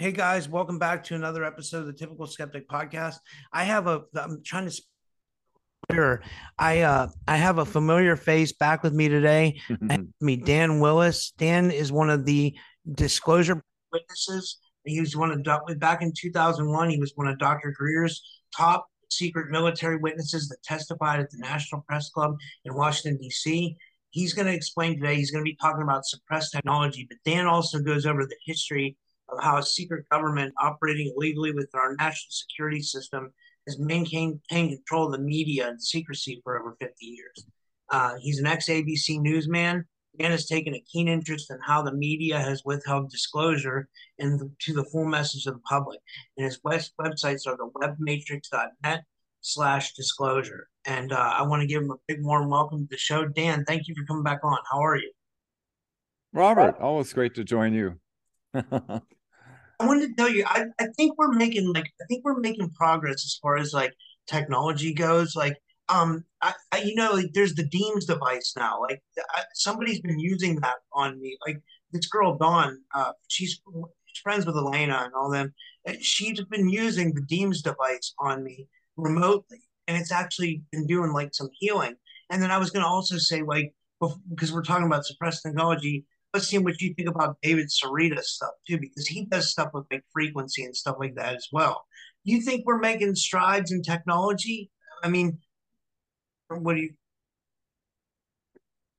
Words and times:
Hey 0.00 0.12
guys, 0.12 0.48
welcome 0.48 0.78
back 0.78 1.04
to 1.04 1.14
another 1.14 1.44
episode 1.44 1.80
of 1.80 1.86
the 1.86 1.92
Typical 1.92 2.26
Skeptic 2.26 2.66
Podcast. 2.66 3.16
I 3.52 3.64
have 3.64 3.86
a 3.86 4.04
I'm 4.14 4.42
trying 4.42 4.66
to 4.66 4.82
clear. 5.90 6.22
I 6.58 6.80
uh 6.80 7.08
I 7.28 7.36
have 7.36 7.58
a 7.58 7.66
familiar 7.66 8.16
face 8.16 8.50
back 8.50 8.82
with 8.82 8.94
me 8.94 9.10
today. 9.10 9.60
Me 10.22 10.36
Dan 10.36 10.80
Willis. 10.80 11.34
Dan 11.36 11.70
is 11.70 11.92
one 11.92 12.08
of 12.08 12.24
the 12.24 12.56
disclosure 12.90 13.62
witnesses. 13.92 14.56
He 14.86 15.00
was 15.00 15.14
one 15.18 15.32
of 15.32 15.78
back 15.78 16.00
in 16.00 16.14
2001. 16.18 16.88
He 16.88 16.98
was 16.98 17.12
one 17.14 17.28
of 17.28 17.38
Dr. 17.38 17.70
Greer's 17.76 18.22
top 18.56 18.86
secret 19.10 19.50
military 19.50 19.98
witnesses 19.98 20.48
that 20.48 20.62
testified 20.62 21.20
at 21.20 21.28
the 21.30 21.40
National 21.40 21.82
Press 21.86 22.08
Club 22.08 22.36
in 22.64 22.74
Washington 22.74 23.20
D.C. 23.20 23.76
He's 24.08 24.32
going 24.32 24.46
to 24.46 24.54
explain 24.54 24.98
today. 24.98 25.16
He's 25.16 25.30
going 25.30 25.44
to 25.44 25.50
be 25.50 25.58
talking 25.60 25.82
about 25.82 26.06
suppressed 26.06 26.52
technology, 26.52 27.06
but 27.06 27.18
Dan 27.30 27.46
also 27.46 27.80
goes 27.80 28.06
over 28.06 28.24
the 28.24 28.36
history 28.46 28.96
of 29.32 29.42
how 29.42 29.58
a 29.58 29.62
secret 29.62 30.08
government 30.10 30.54
operating 30.58 31.12
illegally 31.16 31.52
within 31.52 31.80
our 31.80 31.94
national 31.96 32.30
security 32.30 32.82
system 32.82 33.32
has 33.66 33.78
maintained 33.78 34.40
control 34.48 35.06
of 35.06 35.12
the 35.12 35.18
media 35.18 35.68
and 35.68 35.82
secrecy 35.82 36.40
for 36.42 36.60
over 36.60 36.76
50 36.80 36.94
years. 37.04 37.46
Uh, 37.90 38.14
he's 38.20 38.38
an 38.38 38.46
ex 38.46 38.68
ABC 38.68 39.20
newsman 39.20 39.84
and 40.18 40.32
has 40.32 40.46
taken 40.46 40.74
a 40.74 40.80
keen 40.80 41.08
interest 41.08 41.50
in 41.50 41.58
how 41.64 41.82
the 41.82 41.92
media 41.92 42.38
has 42.38 42.62
withheld 42.64 43.10
disclosure 43.10 43.88
and 44.18 44.50
to 44.60 44.72
the 44.72 44.84
full 44.84 45.04
message 45.04 45.46
of 45.46 45.54
the 45.54 45.60
public. 45.60 46.00
And 46.36 46.44
his 46.44 46.60
web- 46.64 46.82
websites 47.00 47.46
are 47.46 47.56
the 47.56 47.70
webmatrix.net 47.76 49.04
slash 49.40 49.94
disclosure. 49.94 50.68
And 50.84 51.12
uh, 51.12 51.34
I 51.36 51.42
want 51.42 51.62
to 51.62 51.66
give 51.66 51.82
him 51.82 51.90
a 51.90 51.96
big 52.08 52.22
warm 52.22 52.48
welcome 52.48 52.80
to 52.80 52.88
the 52.90 52.98
show. 52.98 53.26
Dan, 53.26 53.64
thank 53.64 53.88
you 53.88 53.94
for 53.94 54.04
coming 54.04 54.22
back 54.22 54.40
on. 54.42 54.58
How 54.70 54.82
are 54.84 54.96
you? 54.96 55.12
Robert? 56.32 56.78
Always 56.80 57.12
great 57.12 57.34
to 57.34 57.44
join 57.44 57.74
you. 57.74 58.00
I 59.80 59.86
wanted 59.86 60.08
to 60.08 60.14
tell 60.14 60.28
you, 60.28 60.44
I, 60.46 60.66
I 60.78 60.88
think 60.96 61.16
we're 61.16 61.32
making 61.32 61.72
like 61.72 61.90
I 62.00 62.04
think 62.06 62.24
we're 62.24 62.38
making 62.38 62.70
progress 62.70 63.24
as 63.24 63.38
far 63.42 63.56
as 63.56 63.72
like 63.72 63.94
technology 64.26 64.92
goes. 64.92 65.34
Like, 65.34 65.56
um, 65.88 66.24
I, 66.42 66.52
I 66.70 66.82
you 66.82 66.94
know, 66.94 67.12
like 67.12 67.32
there's 67.32 67.54
the 67.54 67.66
Deems 67.66 68.04
device 68.04 68.52
now. 68.56 68.82
Like, 68.82 69.02
I, 69.18 69.42
somebody's 69.54 70.00
been 70.00 70.20
using 70.20 70.56
that 70.60 70.76
on 70.92 71.20
me. 71.20 71.38
Like 71.46 71.60
this 71.92 72.06
girl 72.06 72.36
Dawn, 72.36 72.78
uh, 72.94 73.12
she's, 73.28 73.60
she's 74.06 74.20
friends 74.22 74.44
with 74.44 74.56
Elena 74.56 75.02
and 75.04 75.14
all 75.14 75.30
them. 75.30 75.54
She's 76.02 76.44
been 76.44 76.68
using 76.68 77.14
the 77.14 77.22
Deems 77.22 77.62
device 77.62 78.14
on 78.18 78.44
me 78.44 78.68
remotely, 78.98 79.62
and 79.88 79.96
it's 79.96 80.12
actually 80.12 80.62
been 80.72 80.86
doing 80.86 81.12
like 81.12 81.34
some 81.34 81.48
healing. 81.58 81.94
And 82.28 82.42
then 82.42 82.50
I 82.50 82.58
was 82.58 82.70
going 82.70 82.84
to 82.84 82.88
also 82.88 83.16
say 83.16 83.42
like 83.42 83.72
because 84.28 84.52
we're 84.52 84.62
talking 84.62 84.86
about 84.86 85.06
suppressed 85.06 85.42
technology 85.42 86.04
let's 86.32 86.48
see 86.48 86.58
what 86.58 86.80
you 86.80 86.94
think 86.94 87.08
about 87.08 87.36
David 87.42 87.68
Sereda 87.68 88.22
stuff 88.22 88.52
too, 88.68 88.78
because 88.78 89.06
he 89.06 89.26
does 89.26 89.50
stuff 89.50 89.70
with 89.72 89.84
like 89.90 90.04
frequency 90.12 90.64
and 90.64 90.76
stuff 90.76 90.96
like 91.00 91.14
that 91.16 91.34
as 91.34 91.48
well. 91.52 91.84
Do 92.24 92.32
you 92.32 92.40
think 92.42 92.66
we're 92.66 92.78
making 92.78 93.14
strides 93.14 93.72
in 93.72 93.82
technology? 93.82 94.70
I 95.02 95.08
mean, 95.08 95.38
what 96.48 96.76
do 96.76 96.82
you? 96.82 96.90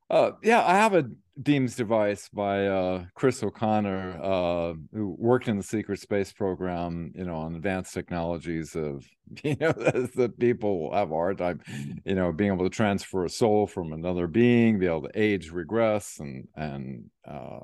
Uh, 0.10 0.32
yeah, 0.44 0.66
I 0.66 0.74
have 0.74 0.94
a 0.94 1.06
Deems 1.42 1.76
device 1.76 2.28
by 2.30 2.68
uh, 2.68 3.06
Chris 3.16 3.42
O'Connor, 3.42 4.20
uh, 4.22 4.74
who 4.94 5.16
worked 5.18 5.48
in 5.48 5.58
the 5.58 5.64
secret 5.64 6.00
space 6.00 6.34
program, 6.34 7.12
you 7.16 7.24
know, 7.24 7.36
on 7.36 7.56
advanced 7.56 7.94
technologies 7.94 8.76
of, 8.76 9.06
you 9.44 9.56
know, 9.60 9.72
that 10.16 10.36
people 10.40 10.94
have 10.94 11.12
a 11.12 11.16
hard 11.16 11.38
time, 11.38 11.62
you 12.06 12.16
know, 12.16 12.32
being 12.34 12.52
able 12.52 12.66
to 12.66 12.76
transfer 12.76 13.24
a 13.24 13.30
soul 13.30 13.66
from 13.66 13.94
another 13.94 14.28
being, 14.28 14.78
be 14.78 14.88
able 14.88 15.04
to 15.04 15.12
age, 15.16 15.52
regress, 15.52 16.20
and 16.20 16.48
and 16.56 17.06
uh, 17.26 17.60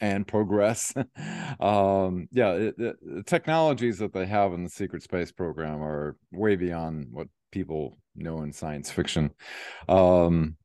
and 0.00 0.26
progress. 0.26 0.94
um, 1.60 2.28
yeah, 2.30 2.52
it, 2.52 2.74
it, 2.78 2.96
the 3.02 3.22
technologies 3.24 3.98
that 3.98 4.12
they 4.12 4.26
have 4.26 4.52
in 4.52 4.64
the 4.64 4.70
secret 4.70 5.02
space 5.02 5.32
program 5.32 5.82
are 5.82 6.16
way 6.32 6.56
beyond 6.56 7.08
what 7.10 7.28
people 7.52 7.98
know 8.14 8.42
in 8.42 8.52
science 8.52 8.90
fiction. 8.90 9.30
Um, 9.88 10.56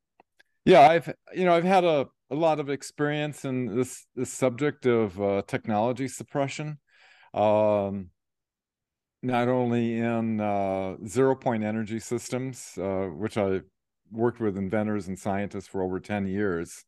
yeah, 0.64 0.88
I've 0.88 1.12
you 1.34 1.44
know 1.44 1.54
I've 1.54 1.64
had 1.64 1.84
a, 1.84 2.06
a 2.30 2.34
lot 2.34 2.60
of 2.60 2.70
experience 2.70 3.44
in 3.44 3.76
this 3.76 4.06
this 4.14 4.32
subject 4.32 4.86
of 4.86 5.20
uh, 5.20 5.42
technology 5.46 6.08
suppression. 6.08 6.78
Um, 7.32 8.10
not 9.22 9.48
only 9.48 9.98
in 9.98 10.40
uh, 10.40 10.96
zero 11.06 11.34
point 11.34 11.64
energy 11.64 11.98
systems, 11.98 12.76
uh, 12.78 13.06
which 13.06 13.38
I 13.38 13.60
worked 14.10 14.40
with 14.40 14.56
inventors 14.56 15.08
and 15.08 15.18
scientists 15.18 15.66
for 15.66 15.82
over 15.82 15.98
10 15.98 16.26
years. 16.26 16.84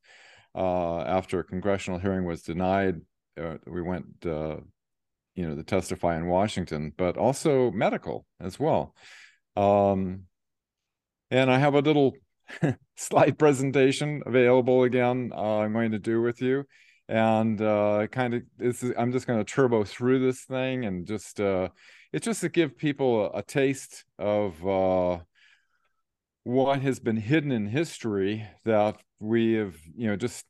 Uh, 0.54 1.00
after 1.00 1.40
a 1.40 1.44
congressional 1.44 1.98
hearing 1.98 2.24
was 2.24 2.42
denied, 2.42 3.00
uh, 3.40 3.56
we 3.66 3.82
went, 3.82 4.06
uh, 4.24 4.56
you 5.34 5.46
know, 5.46 5.54
to 5.54 5.62
testify 5.62 6.16
in 6.16 6.26
Washington, 6.26 6.92
but 6.96 7.16
also 7.16 7.70
medical 7.70 8.26
as 8.40 8.58
well. 8.58 8.94
Um, 9.56 10.22
and 11.30 11.50
I 11.50 11.58
have 11.58 11.74
a 11.74 11.80
little 11.80 12.14
slide 12.96 13.38
presentation 13.38 14.22
available 14.26 14.84
again 14.84 15.32
uh, 15.34 15.58
i'm 15.58 15.72
going 15.72 15.92
to 15.92 15.98
do 15.98 16.20
with 16.20 16.40
you. 16.40 16.64
And 17.08 17.62
uh, 17.62 18.08
kind 18.10 18.34
of 18.34 18.42
this 18.58 18.82
is, 18.82 18.92
i'm 18.98 19.12
just 19.12 19.26
going 19.26 19.38
to 19.38 19.44
turbo 19.44 19.84
through 19.84 20.26
this 20.26 20.42
thing 20.42 20.84
and 20.84 21.06
just 21.06 21.40
uh, 21.40 21.68
it's 22.12 22.24
just 22.24 22.40
to 22.40 22.48
give 22.48 22.76
people 22.76 23.26
a, 23.26 23.38
a 23.38 23.42
taste 23.42 24.04
of 24.18 24.66
uh, 24.66 25.18
what 26.44 26.80
has 26.82 26.98
been 26.98 27.16
hidden 27.16 27.52
in 27.52 27.66
history 27.66 28.46
that 28.64 28.96
we 29.20 29.54
have 29.54 29.76
you 29.96 30.08
know 30.08 30.16
just 30.16 30.44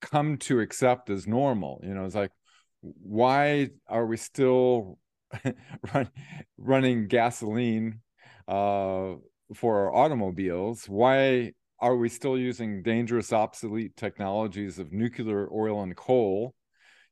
come 0.00 0.36
to 0.38 0.60
accept 0.60 1.10
as 1.10 1.26
normal. 1.26 1.80
You 1.82 1.94
know 1.94 2.04
it's 2.04 2.14
like 2.14 2.32
why 2.80 3.68
are 3.88 4.06
we 4.06 4.16
still 4.16 4.98
run, 5.94 6.10
running 6.56 7.08
gasoline 7.08 8.00
uh, 8.46 9.14
for 9.54 9.78
our 9.86 9.94
automobiles 9.94 10.84
why 10.88 11.52
are 11.80 11.96
we 11.96 12.08
still 12.08 12.36
using 12.36 12.82
dangerous 12.82 13.32
obsolete 13.32 13.96
technologies 13.96 14.78
of 14.78 14.92
nuclear 14.92 15.48
oil 15.52 15.82
and 15.82 15.96
coal? 15.96 16.54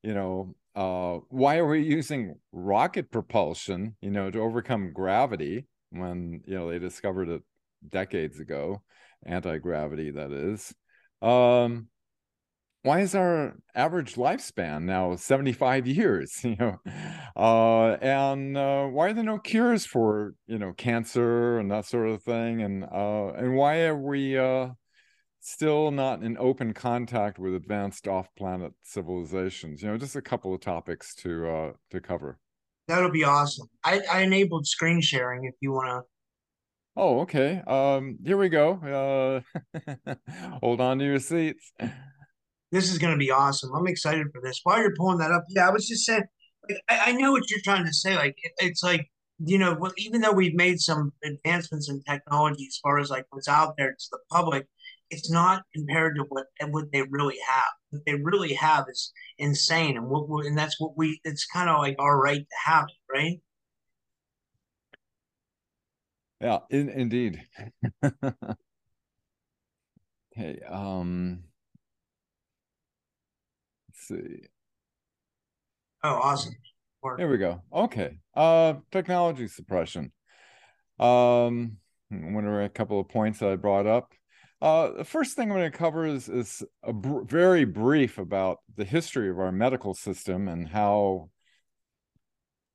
You 0.02 0.14
know 0.14 0.54
uh, 0.74 1.20
why 1.28 1.56
are 1.56 1.66
we 1.66 1.82
using 1.82 2.34
rocket 2.52 3.10
propulsion 3.10 3.96
you 4.00 4.10
know 4.10 4.30
to 4.30 4.40
overcome 4.40 4.92
gravity 4.92 5.66
when 5.90 6.42
you 6.46 6.54
know 6.54 6.70
they 6.70 6.78
discovered 6.78 7.28
it 7.28 7.42
decades 7.88 8.40
ago 8.40 8.82
anti-gravity 9.24 10.10
that 10.12 10.32
is. 10.32 10.74
Um 11.22 11.88
why 12.86 13.00
is 13.00 13.16
our 13.16 13.56
average 13.74 14.14
lifespan 14.14 14.84
now 14.84 15.16
75 15.16 15.86
years? 15.86 16.40
You 16.46 16.56
know 16.56 16.78
uh, 17.34 17.96
and 18.00 18.56
uh, 18.56 18.86
why 18.86 19.08
are 19.08 19.12
there 19.12 19.24
no 19.24 19.38
cures 19.38 19.84
for 19.84 20.34
you 20.46 20.58
know 20.58 20.72
cancer 20.72 21.58
and 21.58 21.70
that 21.72 21.84
sort 21.84 22.08
of 22.08 22.22
thing? 22.22 22.62
And 22.62 22.84
uh, 22.84 23.32
and 23.36 23.56
why 23.56 23.82
are 23.86 23.96
we 23.96 24.38
uh, 24.38 24.68
still 25.40 25.90
not 25.90 26.22
in 26.22 26.38
open 26.38 26.72
contact 26.72 27.38
with 27.40 27.54
advanced 27.54 28.06
off-planet 28.06 28.72
civilizations? 28.84 29.82
You 29.82 29.88
know 29.88 29.98
just 29.98 30.16
a 30.16 30.22
couple 30.22 30.54
of 30.54 30.60
topics 30.60 31.14
to 31.16 31.48
uh, 31.48 31.72
to 31.90 32.00
cover. 32.00 32.38
That'll 32.86 33.10
be 33.10 33.24
awesome. 33.24 33.66
I, 33.82 34.00
I 34.10 34.20
enabled 34.20 34.66
screen 34.68 35.00
sharing 35.00 35.44
if 35.44 35.54
you 35.60 35.72
want 35.72 35.88
to 35.88 36.02
oh 36.96 37.20
okay. 37.22 37.62
Um 37.66 38.18
here 38.24 38.36
we 38.36 38.48
go. 38.48 39.42
Uh 40.06 40.14
hold 40.62 40.80
on 40.80 40.98
to 41.00 41.04
your 41.04 41.18
seats 41.18 41.72
This 42.72 42.90
is 42.90 42.98
going 42.98 43.12
to 43.12 43.18
be 43.18 43.30
awesome. 43.30 43.72
I'm 43.74 43.86
excited 43.86 44.26
for 44.32 44.40
this. 44.42 44.60
While 44.62 44.80
you're 44.80 44.94
pulling 44.96 45.18
that 45.18 45.32
up, 45.32 45.44
yeah, 45.48 45.68
I 45.68 45.70
was 45.70 45.86
just 45.88 46.04
saying, 46.04 46.24
like, 46.68 46.80
I, 46.88 47.10
I 47.10 47.12
know 47.12 47.32
what 47.32 47.48
you're 47.50 47.60
trying 47.62 47.86
to 47.86 47.92
say. 47.92 48.16
Like, 48.16 48.36
it, 48.42 48.52
it's 48.58 48.82
like, 48.82 49.08
you 49.38 49.58
know, 49.58 49.76
well, 49.78 49.92
even 49.98 50.20
though 50.20 50.32
we've 50.32 50.54
made 50.54 50.80
some 50.80 51.12
advancements 51.22 51.88
in 51.88 52.02
technology 52.02 52.66
as 52.66 52.78
far 52.82 52.98
as 52.98 53.10
like 53.10 53.26
what's 53.30 53.48
out 53.48 53.76
there 53.76 53.92
to 53.92 54.06
the 54.10 54.18
public, 54.30 54.66
it's 55.10 55.30
not 55.30 55.62
compared 55.74 56.16
to 56.16 56.24
what 56.28 56.46
and 56.60 56.72
what 56.72 56.90
they 56.92 57.02
really 57.02 57.38
have. 57.48 57.64
What 57.90 58.02
they 58.06 58.14
really 58.14 58.54
have 58.54 58.86
is 58.90 59.12
insane, 59.38 59.96
and 59.96 60.08
what 60.08 60.46
and 60.46 60.58
that's 60.58 60.80
what 60.80 60.96
we. 60.96 61.20
It's 61.24 61.46
kind 61.46 61.70
of 61.70 61.78
like 61.78 61.96
our 61.98 62.20
right 62.20 62.40
to 62.40 62.56
have 62.64 62.86
it, 62.88 63.12
right? 63.12 63.40
Yeah, 66.40 66.58
in, 66.70 66.88
indeed. 66.88 67.42
okay, 70.32 70.60
um 70.68 71.44
see. 74.08 74.46
Oh, 76.02 76.14
awesome. 76.22 76.54
There 77.16 77.28
we 77.28 77.38
go. 77.38 77.62
Okay. 77.72 78.18
Uh 78.34 78.74
technology 78.90 79.48
suppression. 79.48 80.12
Um 80.98 81.78
what 82.10 82.44
are 82.44 82.62
a 82.62 82.68
couple 82.68 83.00
of 83.00 83.08
points 83.08 83.40
that 83.40 83.50
I 83.50 83.56
brought 83.56 83.86
up? 83.86 84.12
Uh, 84.60 84.92
the 84.92 85.04
first 85.04 85.36
thing 85.36 85.50
I'm 85.50 85.58
going 85.58 85.70
to 85.70 85.76
cover 85.76 86.06
is, 86.06 86.28
is 86.28 86.62
a 86.82 86.92
br- 86.92 87.24
very 87.24 87.64
brief 87.64 88.16
about 88.18 88.58
the 88.74 88.84
history 88.84 89.28
of 89.28 89.38
our 89.38 89.52
medical 89.52 89.92
system 89.92 90.48
and 90.48 90.66
how 90.66 91.28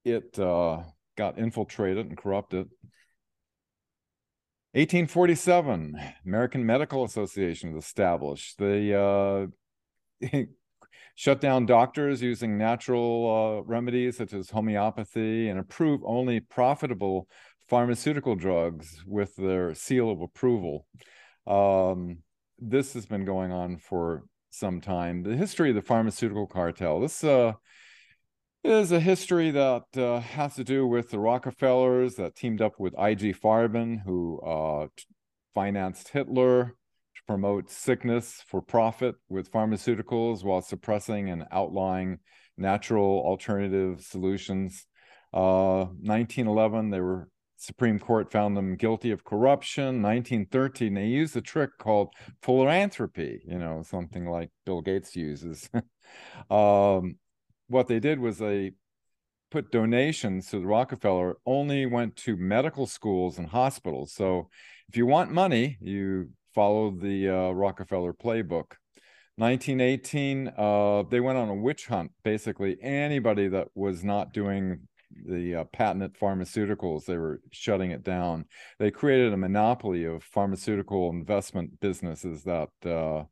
it 0.05 0.37
uh, 0.37 0.83
got 1.17 1.39
infiltrated 1.39 2.07
and 2.07 2.17
corrupted. 2.17 2.69
1847, 4.73 5.99
American 6.25 6.65
Medical 6.65 7.03
Association 7.03 7.73
was 7.73 7.83
established. 7.83 8.57
They 8.57 8.93
uh, 8.93 9.47
shut 11.21 11.39
down 11.39 11.67
doctors 11.67 12.19
using 12.19 12.57
natural 12.57 13.59
uh, 13.59 13.63
remedies 13.69 14.17
such 14.17 14.33
as 14.33 14.49
homeopathy 14.49 15.49
and 15.49 15.59
approve 15.59 16.01
only 16.03 16.39
profitable 16.39 17.27
pharmaceutical 17.69 18.35
drugs 18.35 19.03
with 19.05 19.35
their 19.35 19.75
seal 19.75 20.09
of 20.09 20.19
approval. 20.19 20.87
Um, 21.45 22.23
this 22.57 22.95
has 22.95 23.05
been 23.05 23.23
going 23.23 23.51
on 23.51 23.77
for 23.77 24.23
some 24.49 24.81
time. 24.81 25.21
The 25.21 25.35
history 25.35 25.69
of 25.69 25.75
the 25.75 25.83
pharmaceutical 25.83 26.47
cartel. 26.47 26.99
This 26.99 27.23
uh, 27.23 27.53
is 28.63 28.91
a 28.91 28.99
history 28.99 29.51
that 29.51 29.83
uh, 29.95 30.21
has 30.21 30.55
to 30.55 30.63
do 30.63 30.87
with 30.87 31.11
the 31.11 31.19
Rockefellers 31.19 32.15
that 32.15 32.35
teamed 32.35 32.63
up 32.63 32.79
with 32.79 32.97
I.G. 32.97 33.33
Farben, 33.33 34.01
who 34.03 34.39
uh, 34.39 34.87
financed 35.53 36.07
Hitler 36.07 36.75
to 37.21 37.31
promote 37.31 37.69
sickness 37.69 38.41
for 38.47 38.61
profit 38.61 39.15
with 39.29 39.51
pharmaceuticals 39.51 40.43
while 40.43 40.61
suppressing 40.61 41.29
and 41.29 41.45
outlawing 41.51 42.19
natural 42.57 43.21
alternative 43.25 44.01
solutions. 44.01 44.85
Uh, 45.33 45.85
1911, 46.01 46.89
they 46.89 46.99
were 46.99 47.29
Supreme 47.61 47.99
Court 47.99 48.31
found 48.31 48.57
them 48.57 48.75
guilty 48.75 49.11
of 49.11 49.23
corruption. 49.23 50.01
1913, 50.01 50.95
they 50.95 51.05
used 51.05 51.37
a 51.37 51.41
trick 51.41 51.69
called 51.77 52.09
philanthropy, 52.41 53.43
you 53.45 53.59
know, 53.59 53.83
something 53.83 54.25
like 54.25 54.49
Bill 54.65 54.81
Gates 54.81 55.15
uses. 55.15 55.69
um, 56.49 57.17
what 57.67 57.87
they 57.87 57.99
did 57.99 58.19
was 58.19 58.39
they 58.39 58.71
put 59.51 59.71
donations 59.71 60.47
to 60.47 60.59
the 60.59 60.65
Rockefeller 60.65 61.37
only 61.45 61.85
went 61.85 62.15
to 62.15 62.35
medical 62.35 62.87
schools 62.87 63.37
and 63.37 63.47
hospitals. 63.47 64.11
So 64.11 64.49
if 64.89 64.97
you 64.97 65.05
want 65.05 65.31
money, 65.31 65.77
you 65.81 66.29
follow 66.53 66.91
the 66.91 67.29
uh, 67.29 67.51
Rockefeller 67.51 68.13
playbook. 68.13 68.73
1918, 69.37 70.51
uh, 70.57 71.03
they 71.09 71.19
went 71.19 71.37
on 71.37 71.49
a 71.49 71.55
witch 71.55 71.87
hunt. 71.87 72.11
Basically, 72.23 72.77
anybody 72.81 73.47
that 73.47 73.69
was 73.73 74.03
not 74.03 74.33
doing 74.33 74.87
the 75.25 75.55
uh, 75.55 75.63
patented 75.65 76.15
pharmaceuticals, 76.17 77.05
they 77.05 77.17
were 77.17 77.41
shutting 77.51 77.91
it 77.91 78.03
down. 78.03 78.45
They 78.79 78.91
created 78.91 79.33
a 79.33 79.37
monopoly 79.37 80.05
of 80.05 80.23
pharmaceutical 80.23 81.09
investment 81.09 81.79
businesses 81.79 82.43
that 82.43 82.69
uh, 82.85 83.23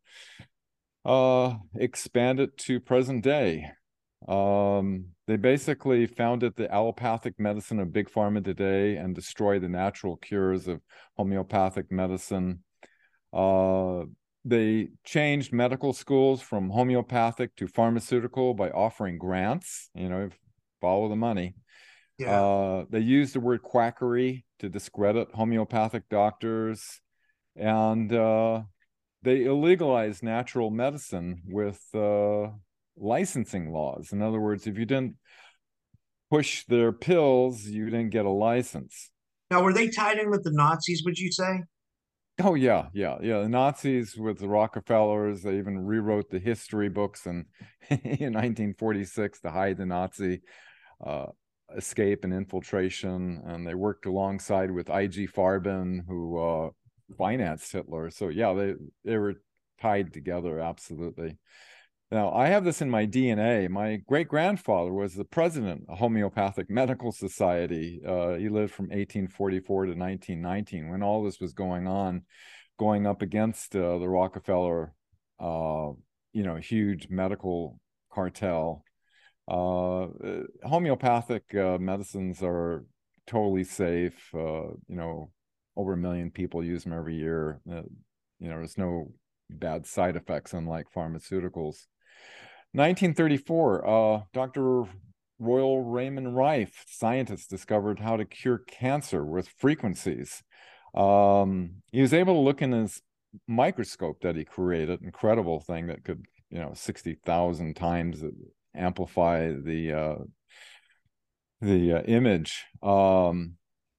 uh, 1.05 1.57
expanded 1.75 2.57
to 2.59 2.79
present 2.79 3.23
day. 3.23 3.71
Um, 4.27 5.05
they 5.27 5.37
basically 5.37 6.05
founded 6.07 6.55
the 6.55 6.71
allopathic 6.73 7.39
medicine 7.39 7.79
of 7.79 7.93
big 7.93 8.09
pharma 8.09 8.43
today 8.43 8.97
and 8.97 9.15
destroyed 9.15 9.61
the 9.61 9.69
natural 9.69 10.17
cures 10.17 10.67
of 10.67 10.81
homeopathic 11.17 11.91
medicine. 11.91 12.63
Uh, 13.33 14.05
they 14.45 14.89
changed 15.03 15.53
medical 15.53 15.93
schools 15.93 16.41
from 16.41 16.69
homeopathic 16.69 17.55
to 17.57 17.67
pharmaceutical 17.67 18.53
by 18.53 18.69
offering 18.69 19.17
grants. 19.17 19.89
You 19.93 20.09
know, 20.09 20.29
follow 20.81 21.09
the 21.09 21.15
money. 21.15 21.55
Yeah. 22.17 22.41
Uh, 22.41 22.85
they 22.89 22.99
used 22.99 23.35
the 23.35 23.39
word 23.39 23.61
quackery 23.61 24.45
to 24.59 24.69
discredit 24.69 25.29
homeopathic 25.33 26.09
doctors, 26.09 26.99
and 27.55 28.11
uh, 28.11 28.63
they 29.21 29.41
illegalized 29.41 30.23
natural 30.23 30.69
medicine 30.69 31.41
with 31.45 31.81
uh, 31.93 32.49
licensing 32.97 33.71
laws. 33.71 34.11
In 34.11 34.21
other 34.21 34.39
words, 34.39 34.67
if 34.67 34.77
you 34.77 34.85
didn't 34.85 35.15
push 36.29 36.65
their 36.65 36.91
pills, 36.91 37.65
you 37.65 37.85
didn't 37.85 38.09
get 38.09 38.25
a 38.25 38.29
license. 38.29 39.11
Now, 39.49 39.63
were 39.63 39.73
they 39.73 39.89
tied 39.89 40.19
in 40.19 40.29
with 40.29 40.43
the 40.43 40.51
Nazis, 40.51 41.03
would 41.05 41.17
you 41.17 41.31
say? 41.31 41.63
Oh 42.41 42.53
yeah, 42.55 42.87
yeah, 42.93 43.17
yeah. 43.21 43.39
The 43.41 43.49
Nazis 43.49 44.15
with 44.15 44.39
the 44.39 44.47
Rockefellers, 44.47 45.43
they 45.43 45.57
even 45.57 45.85
rewrote 45.85 46.29
the 46.29 46.39
history 46.39 46.87
books 46.87 47.25
in, 47.25 47.45
in 47.89 48.33
1946 48.33 49.41
to 49.41 49.51
hide 49.51 49.77
the 49.77 49.85
Nazi 49.85 50.41
uh, 51.05 51.27
escape 51.75 52.23
and 52.23 52.33
infiltration. 52.33 53.41
And 53.45 53.67
they 53.67 53.75
worked 53.75 54.05
alongside 54.05 54.71
with 54.71 54.89
I.G. 54.89 55.27
Farben, 55.27 56.05
who 56.07 56.39
uh, 56.39 56.69
financed 57.17 57.71
Hitler. 57.73 58.09
So 58.09 58.29
yeah, 58.29 58.53
they 58.53 58.75
they 59.03 59.17
were 59.17 59.35
tied 59.81 60.13
together 60.13 60.59
absolutely. 60.59 61.37
Now, 62.11 62.33
I 62.33 62.47
have 62.47 62.63
this 62.63 62.81
in 62.81 62.89
my 62.89 63.05
DNA. 63.05 63.69
My 63.69 63.97
great 64.07 64.27
grandfather 64.27 64.91
was 64.91 65.13
the 65.13 65.25
president 65.25 65.81
of 65.81 65.87
the 65.87 65.95
Homeopathic 65.95 66.67
Medical 66.67 67.11
Society. 67.11 68.01
Uh, 68.05 68.33
he 68.33 68.49
lived 68.49 68.73
from 68.73 68.85
1844 68.85 69.85
to 69.85 69.91
1919 69.91 70.89
when 70.89 71.03
all 71.03 71.23
this 71.23 71.39
was 71.39 71.53
going 71.53 71.87
on, 71.87 72.23
going 72.79 73.05
up 73.05 73.21
against 73.21 73.75
uh, 73.75 73.99
the 73.99 74.09
Rockefeller, 74.09 74.91
uh, 75.39 75.91
you 76.33 76.43
know, 76.43 76.55
huge 76.55 77.09
medical 77.11 77.79
cartel. 78.11 78.83
Uh, 79.47 80.05
uh, 80.05 80.43
homeopathic 80.63 81.43
uh, 81.53 81.77
medicines 81.79 82.41
are 82.41 82.85
totally 83.27 83.63
safe. 83.63 84.31
you 84.33 84.79
know, 84.87 85.29
over 85.75 85.93
a 85.93 85.97
million 85.97 86.31
people 86.31 86.63
use 86.63 86.85
them 86.85 86.93
every 86.93 87.17
year. 87.17 87.61
you 87.67 88.49
know, 88.49 88.55
there's 88.57 88.79
no 88.79 89.11
bad 89.47 89.85
side 89.85 90.15
effects 90.15 90.53
unlike 90.53 90.87
pharmaceuticals 90.91 91.85
1934, 92.73 93.87
uh, 93.87 94.21
Dr. 94.33 94.83
Royal 95.39 95.83
Raymond 95.83 96.35
Rife, 96.35 96.85
scientist, 96.87 97.49
discovered 97.49 97.99
how 97.99 98.17
to 98.17 98.25
cure 98.25 98.59
cancer 98.59 99.25
with 99.25 99.47
frequencies. 99.57 100.43
Um, 100.93 101.81
he 101.91 102.01
was 102.01 102.13
able 102.13 102.35
to 102.35 102.39
look 102.39 102.61
in 102.61 102.71
his 102.71 103.01
microscope 103.47 104.21
that 104.21 104.35
he 104.35 104.43
created, 104.43 105.01
incredible 105.01 105.61
thing 105.61 105.87
that 105.87 106.03
could, 106.03 106.25
you 106.49 106.59
know, 106.59 106.73
60,000 106.73 107.75
times 107.75 108.23
amplify 108.75 109.51
the 109.51 109.93
uh, 109.93 110.15
the 111.61 111.93
uh, 111.93 112.01
image. 112.03 112.63
Um, 112.81 113.55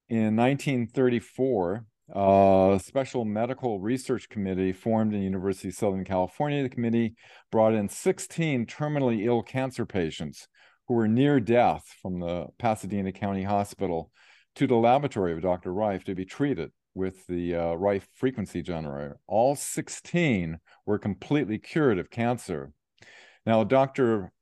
in 0.09 0.35
1934, 0.37 1.85
uh, 2.14 2.79
special 2.79 3.25
medical 3.25 3.81
research 3.81 4.29
committee 4.29 4.73
formed 4.73 5.14
in 5.14 5.23
University 5.23 5.69
of 5.69 5.75
Southern 5.75 6.05
California. 6.05 6.62
The 6.62 6.69
committee 6.69 7.14
brought 7.52 7.75
in 7.75 7.88
16 7.88 8.67
terminally 8.67 9.25
ill 9.26 9.43
cancer 9.43 9.87
patients 9.87 10.49
who 10.88 10.95
were 10.95 11.09
near 11.09 11.38
death 11.38 11.85
from 12.02 12.21
the 12.21 12.47
Pasadena 12.59 13.12
County 13.12 13.45
Hospital 13.45 14.11
to 14.57 14.67
the 14.67 14.75
laboratory 14.75 15.33
of 15.33 15.43
Dr. 15.43 15.73
Rife 15.73 16.05
to 16.05 16.14
be 16.14 16.25
treated 16.25 16.71
with 16.95 17.26
the 17.29 17.55
uh, 17.55 17.75
Rife 17.75 18.09
frequency 18.17 18.62
generator. 18.62 19.19
All 19.26 19.55
16 19.55 20.59
were 20.87 20.99
completely 20.99 21.59
cured 21.59 21.99
of 21.99 22.11
cancer. 22.11 22.73
Now, 23.47 23.64
Dr. 23.64 24.33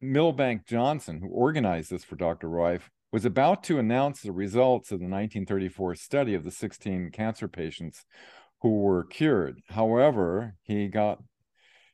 Milbank 0.00 0.66
Johnson, 0.66 1.20
who 1.20 1.28
organized 1.28 1.90
this 1.90 2.04
for 2.04 2.16
Dr. 2.16 2.48
Rife, 2.48 2.90
was 3.16 3.24
about 3.24 3.62
to 3.62 3.78
announce 3.78 4.20
the 4.20 4.30
results 4.30 4.92
of 4.92 4.98
the 4.98 5.06
1934 5.06 5.94
study 5.94 6.34
of 6.34 6.44
the 6.44 6.50
16 6.50 7.10
cancer 7.12 7.48
patients 7.48 8.04
who 8.60 8.80
were 8.80 9.04
cured. 9.04 9.58
However, 9.70 10.54
he 10.64 10.88
got 10.88 11.22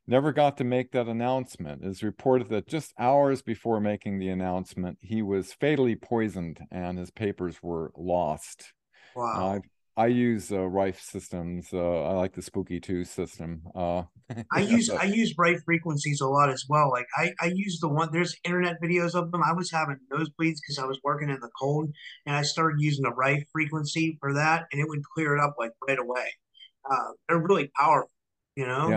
never 0.05 0.33
got 0.33 0.57
to 0.57 0.65
make 0.65 0.91
that 0.91 1.07
announcement. 1.07 1.85
It 1.85 1.91
is 1.91 2.03
reported 2.03 2.49
that 2.49 2.67
just 2.67 2.93
hours 2.99 3.41
before 3.41 3.79
making 3.79 4.19
the 4.19 4.31
announcement, 4.31 4.99
he 5.01 5.23
was 5.23 5.53
fatally 5.53 5.95
poisoned 5.95 6.59
and 6.73 6.99
his 6.99 7.13
papers 7.13 7.63
were 7.63 7.93
lost. 7.97 8.73
Wow. 9.15 9.59
Uh, 9.59 9.61
I 9.97 10.07
use 10.07 10.51
uh, 10.51 10.67
Rife 10.67 11.01
systems. 11.01 11.69
Uh, 11.73 12.05
I 12.05 12.13
like 12.15 12.33
the 12.33 12.43
Spooky 12.43 12.81
Two 12.81 13.05
system. 13.05 13.63
Uh, 13.75 14.05
I 14.53 14.61
use 14.61 14.89
I 14.89 15.05
use 15.05 15.35
Rife 15.37 15.63
frequencies 15.65 16.21
a 16.21 16.29
lot 16.29 16.51
as 16.51 16.65
well. 16.69 16.91
Like 16.91 17.07
I 17.17 17.33
I 17.41 17.53
use 17.55 17.79
the 17.81 17.89
one 17.89 18.09
there's 18.13 18.35
internet 18.45 18.77
videos 18.83 19.15
of 19.15 19.31
them. 19.31 19.43
I 19.43 19.53
was 19.53 19.71
having 19.71 19.99
nosebleeds 20.11 20.59
because 20.63 20.79
I 20.81 20.87
was 20.87 20.99
working 21.05 21.29
in 21.29 21.41
the 21.41 21.51
cold, 21.61 21.93
and 22.27 22.35
I 22.35 22.43
started 22.43 22.81
using 22.81 23.03
the 23.03 23.13
right 23.13 23.45
frequency 23.53 24.17
for 24.21 24.33
that, 24.35 24.65
and 24.73 24.81
it 24.81 24.89
would 24.89 25.03
clear 25.15 25.37
it 25.37 25.41
up 25.41 25.57
like 25.59 25.73
right 25.87 25.99
away. 25.99 26.27
Uh, 26.91 27.13
they're 27.29 27.39
really 27.39 27.71
powerful, 27.79 28.11
you 28.57 28.67
know. 28.67 28.89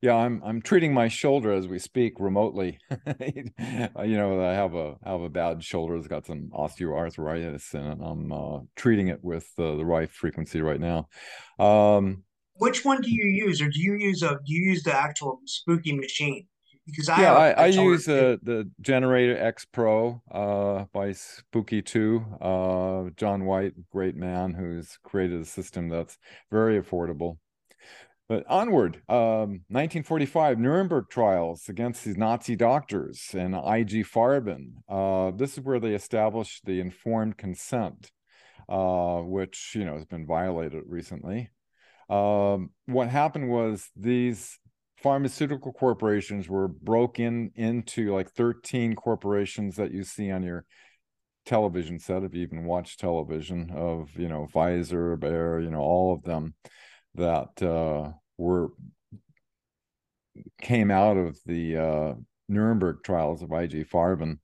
Yeah. 0.00 0.14
I'm 0.14 0.42
I'm 0.44 0.62
treating 0.62 0.94
my 0.94 1.08
shoulder 1.08 1.52
as 1.52 1.66
we 1.66 1.78
speak 1.78 2.14
remotely. 2.18 2.78
you 3.20 3.52
know, 3.56 4.42
I 4.44 4.52
have 4.52 4.74
a 4.74 4.96
I 5.04 5.10
have 5.10 5.20
a 5.20 5.28
bad 5.28 5.62
shoulder. 5.62 5.96
It's 5.96 6.08
got 6.08 6.26
some 6.26 6.50
osteoarthritis, 6.52 7.74
and 7.74 8.02
I'm 8.02 8.32
uh, 8.32 8.60
treating 8.76 9.08
it 9.08 9.22
with 9.22 9.48
uh, 9.58 9.76
the 9.76 9.84
Rife 9.84 10.12
frequency 10.12 10.60
right 10.60 10.80
now. 10.80 11.08
Um, 11.58 12.24
which 12.58 12.84
one 12.84 13.00
do 13.00 13.10
you 13.10 13.24
use, 13.24 13.60
or 13.62 13.68
do 13.68 13.80
you 13.80 13.94
use 13.94 14.22
a 14.22 14.30
do 14.30 14.52
you 14.52 14.70
use 14.70 14.82
the 14.82 14.94
actual 14.94 15.40
spooky 15.46 15.92
machine? 15.92 16.46
Because 16.86 17.08
I 17.10 17.20
yeah, 17.20 17.34
I, 17.34 17.50
I 17.50 17.66
use 17.66 18.08
uh, 18.08 18.36
the 18.42 18.70
Generator 18.80 19.36
X 19.36 19.66
Pro 19.66 20.22
uh, 20.30 20.86
by 20.92 21.12
Spooky 21.12 21.82
Two. 21.82 22.24
Uh, 22.40 23.10
John 23.16 23.44
White, 23.44 23.74
great 23.92 24.16
man, 24.16 24.54
who's 24.54 24.98
created 25.04 25.40
a 25.40 25.44
system 25.44 25.88
that's 25.90 26.16
very 26.50 26.80
affordable. 26.80 27.36
But 28.28 28.44
onward, 28.46 28.96
um, 29.08 29.64
1945 29.68 30.58
Nuremberg 30.58 31.06
trials 31.08 31.66
against 31.70 32.04
these 32.04 32.18
Nazi 32.18 32.56
doctors 32.56 33.30
and 33.32 33.54
IG 33.54 34.04
Farben. 34.04 34.72
Uh, 34.86 35.30
this 35.34 35.56
is 35.56 35.64
where 35.64 35.80
they 35.80 35.94
established 35.94 36.66
the 36.66 36.78
informed 36.78 37.38
consent, 37.38 38.10
uh, 38.68 39.20
which 39.20 39.72
you 39.74 39.86
know 39.86 39.94
has 39.94 40.04
been 40.04 40.26
violated 40.26 40.82
recently. 40.86 41.48
Um, 42.10 42.70
what 42.84 43.08
happened 43.08 43.48
was 43.48 43.88
these 43.96 44.58
pharmaceutical 45.02 45.72
corporations 45.72 46.50
were 46.50 46.68
broken 46.68 47.50
into 47.54 48.12
like 48.14 48.30
13 48.30 48.94
corporations 48.94 49.76
that 49.76 49.92
you 49.92 50.04
see 50.04 50.30
on 50.30 50.42
your 50.42 50.66
television 51.46 51.98
set 51.98 52.24
if 52.24 52.34
you 52.34 52.42
even 52.42 52.64
watch 52.64 52.98
television 52.98 53.70
of 53.74 54.10
you 54.18 54.28
know 54.28 54.46
Pfizer, 54.52 55.18
Bayer, 55.18 55.60
you 55.60 55.70
know 55.70 55.80
all 55.80 56.12
of 56.12 56.22
them 56.24 56.54
that 57.18 57.62
uh, 57.62 58.12
were 58.36 58.70
came 60.60 60.90
out 60.90 61.16
of 61.16 61.38
the 61.46 61.76
uh, 61.76 62.14
Nuremberg 62.48 62.98
trials 63.04 63.42
of 63.42 63.52
IG 63.52 63.88
Farben. 63.88 64.38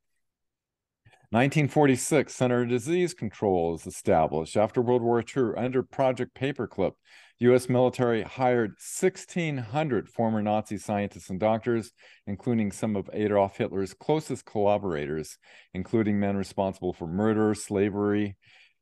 1946, 1.31 2.33
Center 2.33 2.63
of 2.63 2.69
Disease 2.69 3.13
Control 3.13 3.75
is 3.75 3.87
established 3.87 4.57
after 4.57 4.81
World 4.81 5.03
War 5.03 5.21
II 5.21 5.55
under 5.57 5.83
Project 5.83 6.33
Paperclip. 6.39 6.93
U.S. 7.41 7.69
military 7.69 8.23
hired 8.23 8.75
1,600 9.01 10.09
former 10.09 10.41
Nazi 10.41 10.79
scientists 10.79 11.31
and 11.31 11.41
doctors, 11.41 11.91
including 12.29 12.71
some 12.71 12.95
of 12.95 13.11
Adolf 13.13 13.57
Hitler's 13.57 13.95
closest 13.95 14.45
collaborators, 14.45 15.37
including 15.73 16.21
men 16.21 16.37
responsible 16.37 16.93
for 16.93 17.09
murder, 17.09 17.53
slavery, 17.57 18.37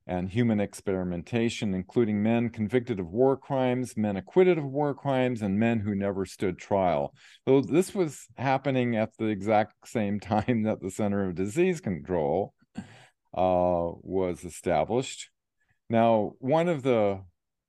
and 0.06 0.28
human 0.28 0.60
experimentation, 0.60 1.74
including 1.74 2.22
men 2.22 2.50
convicted 2.50 2.98
of 2.98 3.08
war 3.08 3.36
crimes, 3.36 3.96
men 3.96 4.16
acquitted 4.16 4.58
of 4.58 4.64
war 4.64 4.94
crimes, 4.94 5.42
and 5.42 5.58
men 5.58 5.80
who 5.80 5.94
never 5.94 6.26
stood 6.26 6.58
trial. 6.58 7.14
So 7.46 7.60
this 7.60 7.94
was 7.94 8.26
happening 8.36 8.96
at 8.96 9.16
the 9.16 9.26
exact 9.26 9.74
same 9.86 10.20
time 10.20 10.64
that 10.64 10.80
the 10.80 10.90
Center 10.90 11.28
of 11.28 11.34
Disease 11.34 11.80
Control 11.80 12.54
uh, 12.76 12.82
was 14.02 14.44
established. 14.44 15.30
Now, 15.88 16.32
one 16.38 16.68
of 16.68 16.82
the 16.82 17.22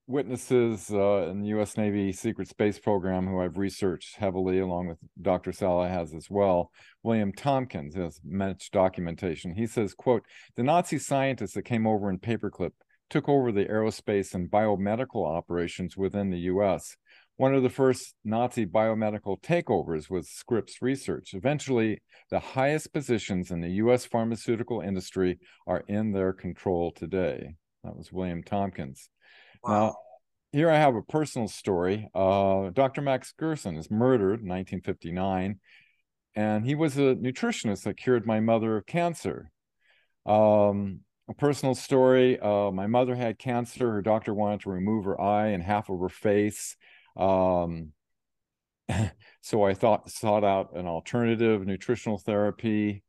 witnesses 0.08 0.92
uh, 0.92 1.28
in 1.30 1.42
the 1.42 1.50
U.S. 1.50 1.78
Navy 1.78 2.12
Secret 2.12 2.48
Space 2.48 2.80
Program, 2.80 3.28
who 3.28 3.40
I've 3.40 3.58
researched 3.58 4.18
heavily, 4.18 4.60
along 4.60 4.88
with 4.88 4.98
Dr. 5.22 5.52
Salla 5.52 5.88
has 5.88 6.14
as 6.14 6.30
well, 6.30 6.72
William 7.04 7.32
Tompkins 7.32 7.96
has 7.96 8.20
much 8.24 8.72
documentation. 8.72 9.54
He 9.54 9.68
says, 9.68 9.94
"quote 9.94 10.24
The 10.56 10.64
Nazi 10.64 10.98
scientists 10.98 11.54
that 11.54 11.64
came 11.64 11.88
over 11.88 12.10
in 12.10 12.20
paperclip 12.20 12.72
took 13.10 13.30
over 13.30 13.52
the 13.52 13.66
aerospace 13.66 14.34
and 14.34 14.50
biomedical 14.50 15.28
operations 15.28 15.96
within 15.96 16.30
the 16.30 16.40
U.S." 16.40 16.96
One 17.38 17.56
of 17.56 17.64
the 17.64 17.70
first 17.70 18.14
Nazi 18.24 18.66
biomedical 18.66 19.42
takeovers 19.42 20.08
was 20.10 20.30
Scripps 20.30 20.84
Research. 20.84 21.34
Eventually, 21.34 22.02
the 22.30 22.40
highest 22.40 22.94
positions 22.94 23.50
in 23.50 23.60
the 23.60 23.72
U.S. 23.72 24.06
pharmaceutical 24.06 24.82
industry 24.82 25.40
are 25.66 25.84
in 25.88 26.12
their 26.12 26.32
control 26.32 26.92
today. 26.92 27.56
That 27.84 27.98
was 27.98 28.12
William 28.12 28.44
Tompkins. 28.44 29.10
Wow. 29.64 29.72
Now, 29.72 29.96
here 30.52 30.70
I 30.70 30.78
have 30.78 30.96
a 30.96 31.02
personal 31.02 31.48
story. 31.48 32.10
Uh, 32.14 32.70
Dr. 32.70 33.02
Max 33.02 33.34
Gerson 33.38 33.76
is 33.78 33.90
murdered 33.90 34.42
in 34.42 34.48
1959, 34.48 35.60
and 36.36 36.66
he 36.66 36.76
was 36.76 36.98
a 36.98 37.16
nutritionist 37.16 37.84
that 37.84 37.98
cured 37.98 38.28
my 38.28 38.40
mother 38.40 38.78
of 38.78 38.86
cancer. 38.86 39.52
Um, 40.26 41.02
a 41.30 41.34
personal 41.34 41.74
story 41.74 42.40
uh, 42.40 42.72
my 42.72 42.88
mother 42.88 43.16
had 43.16 43.40
cancer. 43.40 43.92
Her 43.92 44.02
doctor 44.02 44.34
wanted 44.34 44.62
to 44.62 44.70
remove 44.70 45.06
her 45.06 45.20
eye 45.20 45.48
and 45.48 45.64
half 45.64 45.90
of 45.90 46.00
her 46.00 46.10
face. 46.10 46.76
Um, 47.16 47.94
so 49.42 49.64
I 49.64 49.74
thought 49.74 50.12
sought 50.12 50.44
out 50.44 50.76
an 50.76 50.86
alternative 50.86 51.66
nutritional 51.66 52.18
therapy 52.18 53.04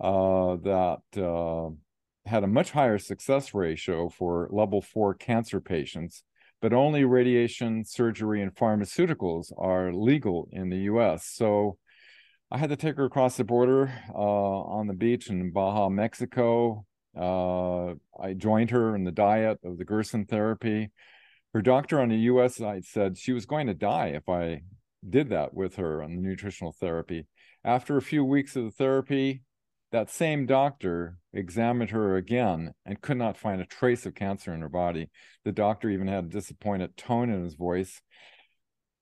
uh, 0.00 0.56
that 0.56 1.00
uh, 1.16 1.70
had 2.26 2.44
a 2.44 2.48
much 2.48 2.72
higher 2.72 2.98
success 2.98 3.54
ratio 3.54 4.08
for 4.08 4.48
level 4.50 4.82
four 4.82 5.14
cancer 5.14 5.60
patients, 5.60 6.24
but 6.60 6.72
only 6.72 7.04
radiation, 7.04 7.84
surgery, 7.84 8.42
and 8.42 8.54
pharmaceuticals 8.54 9.52
are 9.56 9.92
legal 9.92 10.48
in 10.50 10.68
the 10.68 10.78
US. 10.92 11.26
So 11.26 11.78
I 12.50 12.58
had 12.58 12.70
to 12.70 12.76
take 12.76 12.96
her 12.96 13.04
across 13.04 13.36
the 13.36 13.44
border 13.44 13.92
uh, 14.12 14.18
on 14.18 14.86
the 14.86 14.94
beach 14.94 15.30
in 15.30 15.50
Baja, 15.52 15.88
Mexico. 15.88 16.84
Uh, 17.16 17.94
I 18.20 18.34
joined 18.36 18.70
her 18.70 18.94
in 18.94 19.04
the 19.04 19.12
diet 19.12 19.58
of 19.64 19.78
the 19.78 19.84
Gerson 19.84 20.26
therapy. 20.26 20.90
Her 21.54 21.62
doctor 21.62 22.00
on 22.00 22.08
the 22.08 22.16
US 22.16 22.56
side 22.56 22.84
said 22.84 23.16
she 23.16 23.32
was 23.32 23.46
going 23.46 23.68
to 23.68 23.74
die 23.74 24.08
if 24.08 24.28
I 24.28 24.62
did 25.08 25.30
that 25.30 25.54
with 25.54 25.76
her 25.76 26.02
on 26.02 26.16
the 26.16 26.20
nutritional 26.20 26.72
therapy. 26.72 27.26
After 27.64 27.96
a 27.96 28.02
few 28.02 28.24
weeks 28.24 28.56
of 28.56 28.64
the 28.64 28.70
therapy, 28.70 29.42
that 29.92 30.10
same 30.10 30.46
doctor 30.46 31.18
examined 31.32 31.90
her 31.90 32.16
again 32.16 32.72
and 32.84 33.00
could 33.00 33.16
not 33.16 33.36
find 33.36 33.60
a 33.60 33.66
trace 33.66 34.06
of 34.06 34.14
cancer 34.14 34.52
in 34.52 34.60
her 34.60 34.68
body. 34.68 35.10
The 35.44 35.52
doctor 35.52 35.88
even 35.88 36.08
had 36.08 36.24
a 36.24 36.28
disappointed 36.28 36.96
tone 36.96 37.30
in 37.30 37.44
his 37.44 37.54
voice 37.54 38.00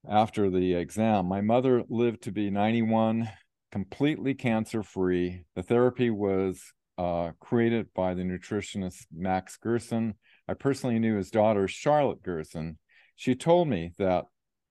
after 0.09 0.50
the 0.50 0.75
exam. 0.75 1.26
My 1.26 1.41
mother 1.41 1.85
lived 1.88 2.23
to 2.25 2.33
be 2.33 2.50
91, 2.50 3.31
completely 3.73 4.35
cancer 4.35 4.83
free. 4.83 5.45
The 5.55 5.62
therapy 5.62 6.11
was 6.11 6.62
uh, 6.99 7.33
created 7.41 7.88
by 7.95 8.14
the 8.14 8.23
nutritionist 8.23 9.07
Max 9.12 9.57
Gerson. 9.57 10.14
I 10.47 10.55
personally 10.55 10.99
knew 10.99 11.17
his 11.17 11.31
daughter, 11.31 11.67
Charlotte 11.67 12.23
Gerson. 12.23 12.79
She 13.17 13.35
told 13.35 13.69
me 13.69 13.93
that 13.99 14.26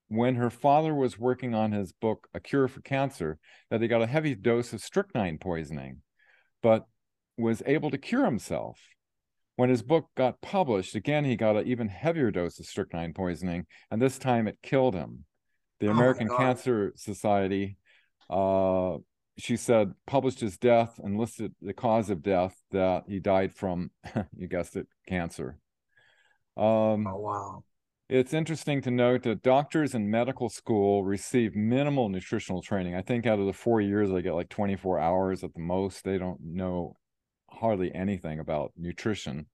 when 0.08 0.36
her 0.36 0.51
father 0.51 0.93
was 0.93 1.17
working 1.17 1.55
on 1.55 1.72
his 1.72 1.91
book, 1.91 2.27
A 2.34 2.39
Cure 2.39 2.67
for 2.67 2.82
Cancer, 2.82 3.39
that 3.72 3.82
he 3.82 3.88
got 3.88 4.03
a 4.03 4.08
heavy 4.08 4.36
dose 4.36 4.72
of 4.72 4.82
strychnine 4.82 5.39
poisoning, 5.39 6.02
but 6.63 6.88
was 7.38 7.62
able 7.67 7.91
to 7.91 7.98
cure 8.00 8.25
himself. 8.25 8.79
When 9.55 9.70
his 9.70 9.84
book 9.84 10.10
got 10.17 10.41
published, 10.41 10.96
again, 10.96 11.25
he 11.25 11.36
got 11.36 11.58
an 11.58 11.67
even 11.67 11.88
heavier 11.88 12.32
dose 12.32 12.60
of 12.60 12.65
strychnine 12.65 13.13
poisoning, 13.13 13.67
and 13.91 14.01
this 14.01 14.17
time 14.17 14.48
it 14.48 14.58
killed 14.63 14.96
him. 14.96 15.25
The 15.79 15.89
oh 15.89 15.91
American 15.91 16.27
Cancer 16.27 16.93
Society, 16.96 17.77
uh, 18.32 18.98
she 19.38 19.58
said, 19.58 19.93
published 20.08 20.39
his 20.39 20.58
death 20.58 21.00
and 21.03 21.20
listed 21.20 21.53
the 21.62 21.74
cause 21.74 22.10
of 22.10 22.24
death 22.24 22.55
that 22.72 23.03
he 23.08 23.20
died 23.20 23.53
from, 23.53 23.91
you 24.36 24.48
guessed 24.48 24.75
it, 24.75 24.88
cancer. 25.08 25.60
Um, 26.58 27.05
oh, 27.05 27.17
wow. 27.17 27.63
It's 28.10 28.33
interesting 28.33 28.81
to 28.81 28.91
note 28.91 29.24
that 29.24 29.43
doctors 29.43 29.95
in 29.95 30.12
medical 30.12 30.50
school 30.50 31.03
receive 31.03 31.55
minimal 31.55 32.10
nutritional 32.10 32.62
training. 32.62 32.95
I 32.95 33.01
think 33.01 33.25
out 33.25 33.39
of 33.39 33.45
the 33.45 33.53
four 33.53 33.79
years, 33.79 34.12
they 34.12 34.22
get 34.22 34.33
like 34.33 34.50
24 34.50 35.00
hours 35.00 35.43
at 35.43 35.53
the 35.53 35.62
most. 35.62 36.03
They 36.03 36.17
don't 36.17 36.39
know 36.41 36.98
hardly 37.50 37.93
anything 37.93 38.39
about 38.39 38.74
nutrition. 38.77 39.45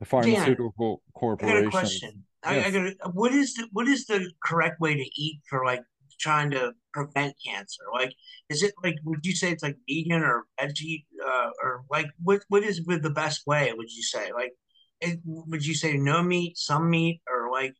The 0.00 0.06
pharmaceutical 0.06 1.02
Dan, 1.02 1.12
corporation. 1.14 1.56
I 1.56 1.60
got 1.60 1.68
a 1.68 1.70
question. 1.70 2.24
Yes. 2.44 2.64
I, 2.64 2.68
I 2.68 2.70
got 2.70 3.14
what 3.14 3.32
is 3.32 3.54
the 3.54 3.68
what 3.72 3.86
is 3.86 4.06
the 4.06 4.30
correct 4.42 4.80
way 4.80 4.94
to 4.94 5.10
eat 5.20 5.40
for 5.48 5.64
like 5.64 5.82
trying 6.18 6.50
to 6.52 6.72
prevent 6.92 7.34
cancer? 7.44 7.82
Like, 7.92 8.14
is 8.48 8.62
it 8.62 8.72
like 8.82 8.96
would 9.04 9.24
you 9.24 9.34
say 9.34 9.50
it's 9.50 9.62
like 9.62 9.76
vegan 9.88 10.22
or 10.22 10.44
veggie 10.58 11.04
uh, 11.26 11.50
or 11.62 11.84
like 11.90 12.06
what 12.22 12.42
what 12.48 12.62
is 12.62 12.82
the 12.84 13.10
best 13.10 13.46
way? 13.46 13.72
Would 13.74 13.90
you 13.90 14.02
say 14.02 14.30
like 14.32 14.52
it, 15.00 15.20
would 15.24 15.64
you 15.64 15.74
say 15.74 15.96
no 15.96 16.22
meat, 16.22 16.56
some 16.56 16.90
meat, 16.90 17.20
or 17.28 17.50
like 17.50 17.74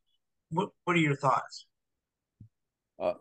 what? 0.49 0.69
What 0.83 0.95
are 0.95 0.99
your 0.99 1.15
thoughts? 1.15 1.65
Uh, 2.99 3.13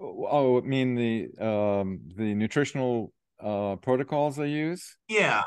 oh, 0.00 0.58
I 0.58 0.66
mean 0.66 0.94
the 0.94 1.28
um, 1.44 2.00
the 2.16 2.34
nutritional 2.34 3.12
uh, 3.42 3.76
protocols 3.76 4.36
they 4.36 4.48
use. 4.48 4.96
Yeah. 5.08 5.42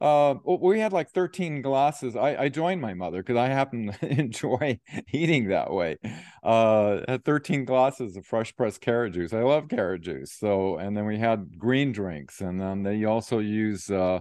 Uh, 0.00 0.34
we 0.44 0.80
had 0.80 0.92
like 0.92 1.10
13 1.10 1.62
glasses. 1.62 2.16
I, 2.16 2.34
I 2.34 2.48
joined 2.48 2.80
my 2.80 2.92
mother 2.92 3.22
because 3.22 3.36
I 3.36 3.46
happen 3.46 3.92
to 3.92 4.06
enjoy 4.20 4.80
eating 5.12 5.50
that 5.50 5.72
way. 5.72 5.98
Uh, 6.42 7.02
had 7.06 7.24
13 7.24 7.64
glasses 7.64 8.16
of 8.16 8.26
fresh 8.26 8.54
pressed 8.56 8.80
carrot 8.80 9.12
juice. 9.12 9.32
I 9.32 9.42
love 9.42 9.68
carrot 9.68 10.02
juice. 10.02 10.32
So, 10.36 10.76
and 10.76 10.96
then 10.96 11.06
we 11.06 11.18
had 11.18 11.56
green 11.56 11.92
drinks, 11.92 12.40
and 12.40 12.60
then 12.60 12.82
they 12.82 13.04
also 13.04 13.38
use 13.38 13.88
uh, 13.90 14.18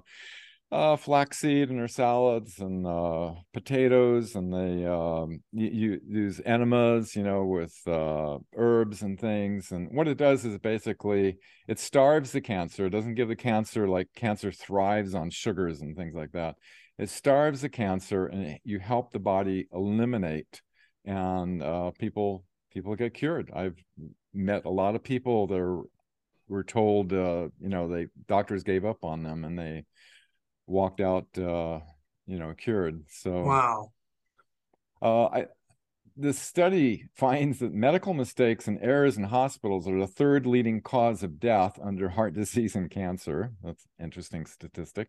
uh, 0.71 0.95
flaxseed 0.95 1.69
in 1.69 1.77
their 1.77 1.87
salads 1.87 2.59
and 2.59 2.87
uh, 2.87 3.33
potatoes, 3.53 4.35
and 4.35 4.53
they 4.53 4.85
um, 4.85 5.41
you, 5.51 5.67
you, 5.67 6.01
use 6.07 6.41
enemas, 6.45 7.13
you 7.15 7.23
know, 7.23 7.43
with 7.43 7.75
uh, 7.87 8.37
herbs 8.55 9.01
and 9.01 9.19
things. 9.19 9.71
And 9.71 9.89
what 9.91 10.07
it 10.07 10.17
does 10.17 10.45
is 10.45 10.57
basically 10.59 11.37
it 11.67 11.77
starves 11.77 12.31
the 12.31 12.39
cancer. 12.39 12.85
It 12.85 12.91
doesn't 12.91 13.15
give 13.15 13.27
the 13.27 13.35
cancer 13.35 13.87
like 13.87 14.07
cancer 14.15 14.51
thrives 14.51 15.13
on 15.13 15.29
sugars 15.29 15.81
and 15.81 15.95
things 15.95 16.15
like 16.15 16.31
that. 16.31 16.55
It 16.97 17.09
starves 17.09 17.61
the 17.61 17.69
cancer, 17.69 18.27
and 18.27 18.57
you 18.63 18.79
help 18.79 19.11
the 19.11 19.19
body 19.19 19.67
eliminate. 19.73 20.61
And 21.03 21.61
uh, 21.61 21.91
people 21.99 22.45
people 22.71 22.95
get 22.95 23.13
cured. 23.13 23.51
I've 23.53 23.75
met 24.33 24.63
a 24.63 24.69
lot 24.69 24.95
of 24.95 25.03
people 25.03 25.47
that 25.47 25.83
were 26.47 26.63
told, 26.63 27.11
uh, 27.11 27.49
you 27.59 27.69
know, 27.69 27.89
they 27.89 28.07
doctors 28.27 28.63
gave 28.63 28.85
up 28.85 29.03
on 29.03 29.23
them, 29.23 29.43
and 29.43 29.59
they 29.59 29.83
walked 30.67 31.01
out 31.01 31.27
uh 31.37 31.79
you 32.25 32.39
know 32.39 32.53
cured. 32.57 33.03
So 33.09 33.43
wow. 33.43 33.91
uh 35.01 35.25
i 35.25 35.45
this 36.17 36.37
study 36.37 37.05
finds 37.15 37.59
that 37.59 37.73
medical 37.73 38.13
mistakes 38.13 38.67
and 38.67 38.77
errors 38.81 39.17
in 39.17 39.23
hospitals 39.23 39.87
are 39.87 39.97
the 39.97 40.05
third 40.05 40.45
leading 40.45 40.81
cause 40.81 41.23
of 41.23 41.39
death 41.39 41.79
under 41.81 42.09
heart 42.09 42.33
disease 42.33 42.75
and 42.75 42.91
cancer. 42.91 43.53
That's 43.63 43.87
interesting 43.99 44.45
statistic 44.45 45.07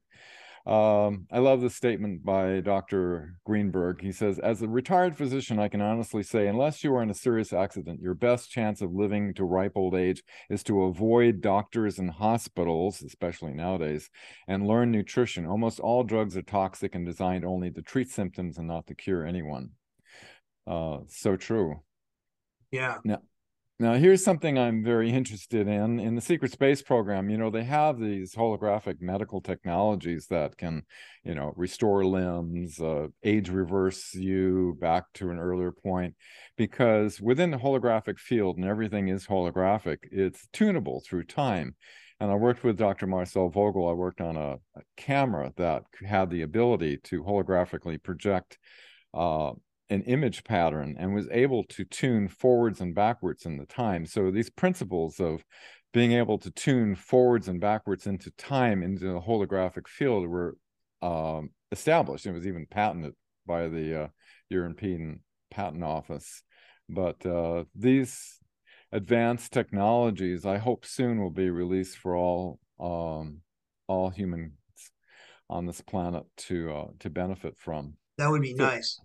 um, 0.65 1.27
I 1.33 1.39
love 1.39 1.61
this 1.61 1.75
statement 1.75 2.25
by 2.25 2.61
Dr. 2.61 3.37
Greenberg. 3.45 4.01
He 4.01 4.13
says, 4.13 4.39
As 4.39 4.63
a 4.63 4.69
retired 4.69 5.17
physician, 5.17 5.59
I 5.59 5.67
can 5.67 5.81
honestly 5.81 6.23
say, 6.23 6.47
unless 6.47 6.85
you 6.85 6.95
are 6.95 7.03
in 7.03 7.11
a 7.11 7.15
serious 7.15 7.53
accident, 7.53 8.01
your 8.01 8.15
best 8.15 8.51
chance 8.51 8.81
of 8.81 8.93
living 8.93 9.35
to 9.35 9.45
ripe 9.45 9.73
old 9.75 9.97
age 9.97 10.23
is 10.49 10.63
to 10.65 10.85
avoid 10.85 11.41
doctors 11.41 11.99
and 11.99 12.11
hospitals, 12.11 13.03
especially 13.03 13.53
nowadays, 13.53 14.09
and 14.47 14.69
learn 14.69 14.93
nutrition. 14.93 15.47
Almost 15.47 15.81
all 15.81 16.05
drugs 16.05 16.37
are 16.37 16.43
toxic 16.43 16.95
and 16.95 17.05
designed 17.05 17.45
only 17.45 17.73
to 17.73 17.83
treat 17.83 18.09
symptoms 18.09 18.57
and 18.57 18.69
not 18.69 18.87
to 18.87 18.95
cure 18.95 19.27
anyone. 19.27 19.71
Uh, 20.65 20.99
so 21.09 21.37
true. 21.37 21.83
Yeah. 22.71 22.99
Now, 23.05 23.19
now, 23.83 23.95
here's 23.95 24.23
something 24.23 24.57
I'm 24.57 24.85
very 24.85 25.11
interested 25.11 25.67
in. 25.67 25.99
In 25.99 26.15
the 26.15 26.21
secret 26.21 26.53
space 26.53 26.81
program, 26.83 27.29
you 27.29 27.37
know, 27.37 27.51
they 27.51 27.65
have 27.65 27.99
these 27.99 28.33
holographic 28.33 29.01
medical 29.01 29.41
technologies 29.41 30.29
that 30.29 30.57
can, 30.57 30.85
you 31.25 31.35
know, 31.35 31.53
restore 31.57 32.05
limbs, 32.07 32.81
uh, 32.81 33.09
age 33.25 33.49
reverse 33.49 34.15
you 34.15 34.79
back 34.81 35.07
to 35.15 35.31
an 35.31 35.39
earlier 35.41 35.73
point, 35.73 36.15
because 36.57 37.21
within 37.21 37.51
the 37.51 37.57
holographic 37.57 38.21
field, 38.21 38.57
and 38.57 38.67
everything 38.67 39.09
is 39.09 39.27
holographic, 39.27 39.99
it's 40.13 40.47
tunable 40.53 41.03
through 41.05 41.25
time. 41.25 41.75
And 42.21 42.31
I 42.31 42.37
worked 42.37 42.63
with 42.63 42.79
Dr. 42.79 43.09
Marcel 43.09 43.49
Vogel. 43.49 43.89
I 43.89 43.95
worked 43.95 44.21
on 44.21 44.37
a, 44.37 44.53
a 44.77 44.83
camera 44.97 45.53
that 45.57 45.83
had 46.07 46.31
the 46.31 46.43
ability 46.43 46.99
to 46.99 47.25
holographically 47.25 48.01
project 48.01 48.59
uh, 49.13 49.55
an 49.93 50.03
image 50.05 50.43
pattern 50.45 50.97
and 50.99 51.15
was 51.15 51.29
able 51.31 51.65
to 51.65 51.85
tune 51.85 52.27
forwards 52.27 52.81
and 52.81 52.95
backwards 52.95 53.45
in 53.45 53.59
the 53.59 53.67
time. 53.67 54.07
So 54.07 54.31
these 54.31 54.49
principles 54.49 55.21
of 55.21 55.45
being 55.93 56.13
able 56.13 56.39
to 56.39 56.51
tune 56.51 56.95
forwards 56.95 57.49
and 57.49 57.61
backwards 57.61 58.07
into 58.07 58.31
time 58.33 58.83
into 58.83 59.05
the 59.05 59.21
holographic 59.21 59.87
field 59.87 60.27
were 60.27 60.57
um, 61.03 61.51
established. 61.71 62.25
It 62.25 62.33
was 62.33 62.47
even 62.47 62.67
patented 62.71 63.13
by 63.47 63.69
the 63.69 64.05
uh, 64.05 64.09
European 64.49 65.21
Patent 65.51 65.85
Office. 65.85 66.43
But 66.89 67.25
uh, 67.27 67.65
these 67.75 68.39
advanced 68.93 69.53
technologies, 69.53 70.47
I 70.47 70.57
hope 70.57 70.87
soon 70.87 71.21
will 71.21 71.31
be 71.31 71.51
released 71.51 71.99
for 71.99 72.17
all 72.17 72.59
um, 72.81 73.41
all 73.89 74.09
humans 74.09 74.53
on 75.51 75.67
this 75.67 75.83
planet 75.83 76.25
to 76.37 76.73
uh, 76.73 76.87
to 77.01 77.11
benefit 77.11 77.57
from. 77.59 77.95
That 78.17 78.31
would 78.31 78.43
be 78.43 78.57
so, 78.57 78.65
nice. 78.65 78.99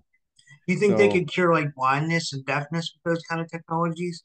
Do 0.67 0.73
you 0.73 0.80
think 0.80 0.91
so, 0.91 0.97
they 0.97 1.08
could 1.08 1.32
cure 1.32 1.53
like 1.53 1.73
blindness 1.73 2.34
and 2.34 2.45
deafness 2.45 2.91
with 2.93 3.13
those 3.13 3.23
kind 3.23 3.39
of 3.39 3.49
technologies? 3.49 4.23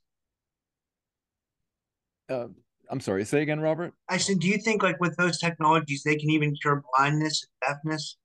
Uh, 2.28 2.48
I'm 2.90 3.00
sorry, 3.00 3.24
say 3.24 3.42
again, 3.42 3.60
Robert. 3.60 3.94
I 4.08 4.16
said, 4.16 4.40
do 4.40 4.48
you 4.48 4.58
think 4.58 4.82
like 4.82 5.00
with 5.00 5.16
those 5.16 5.38
technologies 5.38 6.02
they 6.04 6.16
can 6.16 6.30
even 6.30 6.56
cure 6.60 6.82
blindness 6.96 7.46
and 7.46 7.74
deafness? 7.74 8.16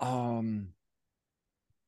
Um, 0.00 0.68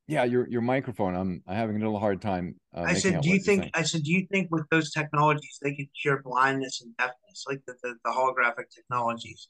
yeah, 0.07 0.25
your 0.25 0.47
your 0.49 0.61
microphone. 0.61 1.15
I'm 1.15 1.43
I'm 1.47 1.55
having 1.55 1.75
a 1.77 1.79
little 1.79 1.99
hard 1.99 2.21
time. 2.21 2.55
Uh, 2.75 2.83
I 2.87 2.93
said, 2.95 3.21
do 3.21 3.29
you 3.29 3.39
think? 3.39 3.69
I 3.73 3.83
said, 3.83 4.03
do 4.03 4.11
you 4.11 4.27
think 4.31 4.49
with 4.51 4.65
those 4.69 4.91
technologies 4.91 5.59
they 5.61 5.75
could 5.75 5.87
cure 6.01 6.21
blindness 6.23 6.81
and 6.81 6.95
deafness, 6.97 7.45
like 7.47 7.61
the, 7.67 7.75
the, 7.83 7.95
the 8.03 8.11
holographic 8.11 8.69
technologies? 8.73 9.47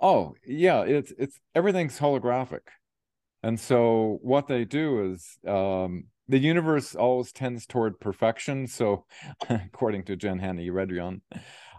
Oh, 0.00 0.34
yeah, 0.46 0.82
it's 0.82 1.12
it's 1.18 1.38
everything's 1.54 1.98
holographic. 1.98 2.60
And 3.42 3.58
so 3.58 4.18
what 4.22 4.48
they 4.48 4.64
do 4.64 5.12
is 5.12 5.38
um, 5.46 6.06
the 6.28 6.38
universe 6.38 6.94
always 6.94 7.32
tends 7.32 7.66
toward 7.66 8.00
perfection. 8.00 8.66
So 8.66 9.06
according 9.48 10.04
to 10.04 10.16
Jen 10.16 10.38
Hanna 10.38 10.62
Eredrian, 10.62 11.20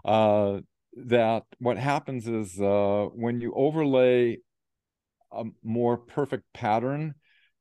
uh, 0.04 0.60
that 0.96 1.44
what 1.58 1.78
happens 1.78 2.26
is 2.26 2.60
uh, 2.60 3.06
when 3.14 3.40
you 3.40 3.52
overlay 3.54 4.38
a 5.32 5.44
more 5.62 5.96
perfect 5.96 6.44
pattern, 6.54 7.14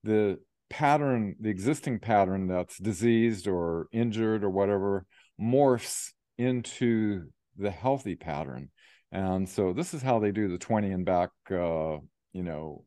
the 0.04 0.40
pattern, 0.70 1.36
the 1.40 1.50
existing 1.50 2.00
pattern 2.00 2.48
that's 2.48 2.78
diseased 2.78 3.48
or 3.48 3.88
injured 3.92 4.44
or 4.44 4.50
whatever, 4.50 5.06
morphs 5.40 6.12
into 6.38 7.28
the 7.58 7.72
healthy 7.72 8.16
pattern. 8.16 8.70
And 9.12 9.48
so 9.48 9.74
this 9.74 9.94
is 9.94 10.02
how 10.02 10.20
they 10.20 10.32
do 10.32 10.50
the 10.50 10.58
20 10.58 10.92
and 10.92 11.06
back, 11.06 11.30
uh, 11.50 11.98
you 12.34 12.44
know, 12.44 12.84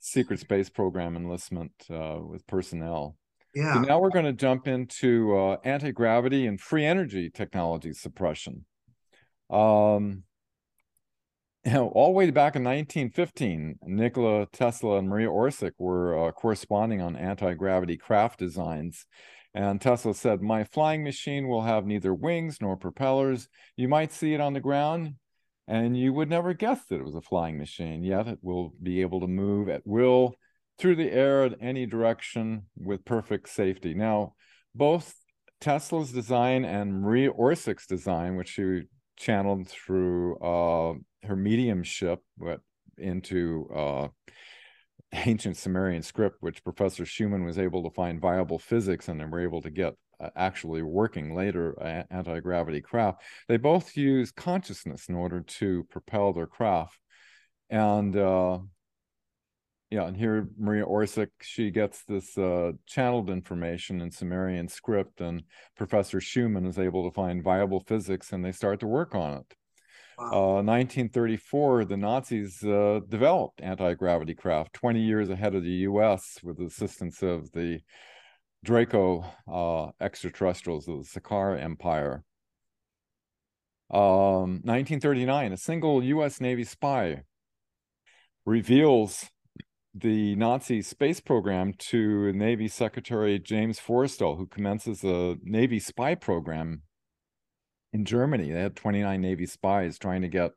secret 0.00 0.38
space 0.38 0.68
program 0.68 1.16
enlistment 1.16 1.72
uh, 1.90 2.18
with 2.20 2.46
personnel. 2.46 3.16
Yeah. 3.54 3.74
So 3.74 3.80
now 3.80 4.00
we're 4.00 4.10
going 4.10 4.26
to 4.26 4.32
jump 4.32 4.66
into 4.66 5.36
uh, 5.36 5.56
anti 5.64 5.92
gravity 5.92 6.46
and 6.46 6.60
free 6.60 6.84
energy 6.84 7.30
technology 7.30 7.92
suppression. 7.92 8.66
Um, 9.48 10.24
you 11.64 11.72
know, 11.72 11.88
all 11.88 12.08
the 12.08 12.12
way 12.12 12.30
back 12.30 12.56
in 12.56 12.64
1915, 12.64 13.78
Nikola 13.86 14.46
Tesla 14.52 14.98
and 14.98 15.08
Maria 15.08 15.28
Orsic 15.28 15.72
were 15.78 16.28
uh, 16.28 16.32
corresponding 16.32 17.00
on 17.00 17.16
anti 17.16 17.54
gravity 17.54 17.96
craft 17.96 18.38
designs 18.38 19.06
and 19.54 19.80
Tesla 19.80 20.14
said, 20.14 20.42
My 20.42 20.64
flying 20.64 21.04
machine 21.04 21.48
will 21.48 21.62
have 21.62 21.86
neither 21.86 22.12
wings 22.12 22.58
nor 22.60 22.76
propellers. 22.76 23.48
You 23.76 23.88
might 23.88 24.12
see 24.12 24.34
it 24.34 24.40
on 24.40 24.52
the 24.52 24.60
ground, 24.60 25.14
and 25.68 25.96
you 25.96 26.12
would 26.12 26.28
never 26.28 26.54
guess 26.54 26.84
that 26.86 26.96
it 26.96 27.04
was 27.04 27.14
a 27.14 27.20
flying 27.20 27.58
machine, 27.58 28.02
yet 28.02 28.26
it 28.26 28.38
will 28.42 28.72
be 28.82 29.00
able 29.00 29.20
to 29.20 29.28
move 29.28 29.68
at 29.68 29.82
will 29.84 30.34
through 30.78 30.96
the 30.96 31.12
air 31.12 31.44
in 31.44 31.54
any 31.60 31.86
direction 31.86 32.64
with 32.76 33.04
perfect 33.04 33.48
safety. 33.48 33.94
Now, 33.94 34.34
both 34.74 35.14
Tesla's 35.60 36.12
design 36.12 36.64
and 36.64 37.00
Marie 37.00 37.28
Orsic's 37.28 37.86
design, 37.86 38.36
which 38.36 38.48
she 38.48 38.82
channeled 39.16 39.68
through 39.68 40.36
uh, 40.38 40.94
her 41.26 41.36
mediumship 41.36 42.18
into 42.98 43.68
uh, 43.74 44.08
ancient 45.14 45.56
Sumerian 45.56 46.02
script, 46.02 46.38
which 46.40 46.64
Professor 46.64 47.04
Schumann 47.04 47.44
was 47.44 47.58
able 47.58 47.82
to 47.82 47.94
find 47.94 48.20
viable 48.20 48.58
physics 48.58 49.08
and 49.08 49.20
they 49.20 49.24
were 49.24 49.40
able 49.40 49.62
to 49.62 49.70
get 49.70 49.94
uh, 50.20 50.30
actually 50.36 50.82
working 50.82 51.34
later 51.34 51.80
uh, 51.80 52.02
anti 52.10 52.40
gravity 52.40 52.80
craft. 52.80 53.22
They 53.48 53.56
both 53.56 53.96
use 53.96 54.30
consciousness 54.30 55.08
in 55.08 55.14
order 55.14 55.40
to 55.40 55.84
propel 55.90 56.32
their 56.32 56.46
craft. 56.46 56.98
And 57.70 58.16
uh, 58.16 58.58
yeah, 59.90 60.06
and 60.06 60.16
here 60.16 60.48
Maria 60.58 60.84
Orsic, 60.84 61.28
she 61.40 61.70
gets 61.70 62.02
this 62.04 62.36
uh, 62.36 62.72
channeled 62.86 63.30
information 63.30 64.00
in 64.00 64.10
Sumerian 64.10 64.68
script, 64.68 65.20
and 65.20 65.44
Professor 65.76 66.20
Schumann 66.20 66.66
is 66.66 66.78
able 66.78 67.08
to 67.08 67.14
find 67.14 67.42
viable 67.42 67.80
physics 67.80 68.32
and 68.32 68.44
they 68.44 68.52
start 68.52 68.80
to 68.80 68.86
work 68.86 69.14
on 69.14 69.38
it. 69.38 69.54
Wow. 70.18 70.26
Uh, 70.26 70.62
1934, 70.62 71.84
the 71.86 71.96
Nazis 71.96 72.62
uh, 72.62 73.00
developed 73.08 73.60
anti 73.60 73.94
gravity 73.94 74.34
craft 74.34 74.72
20 74.74 75.00
years 75.00 75.30
ahead 75.30 75.54
of 75.54 75.62
the 75.62 75.86
US 75.88 76.38
with 76.42 76.58
the 76.58 76.66
assistance 76.66 77.22
of 77.22 77.50
the 77.52 77.80
Draco 78.64 79.24
uh, 79.50 79.90
extraterrestrials 80.00 80.88
of 80.88 80.98
the 80.98 81.20
Sakar 81.20 81.60
Empire. 81.60 82.24
Um, 83.90 84.60
1939, 84.64 85.52
a 85.52 85.56
single 85.56 86.02
US 86.02 86.40
Navy 86.40 86.64
spy 86.64 87.22
reveals 88.46 89.30
the 89.94 90.34
Nazi 90.34 90.82
space 90.82 91.20
program 91.20 91.72
to 91.90 92.32
Navy 92.32 92.66
Secretary 92.66 93.38
James 93.38 93.78
Forrestal, 93.78 94.36
who 94.36 94.46
commences 94.46 95.04
a 95.04 95.36
Navy 95.42 95.78
spy 95.78 96.14
program 96.14 96.82
in 97.94 98.04
Germany. 98.04 98.50
They 98.50 98.60
had 98.60 98.76
29 98.76 99.20
Navy 99.20 99.46
spies 99.46 99.98
trying 99.98 100.22
to 100.22 100.28
get 100.28 100.50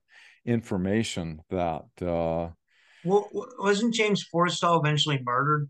information 0.45 1.41
that. 1.49 1.85
Uh, 2.01 2.49
well, 3.05 3.29
wasn't 3.59 3.93
James 3.93 4.25
Forrestal 4.33 4.79
eventually 4.79 5.21
murdered? 5.23 5.69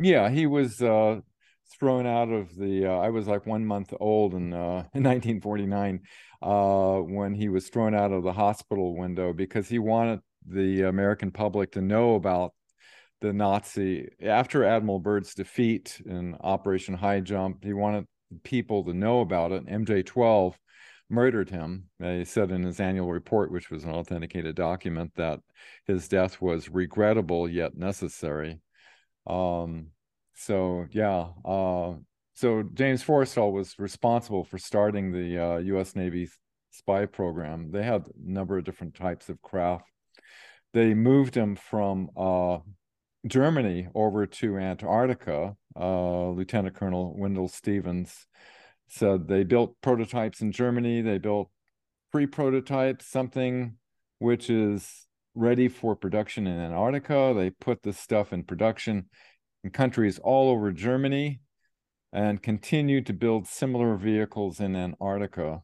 Yeah, 0.00 0.28
he 0.28 0.46
was 0.46 0.82
uh, 0.82 1.20
thrown 1.78 2.06
out 2.06 2.28
of 2.28 2.54
the. 2.56 2.86
Uh, 2.86 2.98
I 2.98 3.10
was 3.10 3.26
like 3.26 3.46
one 3.46 3.64
month 3.64 3.94
old 3.98 4.34
in, 4.34 4.52
uh, 4.52 4.84
in 4.94 5.04
1949 5.04 6.00
uh, 6.42 6.96
when 6.98 7.34
he 7.34 7.48
was 7.48 7.68
thrown 7.68 7.94
out 7.94 8.12
of 8.12 8.24
the 8.24 8.32
hospital 8.32 8.96
window 8.96 9.32
because 9.32 9.68
he 9.68 9.78
wanted 9.78 10.20
the 10.46 10.82
American 10.82 11.30
public 11.30 11.72
to 11.72 11.80
know 11.80 12.16
about 12.16 12.52
the 13.20 13.32
Nazi 13.32 14.08
after 14.22 14.64
Admiral 14.64 15.00
Byrd's 15.00 15.34
defeat 15.34 16.00
in 16.06 16.36
Operation 16.40 16.94
High 16.94 17.20
Jump. 17.20 17.64
He 17.64 17.72
wanted 17.72 18.06
people 18.42 18.84
to 18.84 18.94
know 18.94 19.20
about 19.20 19.52
it. 19.52 19.66
MJ12 19.66 20.54
murdered 21.10 21.50
him. 21.50 21.84
He 21.98 22.24
said 22.24 22.50
in 22.50 22.62
his 22.62 22.80
annual 22.80 23.10
report, 23.10 23.50
which 23.50 23.70
was 23.70 23.84
an 23.84 23.90
authenticated 23.90 24.56
document, 24.56 25.12
that 25.16 25.40
his 25.86 26.08
death 26.08 26.40
was 26.40 26.68
regrettable 26.68 27.48
yet 27.48 27.76
necessary. 27.76 28.60
Um, 29.26 29.88
so 30.34 30.86
yeah, 30.90 31.28
uh, 31.44 31.94
so 32.34 32.62
James 32.74 33.02
Forrestal 33.02 33.52
was 33.52 33.74
responsible 33.78 34.44
for 34.44 34.58
starting 34.58 35.12
the 35.12 35.38
uh, 35.38 35.56
U.S. 35.58 35.96
Navy 35.96 36.28
spy 36.70 37.06
program. 37.06 37.70
They 37.72 37.82
had 37.82 38.06
a 38.06 38.10
number 38.16 38.56
of 38.56 38.64
different 38.64 38.94
types 38.94 39.28
of 39.28 39.42
craft. 39.42 39.90
They 40.72 40.94
moved 40.94 41.34
him 41.34 41.56
from 41.56 42.10
uh, 42.16 42.58
Germany 43.26 43.88
over 43.94 44.26
to 44.26 44.58
Antarctica. 44.58 45.56
Uh, 45.78 46.30
Lieutenant 46.30 46.74
Colonel 46.74 47.14
Wendell 47.16 47.48
Stevens 47.48 48.26
said 48.88 49.28
they 49.28 49.44
built 49.44 49.76
prototypes 49.80 50.40
in 50.40 50.50
Germany. 50.50 51.02
They 51.02 51.18
built 51.18 51.50
pre-prototypes, 52.10 53.06
something 53.06 53.76
which 54.18 54.50
is 54.50 55.06
ready 55.34 55.68
for 55.68 55.94
production 55.94 56.46
in 56.46 56.58
Antarctica. 56.58 57.32
They 57.36 57.50
put 57.50 57.82
this 57.82 57.98
stuff 57.98 58.32
in 58.32 58.44
production 58.44 59.06
in 59.62 59.70
countries 59.70 60.18
all 60.18 60.50
over 60.50 60.72
Germany 60.72 61.40
and 62.12 62.42
continued 62.42 63.06
to 63.06 63.12
build 63.12 63.46
similar 63.46 63.96
vehicles 63.96 64.60
in 64.60 64.74
Antarctica. 64.74 65.62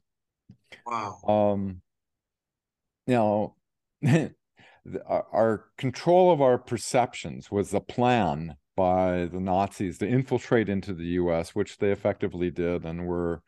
Wow. 0.87 1.21
Um, 1.27 1.81
now, 3.07 3.55
our, 5.07 5.27
our 5.33 5.65
control 5.79 6.31
of 6.31 6.43
our 6.43 6.59
perceptions 6.59 7.51
was 7.51 7.73
a 7.73 7.81
plan 7.81 8.57
by 8.77 9.27
the 9.27 9.41
Nazis 9.41 9.99
to 9.99 10.09
infiltrate 10.09 10.69
into 10.69 10.95
the 10.95 11.07
US, 11.21 11.55
which 11.55 11.79
they 11.79 11.91
effectively 11.91 12.51
did 12.51 12.85
and 12.85 13.07
were 13.07 13.43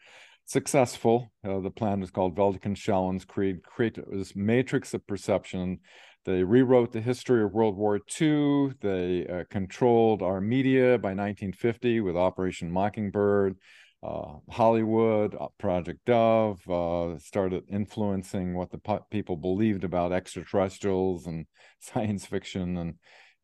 successful. 0.45 1.33
Uh, 1.45 1.61
the 1.61 1.71
plan 1.71 2.01
was 2.01 2.11
called 2.11 2.37
Weltanschauungskrieg, 2.37 3.27
create, 3.27 3.63
create 3.63 3.99
this 4.11 4.37
matrix 4.37 4.95
of 4.95 5.07
perception 5.07 5.81
they 6.27 6.43
rewrote 6.43 6.91
the 6.91 7.01
history 7.01 7.45
of 7.45 7.53
World 7.53 7.77
War 7.77 8.01
II. 8.21 8.73
They 8.81 9.25
uh, 9.29 9.45
controlled 9.49 10.23
our 10.23 10.41
media 10.41 10.99
by 10.99 11.11
1950 11.11 12.01
with 12.01 12.17
Operation 12.17 12.69
Mockingbird. 12.69 13.57
Uh, 14.03 14.39
Hollywood, 14.51 15.37
uh, 15.37 15.47
Project 15.57 16.01
Dove 16.05 16.69
uh, 16.69 17.17
started 17.19 17.63
influencing 17.71 18.55
what 18.55 18.71
the 18.71 19.01
people 19.09 19.37
believed 19.37 19.85
about 19.85 20.13
extraterrestrials 20.13 21.29
and 21.29 21.47
science 21.81 22.27
fiction, 22.27 22.77
and 22.77 22.95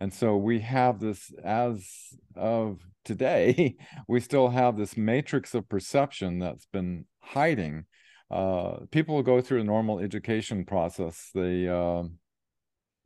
and 0.03 0.13
so 0.13 0.37
we 0.37 0.59
have 0.61 0.99
this 0.99 1.33
as 1.45 1.89
of 2.35 2.81
today. 3.05 3.77
We 4.09 4.19
still 4.21 4.49
have 4.49 4.77
this 4.77 4.97
matrix 4.97 5.55
of 5.55 5.69
perception 5.69 6.41
that's 6.41 6.67
been 6.67 7.07
hiding. 7.21 7.85
Uh, 8.31 8.81
people 8.91 9.23
go 9.23 9.41
through 9.41 9.61
a 9.61 9.65
normal 9.65 10.01
education 10.01 10.65
process. 10.65 11.31
They 11.35 11.69
um, 11.69 12.19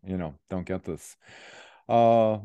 you 0.06 0.16
know 0.16 0.35
don't 0.48 0.66
get 0.66 0.85
this 0.85 1.16
uh 1.88 2.38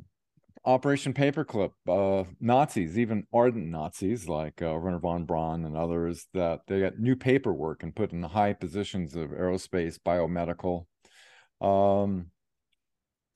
operation 0.65 1.13
paperclip 1.13 1.71
uh 1.87 2.23
nazis 2.39 2.97
even 2.99 3.25
ardent 3.33 3.67
nazis 3.67 4.27
like 4.27 4.61
uh, 4.61 4.77
Wernher 4.77 4.99
von 4.99 5.25
braun 5.25 5.65
and 5.65 5.75
others 5.75 6.27
that 6.33 6.61
they 6.67 6.81
got 6.81 6.99
new 6.99 7.15
paperwork 7.15 7.83
and 7.83 7.95
put 7.95 8.11
in 8.11 8.21
high 8.21 8.53
positions 8.53 9.15
of 9.15 9.29
aerospace 9.29 9.97
biomedical 9.97 10.85
um 11.65 12.27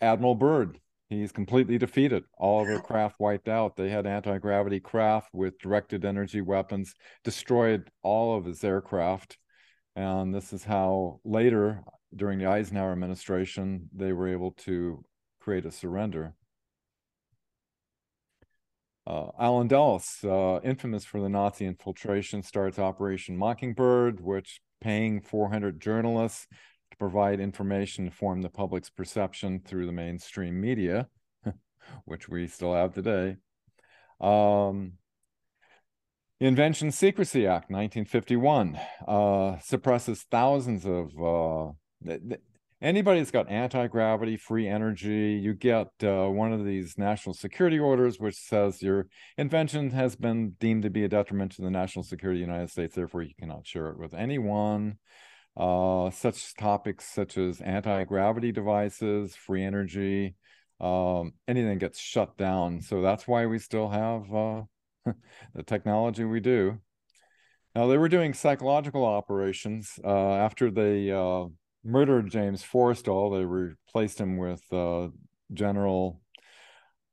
admiral 0.02 0.36
byrd 0.36 0.80
he's 1.10 1.32
completely 1.32 1.78
defeated. 1.78 2.24
All 2.38 2.62
of 2.62 2.68
their 2.68 2.80
craft 2.80 3.20
wiped 3.20 3.48
out. 3.48 3.76
They 3.76 3.90
had 3.90 4.06
anti-gravity 4.06 4.80
craft 4.80 5.30
with 5.34 5.60
directed 5.60 6.06
energy 6.06 6.42
weapons 6.42 6.94
destroyed 7.24 7.90
all 8.02 8.38
of 8.38 8.46
his 8.46 8.64
aircraft. 8.64 9.38
And 9.96 10.34
this 10.34 10.52
is 10.52 10.64
how 10.64 11.20
later 11.24 11.84
during 12.16 12.40
the 12.40 12.48
Eisenhower 12.48 12.92
administration, 12.92 13.90
they 13.94 14.14
were 14.14 14.28
able 14.28 14.52
to 14.52 15.04
create 15.40 15.66
a 15.66 15.72
surrender. 15.72 16.34
Uh, 19.08 19.28
Allen 19.40 19.68
Dulles, 19.68 20.18
uh, 20.24 20.60
infamous 20.64 21.06
for 21.06 21.22
the 21.22 21.30
Nazi 21.30 21.66
infiltration, 21.66 22.42
starts 22.42 22.80
Operation 22.80 23.38
Mockingbird, 23.38 24.20
which 24.20 24.62
paying 24.82 25.22
400 25.22 25.80
journalists 25.80 26.48
to 26.96 27.00
provide 27.00 27.40
information 27.40 28.06
to 28.06 28.12
form 28.12 28.42
the 28.42 28.50
public's 28.50 28.90
perception 28.90 29.60
through 29.60 29.86
the 29.86 29.92
mainstream 29.92 30.60
media, 30.60 31.08
which 32.06 32.30
we 32.30 32.48
still 32.48 32.74
have 32.74 32.94
today. 32.94 33.38
Um, 34.22 34.94
Invention 36.40 36.92
Secrecy 36.92 37.48
Act, 37.48 37.70
1951, 37.70 38.80
uh, 39.08 39.58
suppresses 39.60 40.26
thousands 40.30 40.86
of 40.86 41.12
uh, 41.22 41.72
anybody 42.82 43.20
that's 43.20 43.32
got 43.32 43.50
anti-gravity 43.50 44.38
free 44.38 44.68
energy 44.68 45.40
you 45.42 45.54
get 45.54 45.88
uh, 46.04 46.28
one 46.28 46.52
of 46.52 46.66
these 46.66 46.98
national 46.98 47.34
security 47.34 47.80
orders 47.80 48.20
which 48.20 48.36
says 48.36 48.82
your 48.82 49.08
invention 49.38 49.90
has 49.92 50.16
been 50.16 50.52
deemed 50.60 50.84
to 50.84 50.90
be 50.90 51.06
a 51.06 51.08
detriment 51.08 51.54
to 51.54 51.62
the 51.62 51.70
national 51.70 52.04
security 52.04 52.42
of 52.42 52.48
the 52.48 52.52
united 52.52 52.70
states 52.70 52.94
therefore 52.94 53.22
you 53.24 53.34
cannot 53.40 53.66
share 53.66 53.88
it 53.88 53.98
with 53.98 54.14
anyone 54.14 54.98
uh, 55.58 56.10
such 56.10 56.56
topics 56.56 57.06
such 57.06 57.38
as 57.38 57.62
anti-gravity 57.62 58.52
devices 58.52 59.36
free 59.36 59.64
energy 59.64 60.36
um, 60.82 61.32
anything 61.48 61.78
gets 61.78 62.00
shut 62.00 62.38
down 62.38 62.82
so 62.82 63.02
that's 63.02 63.28
why 63.28 63.46
we 63.46 63.58
still 63.58 63.90
have 63.90 64.34
uh, 64.34 64.62
the 65.56 65.64
technology 65.64 66.24
we 66.24 66.40
do 66.40 66.78
now 67.76 67.88
they 67.88 67.98
were 67.98 68.10
doing 68.10 68.34
psychological 68.34 69.04
operations 69.04 70.00
uh, 70.04 70.34
after 70.36 70.72
they 70.72 71.12
uh, 71.12 71.46
murdered 71.86 72.32
James 72.32 72.64
Forrestal. 72.64 73.38
They 73.38 73.46
replaced 73.46 74.20
him 74.20 74.38
with 74.38 74.62
uh, 74.74 75.10
General 75.54 76.22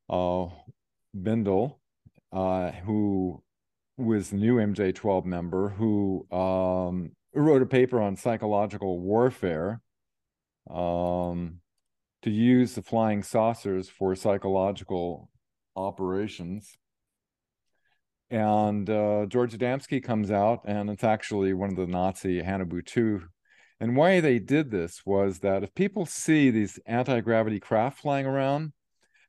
uh, 0.08 0.46
Bindle, 1.20 1.80
uh, 2.32 2.70
who 2.70 3.42
was 3.98 4.30
the 4.30 4.36
new 4.36 4.56
MJ12 4.56 5.24
member, 5.24 5.68
who 5.68 6.26
um, 6.32 7.12
wrote 7.40 7.62
a 7.62 7.66
paper 7.66 8.00
on 8.00 8.16
psychological 8.16 9.00
warfare 9.00 9.80
um, 10.70 11.60
to 12.22 12.30
use 12.30 12.74
the 12.74 12.82
flying 12.82 13.22
saucers 13.22 13.88
for 13.88 14.14
psychological 14.14 15.30
operations. 15.74 16.76
And 18.30 18.88
uh, 18.88 19.26
George 19.26 19.56
Adamski 19.56 20.02
comes 20.02 20.30
out, 20.30 20.60
and 20.64 20.88
it's 20.88 21.04
actually 21.04 21.52
one 21.52 21.70
of 21.70 21.76
the 21.76 21.86
Nazi 21.86 22.40
Haunebu 22.40 22.86
2 22.86 23.22
and 23.82 23.96
why 23.96 24.20
they 24.20 24.38
did 24.38 24.70
this 24.70 25.04
was 25.04 25.40
that 25.40 25.64
if 25.64 25.74
people 25.74 26.06
see 26.06 26.50
these 26.50 26.78
anti-gravity 26.86 27.58
craft 27.58 27.98
flying 27.98 28.26
around, 28.26 28.74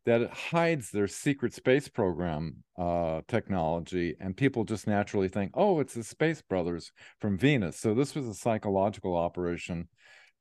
that 0.05 0.21
it 0.21 0.29
hides 0.31 0.91
their 0.91 1.07
secret 1.07 1.53
space 1.53 1.87
program 1.87 2.63
uh, 2.77 3.21
technology, 3.27 4.15
and 4.19 4.35
people 4.35 4.63
just 4.63 4.87
naturally 4.87 5.29
think, 5.29 5.51
"Oh, 5.53 5.79
it's 5.79 5.93
the 5.93 6.03
Space 6.03 6.41
Brothers 6.41 6.91
from 7.19 7.37
Venus." 7.37 7.79
So 7.79 7.93
this 7.93 8.15
was 8.15 8.27
a 8.27 8.33
psychological 8.33 9.15
operation 9.15 9.87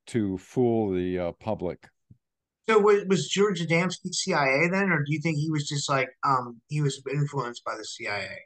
to 0.07 0.37
fool 0.37 0.91
the 0.93 1.19
uh, 1.19 1.31
public. 1.33 1.87
So 2.67 2.79
was, 2.79 3.03
was 3.07 3.27
George 3.27 3.61
Adamski 3.61 4.13
CIA 4.13 4.69
then, 4.71 4.89
or 4.89 4.99
do 4.99 5.11
you 5.13 5.19
think 5.21 5.37
he 5.37 5.51
was 5.51 5.67
just 5.67 5.89
like 5.89 6.09
um, 6.25 6.61
he 6.67 6.81
was 6.81 7.01
influenced 7.11 7.63
by 7.63 7.75
the 7.77 7.85
CIA? 7.85 8.37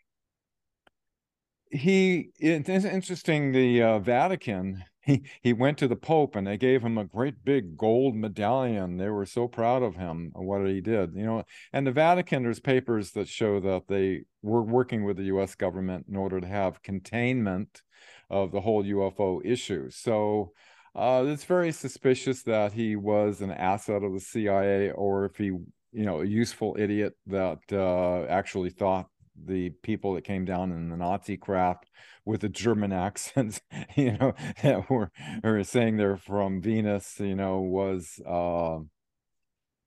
He 1.72 2.30
it's 2.40 2.70
interesting. 2.70 3.52
The 3.52 3.82
uh, 3.82 4.00
Vatican 4.00 4.84
he 5.08 5.24
he 5.42 5.54
went 5.54 5.78
to 5.80 5.88
the 5.88 5.96
pope 5.96 6.36
and 6.36 6.46
they 6.46 6.58
gave 6.58 6.84
him 6.84 6.98
a 6.98 7.06
great 7.06 7.44
big 7.44 7.78
gold 7.78 8.16
medallion. 8.16 8.98
They 8.98 9.10
were 9.10 9.26
so 9.26 9.48
proud 9.48 9.82
of 9.82 9.96
him 9.96 10.32
what 10.36 10.66
he 10.68 10.82
did 10.82 11.16
you 11.16 11.26
know 11.26 11.44
and 11.74 11.88
the 11.88 11.92
vatican 11.92 12.44
there's 12.44 12.60
papers 12.60 13.12
that 13.12 13.28
show 13.28 13.60
that 13.60 13.88
they 13.88 14.24
were 14.42 14.62
working 14.62 15.04
with 15.04 15.18
the 15.18 15.24
us 15.24 15.56
government 15.56 16.06
in 16.10 16.16
order 16.16 16.40
to 16.40 16.48
have 16.48 16.84
containment 16.84 17.82
of 18.30 18.52
the 18.52 18.62
whole 18.62 18.84
ufo 18.84 19.42
issue. 19.46 19.90
So 19.90 20.52
uh, 20.96 21.26
it's 21.28 21.44
very 21.44 21.72
suspicious 21.72 22.44
that 22.44 22.74
he 22.74 22.96
was 22.96 23.42
an 23.42 23.52
asset 23.52 24.04
of 24.04 24.14
the 24.14 24.20
cia 24.20 24.92
or 24.92 25.26
if 25.26 25.38
he 25.38 25.46
you 25.46 26.06
know 26.06 26.22
a 26.22 26.26
useful 26.26 26.76
idiot 26.78 27.14
that 27.28 27.60
uh, 27.72 28.26
actually 28.30 28.70
thought 28.70 29.08
the 29.46 29.70
people 29.70 30.14
that 30.14 30.24
came 30.24 30.46
down 30.46 30.72
in 30.72 30.90
the 30.90 30.98
Nazi 30.98 31.38
craft 31.38 31.90
with 32.26 32.42
the 32.42 32.50
German 32.50 32.92
accents, 32.94 33.62
you 33.96 34.18
know, 34.18 34.34
that 34.64 34.90
were, 34.90 35.12
were 35.44 35.64
saying 35.64 35.98
they're 35.98 36.18
from 36.18 36.62
Venus, 36.62 37.20
you 37.20 37.36
know, 37.36 37.60
was 37.60 38.20
uh, 38.26 38.80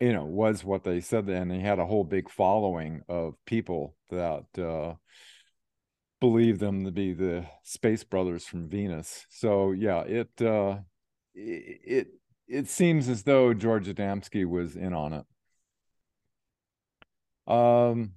you 0.00 0.14
know, 0.14 0.24
was 0.24 0.64
what 0.64 0.82
they 0.82 1.00
said, 1.00 1.28
and 1.28 1.52
he 1.52 1.60
had 1.60 1.78
a 1.78 1.84
whole 1.84 2.04
big 2.04 2.30
following 2.30 3.02
of 3.06 3.34
people 3.44 3.94
that 4.08 4.46
uh, 4.58 4.94
believed 6.20 6.58
them 6.58 6.84
to 6.84 6.90
be 6.90 7.12
the 7.12 7.44
space 7.62 8.02
brothers 8.02 8.46
from 8.46 8.68
Venus. 8.68 9.26
So 9.28 9.72
yeah, 9.72 10.00
it 10.02 10.30
uh, 10.40 10.78
it 11.34 12.08
it 12.48 12.68
seems 12.68 13.08
as 13.08 13.22
though 13.24 13.52
George 13.52 13.88
Adamski 13.88 14.46
was 14.46 14.74
in 14.74 14.94
on 14.94 15.12
it. 15.12 15.24
Um, 17.46 18.12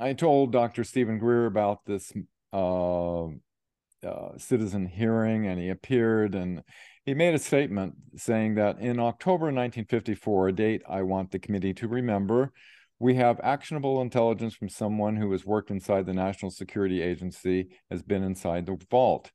I 0.00 0.14
told 0.14 0.50
Dr. 0.50 0.82
Stephen 0.82 1.18
Greer 1.18 1.44
about 1.44 1.84
this 1.84 2.10
uh, 2.52 3.26
uh, 3.26 4.38
citizen 4.38 4.86
hearing, 4.86 5.46
and 5.46 5.60
he 5.60 5.68
appeared 5.68 6.34
and 6.34 6.62
he 7.04 7.14
made 7.14 7.34
a 7.34 7.38
statement 7.38 7.94
saying 8.16 8.54
that 8.54 8.78
in 8.78 8.98
October 8.98 9.46
1954, 9.46 10.48
a 10.48 10.52
date 10.52 10.82
I 10.88 11.02
want 11.02 11.30
the 11.30 11.38
committee 11.38 11.74
to 11.74 11.88
remember, 11.88 12.52
we 12.98 13.14
have 13.16 13.40
actionable 13.42 14.00
intelligence 14.00 14.54
from 14.54 14.68
someone 14.68 15.16
who 15.16 15.32
has 15.32 15.44
worked 15.44 15.70
inside 15.70 16.06
the 16.06 16.14
National 16.14 16.50
Security 16.50 17.02
Agency, 17.02 17.68
has 17.90 18.02
been 18.02 18.22
inside 18.22 18.66
the 18.66 18.78
vault. 18.90 19.32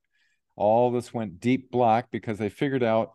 All 0.56 0.91
this 0.91 1.13
went 1.13 1.39
deep 1.39 1.71
black 1.71 2.12
because 2.12 2.38
they 2.38 2.49
figured 2.49 2.84
out 2.84 3.13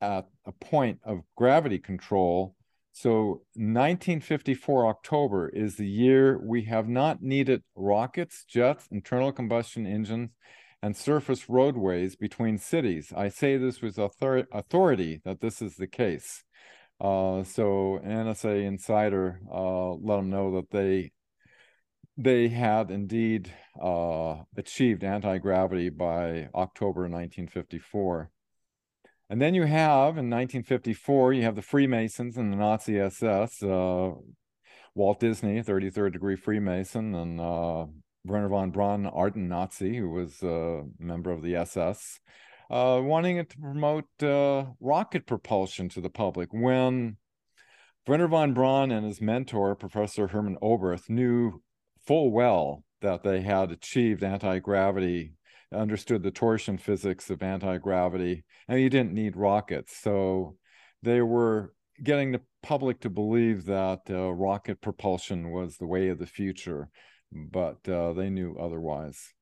at 0.00 0.26
a 0.46 0.52
point 0.52 1.00
of 1.04 1.20
gravity 1.36 1.78
control. 1.78 2.56
So 3.00 3.42
1954 3.54 4.88
October 4.88 5.48
is 5.50 5.76
the 5.76 5.86
year 5.86 6.36
we 6.36 6.64
have 6.64 6.88
not 6.88 7.22
needed 7.22 7.62
rockets, 7.76 8.44
jets, 8.44 8.88
internal 8.90 9.30
combustion 9.30 9.86
engines, 9.86 10.30
and 10.82 10.96
surface 10.96 11.48
roadways 11.48 12.16
between 12.16 12.58
cities. 12.58 13.12
I 13.16 13.28
say 13.28 13.56
this 13.56 13.80
with 13.80 14.00
author- 14.00 14.48
authority 14.50 15.20
that 15.24 15.40
this 15.40 15.62
is 15.62 15.76
the 15.76 15.86
case. 15.86 16.42
Uh, 17.00 17.44
so 17.44 18.00
NSA 18.04 18.64
insider 18.64 19.42
uh, 19.48 19.92
let 19.92 20.16
them 20.16 20.30
know 20.30 20.56
that 20.56 20.70
they 20.72 21.12
they 22.16 22.48
had 22.48 22.90
indeed 22.90 23.54
uh, 23.80 24.38
achieved 24.56 25.04
anti 25.04 25.38
gravity 25.38 25.88
by 25.88 26.48
October 26.52 27.02
1954. 27.02 28.32
And 29.30 29.40
then 29.42 29.54
you 29.54 29.64
have 29.64 30.16
in 30.16 30.30
1954, 30.30 31.34
you 31.34 31.42
have 31.42 31.54
the 31.54 31.62
Freemasons 31.62 32.36
and 32.36 32.52
the 32.52 32.56
Nazi 32.56 32.98
SS. 32.98 33.62
Uh, 33.62 34.12
Walt 34.94 35.20
Disney, 35.20 35.62
33rd 35.62 36.12
degree 36.12 36.34
Freemason, 36.34 37.14
and 37.14 37.40
uh, 37.40 37.86
Wernher 38.24 38.48
von 38.48 38.70
Braun, 38.70 39.06
ardent 39.06 39.48
Nazi, 39.48 39.96
who 39.96 40.10
was 40.10 40.42
a 40.42 40.82
member 40.98 41.30
of 41.30 41.42
the 41.42 41.54
SS, 41.54 42.18
uh, 42.70 43.00
wanting 43.02 43.44
to 43.44 43.58
promote 43.58 44.06
uh, 44.22 44.64
rocket 44.80 45.26
propulsion 45.26 45.88
to 45.90 46.00
the 46.00 46.10
public. 46.10 46.48
When 46.52 47.16
Wernher 48.08 48.26
von 48.26 48.54
Braun 48.54 48.90
and 48.90 49.06
his 49.06 49.20
mentor, 49.20 49.76
Professor 49.76 50.26
Hermann 50.26 50.58
Oberth, 50.62 51.08
knew 51.08 51.62
full 52.04 52.32
well 52.32 52.82
that 53.00 53.22
they 53.22 53.42
had 53.42 53.70
achieved 53.70 54.24
anti 54.24 54.58
gravity, 54.58 55.34
understood 55.72 56.22
the 56.22 56.30
torsion 56.30 56.78
physics 56.78 57.30
of 57.30 57.42
anti 57.42 57.78
gravity, 57.78 58.44
and 58.68 58.80
you 58.80 58.90
didn't 58.90 59.12
need 59.12 59.36
rockets. 59.36 59.96
So 59.96 60.56
they 61.02 61.20
were 61.22 61.74
getting 62.02 62.32
the 62.32 62.42
public 62.62 63.00
to 63.00 63.10
believe 63.10 63.64
that 63.66 64.02
uh, 64.08 64.32
rocket 64.32 64.80
propulsion 64.80 65.50
was 65.50 65.76
the 65.76 65.86
way 65.86 66.08
of 66.08 66.18
the 66.18 66.26
future 66.26 66.90
but 67.32 67.88
uh, 67.88 68.12
they 68.12 68.30
knew 68.30 68.56
otherwise. 68.58 69.34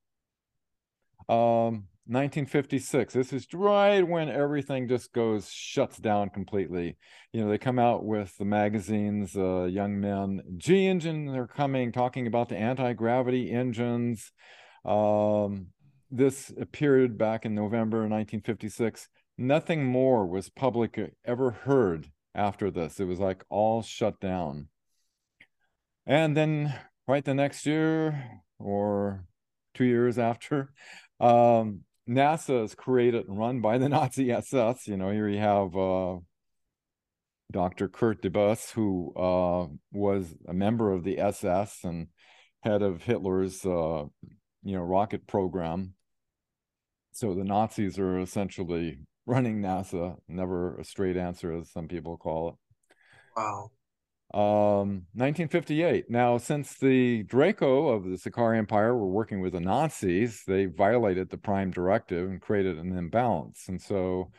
Um, 1.29 1.89
1956. 2.09 3.15
This 3.15 3.33
is 3.33 3.47
right 3.53 4.07
when 4.07 4.29
everything 4.29 4.87
just 4.89 5.13
goes 5.13 5.51
shuts 5.51 5.99
down 5.99 6.31
completely. 6.31 6.97
You 7.33 7.43
know, 7.43 7.51
they 7.51 7.59
come 7.59 7.81
out 7.81 8.05
with 8.05 8.37
the 8.39 8.45
magazines, 8.45 9.37
uh, 9.37 9.65
Young 9.65 10.01
Men, 10.01 10.43
G 10.57 10.87
Engine. 10.87 11.27
They're 11.27 11.49
coming, 11.49 11.91
talking 11.91 12.27
about 12.27 12.49
the 12.49 12.57
anti 12.57 12.93
gravity 12.93 13.51
engines. 13.51 14.31
Um, 14.85 15.69
this 16.17 16.53
appeared 16.61 17.19
back 17.19 17.45
in 17.45 17.55
November 17.55 17.99
1956. 17.99 19.09
Nothing 19.39 19.85
more 19.85 20.27
was 20.27 20.49
public 20.49 20.99
ever 21.25 21.51
heard 21.51 22.11
after 22.35 22.71
this. 22.71 23.01
It 23.01 23.05
was 23.05 23.19
like 23.19 23.45
all 23.49 23.83
shut 23.83 24.21
down. 24.21 24.69
And 26.07 26.37
then 26.37 26.75
right 27.07 27.25
the 27.25 27.35
next 27.35 27.67
year 27.67 28.41
or 28.59 29.25
two 29.75 29.85
years 29.85 30.19
after. 30.19 30.73
Um, 31.21 31.81
NASA 32.09 32.65
is 32.65 32.75
created 32.75 33.29
and 33.29 33.39
run 33.39 33.61
by 33.61 33.79
the 33.79 33.89
Nazi 33.91 34.31
SS. 34.31 34.87
You 34.87 34.97
know, 34.97 35.11
here 35.11 35.29
you 35.29 35.39
have 35.39 35.77
uh, 35.77 36.17
Dr. 37.51 37.89
Kurt 37.89 38.23
Debus, 38.23 38.71
who 38.73 39.13
uh, 39.15 39.67
was 39.93 40.35
a 40.49 40.55
member 40.55 40.93
of 40.93 41.05
the 41.05 41.19
SS 41.19 41.85
and 41.85 42.09
head 42.63 42.83
of 42.83 43.03
Hitler's, 43.03 43.65
uh, 43.65 44.05
you 44.63 44.77
know, 44.77 44.83
rocket 44.83 45.27
program. 45.27 45.95
So 47.17 47.33
the 47.33 47.45
Nazis 47.45 47.99
are 47.99 48.21
essentially 48.21 48.99
running 49.25 49.63
NASA. 49.63 50.17
Never 50.29 50.77
a 50.77 50.85
straight 50.85 51.17
answer, 51.17 51.51
as 51.57 51.71
some 51.71 51.89
people 51.89 52.19
call 52.19 52.51
it. 52.51 52.55
Wow. 53.35 53.71
Um, 54.35 55.07
1958. 55.15 56.11
Now, 56.11 56.37
since 56.37 56.75
the 56.75 57.23
Draco 57.23 57.89
of 57.89 58.05
the 58.05 58.19
Sicarii 58.19 58.59
Empire 58.59 58.95
were 58.95 59.07
working 59.07 59.41
with 59.41 59.55
the 59.55 59.61
Nazis, 59.61 60.43
they 60.47 60.67
violated 60.67 61.31
the 61.31 61.39
Prime 61.39 61.71
Directive 61.71 62.29
and 62.29 62.39
created 62.39 62.77
an 62.77 62.95
imbalance. 62.95 63.65
And 63.69 63.81
so, 63.81 64.31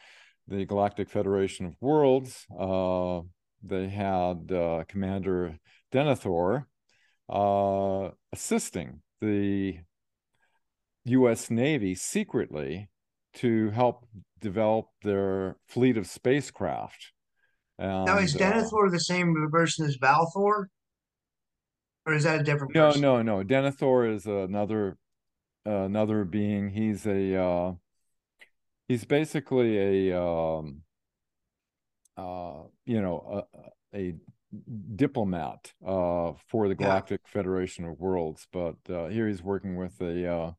the 0.47 0.63
Galactic 0.65 1.09
Federation 1.09 1.65
of 1.65 1.73
Worlds, 1.81 2.45
uh, 2.59 3.21
they 3.63 3.87
had 3.89 4.51
uh, 4.51 4.83
Commander 4.87 5.57
Denethor 5.91 6.65
uh, 7.27 8.11
assisting 8.31 9.01
the 9.19 9.79
U.S. 11.09 11.49
Navy 11.49 11.95
secretly 11.95 12.89
to 13.35 13.69
help 13.71 14.07
develop 14.39 14.87
their 15.03 15.57
fleet 15.67 15.97
of 15.97 16.07
spacecraft 16.07 17.11
and, 17.79 18.05
now 18.05 18.17
is 18.17 18.35
Denethor 18.35 18.87
uh, 18.87 18.91
the 18.91 18.99
same 18.99 19.35
version 19.51 19.85
as 19.85 19.97
Valthor, 19.97 20.65
or 22.05 22.13
is 22.13 22.23
that 22.23 22.41
a 22.41 22.43
different? 22.43 22.73
No, 22.73 22.87
person? 22.87 23.01
no, 23.01 23.21
no. 23.21 23.43
Denethor 23.43 24.13
is 24.15 24.25
another 24.25 24.97
uh, 25.65 25.83
another 25.83 26.25
being. 26.25 26.69
He's 26.69 27.05
a 27.05 27.35
uh, 27.35 27.73
he's 28.87 29.05
basically 29.05 30.09
a 30.09 30.19
um, 30.19 30.81
uh, 32.15 32.63
you 32.85 32.99
know 32.99 33.45
a, 33.93 33.97
a 33.97 34.15
diplomat 34.95 35.73
uh, 35.85 36.33
for 36.47 36.67
the 36.67 36.75
Galactic 36.75 37.21
yeah. 37.25 37.31
Federation 37.31 37.85
of 37.85 37.99
Worlds, 37.99 38.47
but 38.51 38.77
uh, 38.89 39.07
here 39.07 39.27
he's 39.27 39.43
working 39.43 39.75
with 39.75 40.01
a 40.01 40.27
uh, 40.27 40.51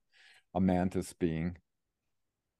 a 0.58 0.60
mantis 0.60 1.12
being. 1.12 1.56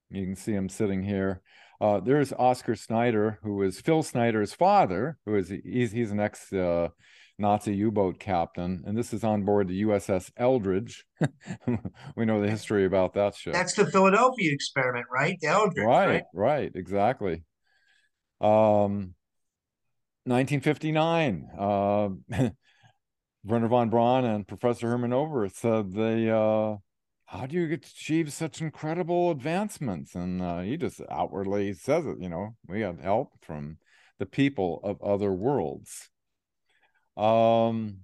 You 0.09 0.25
can 0.25 0.37
see 0.37 0.53
him 0.53 0.69
sitting 0.69 1.03
here. 1.03 1.43
Uh, 1.81 2.01
there's 2.01 2.33
Oscar 2.33 2.75
Schneider, 2.75 3.41
who 3.43 3.63
is 3.63 3.81
Phil 3.81 4.03
Schneider's 4.03 4.55
father, 4.55 5.19
who 5.27 5.35
is 5.35 5.53
he's, 5.65 5.93
he's 5.93 6.13
an 6.13 6.21
ex 6.21 6.53
uh, 6.53 6.89
Nazi 7.39 7.75
U-boat 7.75 8.19
captain, 8.19 8.85
and 8.87 8.97
this 8.97 9.13
is 9.13 9.25
on 9.25 9.45
board 9.45 9.69
the 9.69 9.83
USS 9.83 10.31
Eldridge. 10.37 11.05
we 12.17 12.25
know 12.25 12.41
the 12.41 12.51
history 12.51 12.85
about 12.85 13.15
that 13.15 13.35
ship. 13.35 13.53
That's 13.53 13.75
the 13.75 13.87
Philadelphia 13.87 14.53
experiment, 14.53 15.07
right? 15.13 15.37
The 15.41 15.49
Eldridge, 15.49 15.87
right? 15.87 16.07
Right, 16.07 16.23
right, 16.33 16.73
exactly. 16.75 17.43
Um, 18.41 19.15
1959. 20.25 21.49
Uh, 21.59 22.09
Wernher 23.45 23.69
von 23.69 23.89
Braun 23.89 24.25
and 24.25 24.47
Professor 24.47 24.89
Hermann 24.89 25.13
Oberth 25.13 25.55
said 25.55 25.95
they 25.95 26.29
uh, 26.29 26.77
how 27.29 27.45
do 27.45 27.57
you 27.57 27.75
achieve 27.75 28.33
such 28.33 28.63
incredible 28.63 29.31
advancements? 29.31 30.15
And 30.15 30.41
uh, 30.41 30.61
he 30.61 30.79
just 30.79 31.03
outwardly 31.11 31.75
says 31.75 32.07
it, 32.07 32.17
you 32.21 32.29
know, 32.31 32.57
we 32.67 32.81
had 32.81 33.01
help 33.01 33.33
from 33.43 33.77
the 34.19 34.25
people 34.25 34.81
of 34.83 35.03
other 35.03 35.31
worlds. 35.31 36.09
Um, 37.19 37.99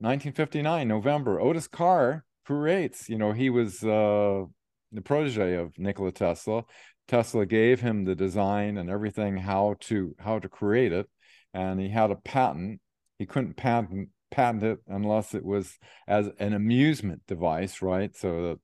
1959, 0.00 0.88
November, 0.88 1.40
Otis 1.40 1.68
Carr 1.68 2.24
creates, 2.44 3.08
you 3.08 3.16
know, 3.16 3.30
he 3.30 3.48
was 3.48 3.84
uh, 3.84 4.42
the 4.90 5.02
protege 5.02 5.54
of 5.54 5.78
Nikola 5.78 6.10
Tesla. 6.10 6.64
Tesla 7.06 7.46
gave 7.46 7.80
him 7.80 8.04
the 8.04 8.16
design 8.16 8.76
and 8.76 8.90
everything 8.90 9.36
how 9.36 9.76
to 9.80 10.16
how 10.18 10.38
to 10.40 10.48
create 10.48 10.92
it, 10.92 11.06
and 11.52 11.78
he 11.78 11.90
had 11.90 12.10
a 12.10 12.16
patent. 12.16 12.80
He 13.18 13.26
couldn't 13.26 13.56
patent 13.56 14.08
patent 14.34 14.64
it 14.64 14.78
unless 14.88 15.34
it 15.34 15.44
was 15.44 15.78
as 16.08 16.28
an 16.38 16.52
amusement 16.52 17.22
device, 17.28 17.80
right? 17.80 18.14
So 18.16 18.42
that 18.42 18.58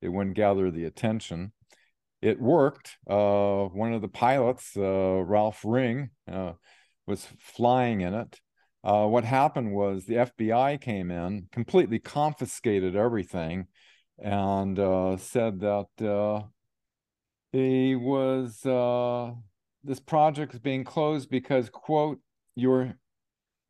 it 0.00 0.08
wouldn't 0.08 0.36
gather 0.36 0.70
the 0.70 0.84
attention. 0.84 1.52
It 2.22 2.40
worked. 2.40 2.96
Uh, 3.08 3.64
one 3.66 3.92
of 3.92 4.00
the 4.00 4.08
pilots, 4.08 4.76
uh, 4.76 5.22
Ralph 5.24 5.62
Ring, 5.64 6.10
uh, 6.30 6.52
was 7.06 7.26
flying 7.38 8.00
in 8.00 8.14
it. 8.14 8.40
Uh, 8.84 9.06
what 9.06 9.24
happened 9.24 9.72
was 9.72 10.04
the 10.04 10.14
FBI 10.14 10.80
came 10.80 11.10
in, 11.10 11.48
completely 11.50 11.98
confiscated 11.98 12.94
everything, 12.94 13.66
and 14.22 14.78
uh, 14.78 15.16
said 15.16 15.60
that 15.60 15.88
uh, 16.00 16.46
he 17.50 17.96
was 17.96 18.60
this 19.82 20.00
project 20.00 20.54
is 20.54 20.60
being 20.60 20.84
closed 20.84 21.30
because 21.30 21.70
quote 21.70 22.18
you're 22.56 22.96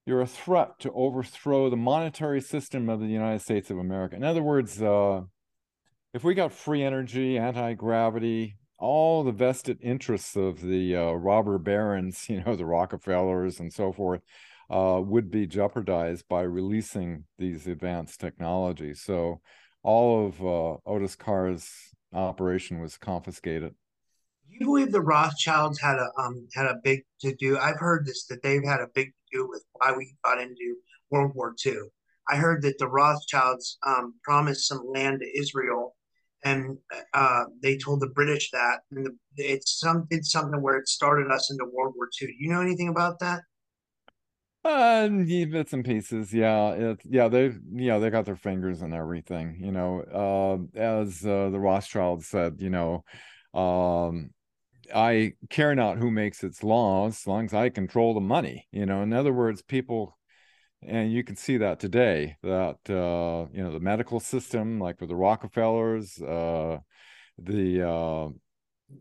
you're 0.07 0.21
a 0.21 0.27
threat 0.27 0.79
to 0.79 0.92
overthrow 0.92 1.69
the 1.69 1.77
monetary 1.77 2.40
system 2.40 2.88
of 2.88 3.01
the 3.01 3.07
United 3.07 3.42
States 3.42 3.71
of 3.71 3.79
America. 3.79 4.14
In 4.14 4.23
other 4.23 4.42
words, 4.42 4.81
uh, 4.81 5.23
if 6.14 6.23
we 6.23 6.35
got 6.35 6.53
free 6.53 6.83
energy, 6.83 7.37
anti 7.37 7.75
gravity, 7.75 8.57
all 8.79 9.25
the 9.25 9.33
vested 9.33 9.79
interests 9.83 10.37
of 10.37 10.61
the 10.61 10.97
uh, 10.97 11.12
robber 11.12 11.59
barons, 11.59 12.25
you 12.29 12.42
know, 12.42 12.55
the 12.55 12.64
Rockefellers 12.64 13.59
and 13.59 13.73
so 13.73 13.92
forth, 13.92 14.23
uh, 14.71 15.01
would 15.05 15.31
be 15.31 15.47
jeopardized 15.47 16.27
by 16.29 16.42
releasing 16.42 17.25
these 17.38 17.66
advanced 17.66 18.21
technologies. 18.21 19.03
So 19.03 19.40
all 19.83 20.27
of 20.27 20.40
uh, 20.40 20.77
Otis 20.88 21.16
Carr's 21.16 21.69
operation 22.12 22.81
was 22.81 22.97
confiscated. 22.97 23.75
You 24.49 24.66
believe 24.66 24.92
the 24.92 25.01
Rothschilds 25.01 25.81
had 25.81 25.97
a 25.97 26.09
um 26.21 26.47
had 26.55 26.66
a 26.66 26.77
big 26.83 27.03
to 27.21 27.35
do? 27.35 27.59
I've 27.59 27.79
heard 27.79 28.07
this 28.07 28.27
that 28.27 28.42
they've 28.42 28.64
had 28.64 28.81
a 28.81 28.87
big 28.95 29.12
do 29.33 29.49
with 29.49 29.65
why 29.73 29.93
we 29.97 30.15
got 30.25 30.41
into 30.41 30.77
World 31.11 31.33
War 31.35 31.55
II. 31.65 31.77
I 32.29 32.37
heard 32.37 32.62
that 32.62 32.79
the 32.79 32.89
Rothschilds 32.89 33.79
um, 33.87 34.15
promised 34.25 34.67
some 34.67 34.83
land 34.93 35.21
to 35.21 35.41
Israel, 35.41 35.95
and 36.45 36.79
uh, 37.15 37.45
they 37.62 37.77
told 37.77 38.01
the 38.01 38.09
British 38.09 38.51
that, 38.51 38.81
and 38.91 39.07
the, 39.07 39.12
it's 39.37 39.79
some 39.79 40.07
did 40.11 40.25
something 40.25 40.61
where 40.61 40.77
it 40.77 40.89
started 40.89 41.31
us 41.31 41.51
into 41.51 41.71
World 41.73 41.95
War 41.97 42.09
II. 42.21 42.29
Do 42.29 42.35
you 42.39 42.51
know 42.51 42.61
anything 42.61 42.89
about 42.89 43.21
that? 43.21 43.43
Uh, 44.65 45.09
bits 45.09 45.73
and 45.73 45.85
pieces, 45.85 46.35
yeah, 46.35 46.71
it, 46.71 47.01
yeah, 47.05 47.29
they, 47.29 47.53
yeah, 47.73 47.99
they 47.99 48.11
got 48.11 48.25
their 48.25 48.35
fingers 48.35 48.83
in 48.83 48.93
everything, 48.93 49.61
you 49.61 49.71
know. 49.71 50.01
Uh, 50.03 50.79
as 50.79 51.25
uh, 51.25 51.51
the 51.51 51.59
Rothschilds 51.61 52.27
said, 52.27 52.57
you 52.59 52.71
know, 52.71 53.05
um, 53.55 54.31
I 54.94 55.33
care 55.51 55.75
not 55.75 55.99
who 55.99 56.11
makes 56.11 56.44
its 56.44 56.62
laws, 56.62 57.20
as 57.22 57.27
long 57.27 57.46
as 57.46 57.55
I 57.55 57.68
control 57.68 58.14
the 58.14 58.20
money. 58.20 58.66
You 58.72 58.87
know, 58.87 59.03
in 59.03 59.12
other 59.12 59.33
words, 59.33 59.62
people, 59.62 60.18
and 60.83 61.12
you 61.12 61.25
can 61.25 61.37
see 61.37 61.57
that 61.59 61.81
today. 61.81 62.37
That 62.42 62.79
uh, 62.88 63.46
you 63.53 63.62
know, 63.62 63.72
the 63.72 63.81
medical 63.81 64.20
system, 64.20 64.81
like 64.81 65.01
with 65.01 65.09
the 65.09 65.16
Rockefellers, 65.16 66.20
uh, 66.20 66.79
the 67.38 67.88
uh, 67.88 68.29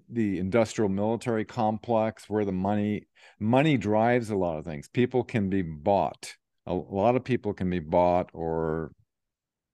the 0.10 0.39
industrial 0.39 0.89
military 0.89 1.45
complex, 1.45 2.30
where 2.30 2.45
the 2.45 2.52
money 2.52 3.08
money 3.39 3.78
drives 3.78 4.30
a 4.30 4.36
lot 4.36 4.58
of 4.58 4.65
things. 4.65 4.88
People 4.88 5.24
can 5.24 5.50
be 5.50 5.62
bought. 5.62 6.36
A, 6.65 6.74
a 6.74 6.74
lot 6.74 7.15
of 7.15 7.24
people 7.24 7.54
can 7.54 7.69
be 7.69 7.80
bought 7.80 8.30
or 8.34 8.91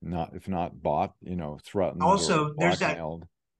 not, 0.01 0.31
if 0.33 0.47
not 0.47 0.81
bought, 0.81 1.13
you 1.21 1.35
know, 1.35 1.59
threatened. 1.63 2.01
Also, 2.01 2.53
there's 2.57 2.79
that 2.79 2.99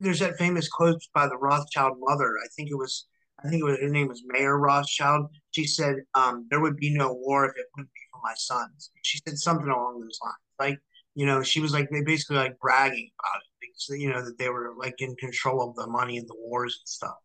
there's 0.02 0.20
that 0.20 0.38
famous 0.38 0.68
quote 0.70 1.02
by 1.14 1.28
the 1.28 1.38
Rothschild 1.38 1.98
mother. 2.00 2.36
I 2.44 2.48
think 2.56 2.70
it 2.70 2.76
was 2.78 3.08
I 3.44 3.50
think 3.50 3.62
it 3.62 3.66
was 3.66 3.80
her 3.80 3.90
name 3.90 4.08
was 4.08 4.24
Mayer 4.26 4.58
Rothschild. 4.58 5.28
She 5.52 5.66
said, 5.66 5.98
um, 6.16 6.48
"There 6.50 6.60
would 6.62 6.78
be 6.78 6.94
no 6.94 7.14
war 7.14 7.46
if 7.46 7.58
it 7.58 7.68
wouldn't 7.76 7.94
be 7.94 8.02
for 8.12 8.22
my 8.24 8.34
sons." 8.36 8.92
She 9.04 9.20
said 9.28 9.38
something 9.38 9.70
along 9.70 10.02
those 10.02 10.20
lines. 10.24 10.36
Like 10.60 10.80
you 11.16 11.26
know, 11.26 11.44
she 11.44 11.60
was 11.62 11.74
like 11.74 11.90
they 11.90 12.02
basically 12.04 12.38
like 12.38 12.60
bragging 12.60 13.10
about 13.20 13.42
it 13.42 13.48
because 13.62 14.02
you 14.02 14.10
know 14.10 14.24
that 14.26 14.38
they 14.38 14.50
were 14.50 14.74
like 14.78 14.96
in 15.02 15.16
control 15.18 15.62
of 15.70 15.76
the 15.76 15.88
money 15.88 16.18
and 16.18 16.28
the 16.28 16.36
wars 16.38 16.80
and 16.82 16.88
stuff. 16.88 17.18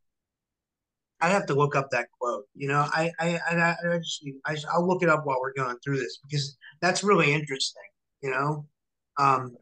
I'd 1.20 1.32
have 1.32 1.46
to 1.46 1.54
look 1.54 1.74
up 1.76 1.90
that 1.90 2.08
quote. 2.18 2.44
You 2.54 2.68
know, 2.68 2.86
I 2.92 3.10
I 3.18 3.38
I, 3.50 3.76
I 3.94 3.98
just 3.98 4.24
I, 4.46 4.56
I'll 4.72 4.86
look 4.86 5.02
it 5.02 5.08
up 5.08 5.24
while 5.24 5.40
we're 5.40 5.54
going 5.54 5.78
through 5.82 5.98
this 5.98 6.18
because 6.28 6.56
that's 6.80 7.02
really 7.04 7.32
interesting. 7.32 7.82
You 8.22 8.30
know, 8.30 8.66
um, 9.18 9.56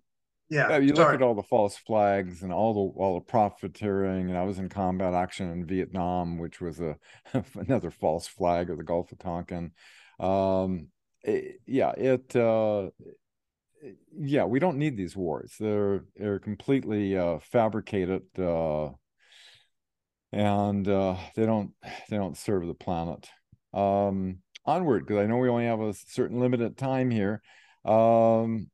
yeah, 0.50 0.70
yeah 0.70 0.76
you 0.78 0.94
sorry. 0.94 1.12
look 1.12 1.20
at 1.20 1.22
all 1.22 1.34
the 1.34 1.42
false 1.42 1.76
flags 1.76 2.42
and 2.42 2.52
all 2.52 2.74
the 2.74 3.00
all 3.00 3.14
the 3.14 3.24
profiteering 3.24 4.28
and 4.28 4.38
i 4.38 4.42
was 4.42 4.58
in 4.58 4.68
combat 4.68 5.14
action 5.14 5.50
in 5.50 5.64
vietnam 5.64 6.38
which 6.38 6.60
was 6.60 6.80
a 6.80 6.96
another 7.54 7.90
false 7.90 8.26
flag 8.26 8.70
of 8.70 8.76
the 8.78 8.84
gulf 8.84 9.12
of 9.12 9.18
tonkin. 9.18 9.72
Um 10.20 10.88
it, 11.22 11.60
yeah 11.66 11.90
it 11.92 12.34
uh 12.36 12.90
yeah 14.16 14.44
we 14.44 14.58
don't 14.58 14.78
need 14.78 14.96
these 14.96 15.16
wars. 15.16 15.54
They're 15.58 16.04
they're 16.16 16.38
completely 16.38 17.16
uh 17.16 17.38
fabricated 17.40 18.22
uh 18.38 18.90
and 20.32 20.86
uh 20.88 21.16
they 21.36 21.46
don't 21.46 21.72
they 22.08 22.16
don't 22.16 22.36
serve 22.36 22.66
the 22.66 22.74
planet. 22.74 23.28
Um 23.72 24.38
onward 24.66 25.06
because 25.06 25.22
i 25.22 25.26
know 25.26 25.36
we 25.36 25.48
only 25.50 25.66
have 25.66 25.80
a 25.80 25.94
certain 25.94 26.40
limited 26.40 26.76
time 26.76 27.10
here. 27.10 27.42
Um 27.84 27.94
uh, 27.94 28.73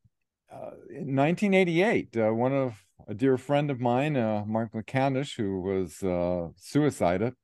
in 0.91 1.15
1988, 1.15 2.17
uh, 2.17 2.35
one 2.35 2.53
of 2.53 2.85
a 3.07 3.15
dear 3.15 3.39
friend 3.39 3.71
of 3.71 3.81
mine, 3.81 4.17
uh, 4.17 4.45
Mark 4.47 4.73
McCandlish, 4.73 5.37
who 5.37 5.61
was 5.61 6.03
uh, 6.03 6.49
suicided, 6.57 7.35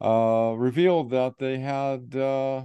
uh, 0.00 0.54
revealed 0.56 1.10
that 1.10 1.38
they 1.38 1.58
had 1.58 2.14
uh, 2.14 2.64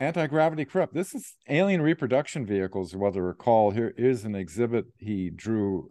anti-gravity 0.00 0.64
crypt. 0.64 0.94
This 0.94 1.14
is 1.14 1.34
alien 1.48 1.82
reproduction 1.82 2.46
vehicles, 2.46 2.94
whether 2.94 3.22
recall. 3.22 3.70
Here 3.70 3.94
is 3.96 4.24
an 4.24 4.34
exhibit 4.34 4.86
he 4.98 5.30
drew. 5.30 5.88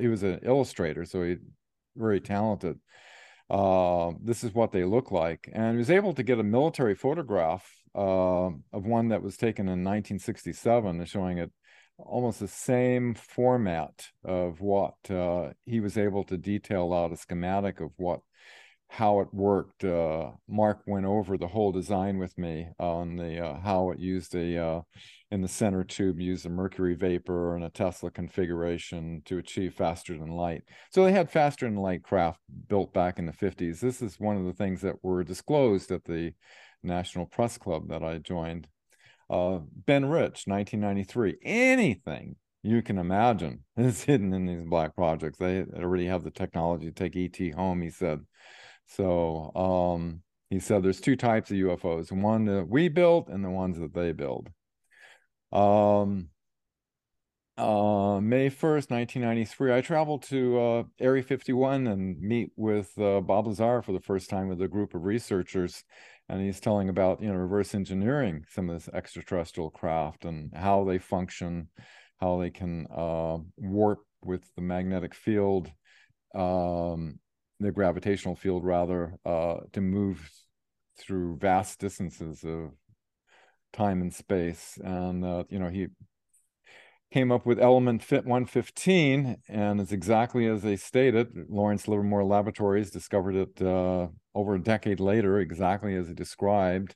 he 0.00 0.08
was 0.08 0.22
an 0.22 0.40
illustrator, 0.42 1.04
so 1.04 1.22
he 1.22 1.36
very 1.96 2.20
talented. 2.20 2.78
this 3.48 4.44
is 4.44 4.54
what 4.54 4.72
they 4.72 4.84
look 4.84 5.10
like, 5.10 5.48
and 5.52 5.72
he 5.72 5.78
was 5.78 5.90
able 5.90 6.14
to 6.14 6.22
get 6.22 6.40
a 6.40 6.44
military 6.44 6.94
photograph 6.94 7.68
of 7.94 8.60
one 8.72 9.08
that 9.08 9.22
was 9.22 9.36
taken 9.36 9.66
in 9.66 9.84
1967, 9.84 11.04
showing 11.04 11.38
it 11.38 11.52
almost 11.98 12.40
the 12.40 12.48
same 12.48 13.14
format 13.14 14.08
of 14.24 14.60
what 14.60 14.94
uh, 15.10 15.50
he 15.64 15.80
was 15.80 15.96
able 15.96 16.24
to 16.24 16.36
detail 16.36 16.92
out 16.92 17.12
a 17.12 17.16
schematic 17.16 17.80
of 17.80 17.90
what 17.96 18.20
how 18.88 19.18
it 19.20 19.28
worked. 19.32 19.82
Uh, 19.84 20.30
Mark 20.48 20.82
went 20.86 21.06
over 21.06 21.36
the 21.36 21.48
whole 21.48 21.72
design 21.72 22.18
with 22.18 22.36
me 22.38 22.68
on 22.78 23.16
the 23.16 23.44
uh, 23.44 23.60
how 23.60 23.90
it 23.90 23.98
used 23.98 24.34
a 24.34 24.56
uh, 24.56 24.80
in 25.32 25.42
the 25.42 25.48
center 25.48 25.82
tube 25.82 26.20
used 26.20 26.46
a 26.46 26.48
mercury 26.48 26.94
vapor 26.94 27.56
and 27.56 27.64
a 27.64 27.70
Tesla 27.70 28.10
configuration 28.10 29.20
to 29.24 29.38
achieve 29.38 29.74
faster 29.74 30.16
than 30.16 30.28
light. 30.28 30.62
So 30.90 31.04
they 31.04 31.12
had 31.12 31.30
faster 31.30 31.66
than 31.66 31.76
light 31.76 32.04
craft 32.04 32.38
built 32.68 32.94
back 32.94 33.18
in 33.18 33.26
the 33.26 33.32
50s. 33.32 33.80
This 33.80 34.00
is 34.00 34.20
one 34.20 34.36
of 34.36 34.44
the 34.44 34.52
things 34.52 34.80
that 34.82 35.02
were 35.02 35.24
disclosed 35.24 35.90
at 35.90 36.04
the 36.04 36.32
National 36.84 37.26
Press 37.26 37.58
Club 37.58 37.88
that 37.88 38.04
I 38.04 38.18
joined 38.18 38.68
uh, 39.30 39.58
Ben 39.86 40.06
Rich, 40.06 40.44
1993. 40.46 41.36
Anything 41.42 42.36
you 42.62 42.82
can 42.82 42.98
imagine 42.98 43.64
is 43.76 44.02
hidden 44.02 44.32
in 44.32 44.46
these 44.46 44.64
black 44.66 44.94
projects. 44.96 45.38
They 45.38 45.64
already 45.76 46.06
have 46.06 46.24
the 46.24 46.30
technology 46.30 46.86
to 46.86 46.92
take 46.92 47.16
ET 47.16 47.54
home, 47.54 47.82
he 47.82 47.90
said. 47.90 48.20
So 48.86 49.52
um, 49.54 50.22
he 50.50 50.60
said 50.60 50.82
there's 50.82 51.00
two 51.00 51.16
types 51.16 51.50
of 51.50 51.56
UFOs 51.56 52.12
one 52.12 52.44
that 52.46 52.68
we 52.68 52.88
built 52.88 53.28
and 53.28 53.44
the 53.44 53.50
ones 53.50 53.78
that 53.78 53.94
they 53.94 54.12
build. 54.12 54.50
Um, 55.52 56.28
uh, 57.56 58.20
May 58.20 58.50
1st, 58.50 58.90
1993, 58.90 59.72
I 59.72 59.80
traveled 59.80 60.24
to 60.24 60.60
uh, 60.60 60.82
Area 60.98 61.22
51 61.22 61.86
and 61.86 62.20
meet 62.20 62.50
with 62.56 62.90
uh, 62.98 63.20
Bob 63.20 63.46
Lazar 63.46 63.80
for 63.82 63.92
the 63.92 64.00
first 64.00 64.28
time 64.28 64.48
with 64.48 64.60
a 64.60 64.68
group 64.68 64.94
of 64.94 65.04
researchers 65.04 65.84
and 66.28 66.40
he's 66.40 66.60
telling 66.60 66.88
about 66.88 67.22
you 67.22 67.28
know 67.28 67.34
reverse 67.34 67.74
engineering 67.74 68.44
some 68.48 68.70
of 68.70 68.76
this 68.76 68.92
extraterrestrial 68.94 69.70
craft 69.70 70.24
and 70.24 70.52
how 70.54 70.84
they 70.84 70.98
function 70.98 71.68
how 72.20 72.38
they 72.38 72.50
can 72.50 72.86
uh, 72.94 73.36
warp 73.56 74.00
with 74.22 74.42
the 74.56 74.62
magnetic 74.62 75.14
field 75.14 75.70
um, 76.34 77.18
the 77.60 77.70
gravitational 77.70 78.34
field 78.34 78.64
rather 78.64 79.14
uh, 79.24 79.56
to 79.72 79.80
move 79.80 80.30
through 80.98 81.36
vast 81.38 81.78
distances 81.80 82.44
of 82.44 82.70
time 83.72 84.00
and 84.00 84.14
space. 84.14 84.78
And 84.82 85.24
uh, 85.24 85.44
you 85.48 85.58
know 85.58 85.68
he 85.68 85.88
came 87.12 87.30
up 87.30 87.46
with 87.46 87.60
element 87.60 88.02
fit 88.02 88.24
115 88.24 89.36
and 89.48 89.80
it's 89.80 89.92
exactly 89.92 90.46
as 90.46 90.62
they 90.62 90.76
stated. 90.76 91.28
Lawrence 91.48 91.86
livermore 91.86 92.24
laboratories 92.24 92.90
discovered 92.90 93.36
it 93.36 93.62
uh, 93.62 94.08
over 94.34 94.54
a 94.54 94.62
decade 94.62 95.00
later 95.00 95.38
exactly 95.38 95.94
as 95.94 96.08
he 96.08 96.14
described 96.14 96.94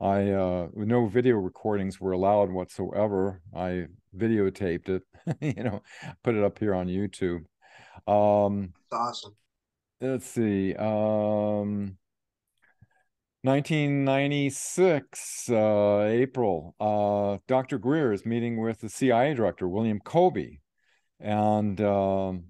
i 0.00 0.30
uh, 0.30 0.68
no 0.74 1.06
video 1.06 1.36
recordings 1.36 2.00
were 2.00 2.12
allowed 2.12 2.50
whatsoever 2.50 3.40
i 3.54 3.86
videotaped 4.16 4.88
it 4.88 5.02
you 5.40 5.62
know 5.62 5.82
put 6.22 6.34
it 6.34 6.44
up 6.44 6.58
here 6.58 6.74
on 6.74 6.86
youtube 6.86 7.44
um 8.06 8.72
awesome 8.92 9.34
let's 10.00 10.26
see 10.26 10.74
um 10.74 11.96
1996, 13.42 15.48
uh, 15.48 16.02
April, 16.02 16.74
uh, 16.80 17.38
Dr. 17.46 17.78
Greer 17.78 18.12
is 18.12 18.26
meeting 18.26 18.60
with 18.60 18.80
the 18.80 18.88
CIA 18.88 19.32
director, 19.32 19.68
William 19.68 20.00
Colby. 20.00 20.60
And 21.20 21.80
um, 21.80 22.46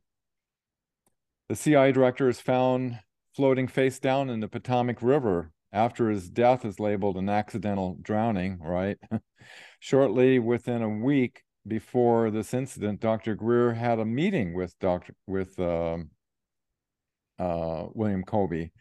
the 1.48 1.56
CIA 1.56 1.92
director 1.92 2.28
is 2.28 2.40
found 2.40 3.00
floating 3.38 3.68
face 3.68 4.00
down 4.00 4.28
in 4.28 4.40
the 4.40 4.48
Potomac 4.48 5.00
River 5.00 5.52
after 5.72 6.10
his 6.10 6.28
death 6.28 6.64
is 6.64 6.80
labeled 6.80 7.16
an 7.16 7.28
accidental 7.28 7.96
drowning, 8.02 8.58
right? 8.60 8.98
Shortly 9.78 10.40
within 10.40 10.82
a 10.82 10.88
week 10.88 11.44
before 11.64 12.32
this 12.32 12.52
incident, 12.52 12.98
Dr. 12.98 13.36
Greer 13.36 13.74
had 13.74 14.00
a 14.00 14.04
meeting 14.04 14.54
with 14.54 14.76
Dr. 14.80 15.14
with 15.28 15.56
um, 15.60 16.10
uh, 17.38 17.84
William 17.92 18.24
Colby, 18.24 18.72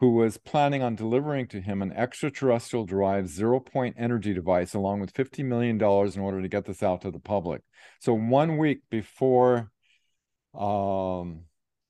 who 0.00 0.14
was 0.14 0.38
planning 0.38 0.82
on 0.82 0.94
delivering 0.94 1.46
to 1.48 1.60
him 1.60 1.82
an 1.82 1.92
extraterrestrial 1.92 2.86
derived 2.86 3.28
zero 3.28 3.60
point 3.60 3.94
energy 3.98 4.32
device 4.32 4.72
along 4.72 5.00
with 5.00 5.12
$50 5.12 5.44
million 5.44 5.76
in 5.76 6.20
order 6.22 6.40
to 6.40 6.48
get 6.48 6.64
this 6.64 6.82
out 6.82 7.02
to 7.02 7.10
the 7.10 7.18
public. 7.18 7.60
So, 8.00 8.14
one 8.14 8.56
week 8.56 8.78
before 8.88 9.70
um, 10.58 11.42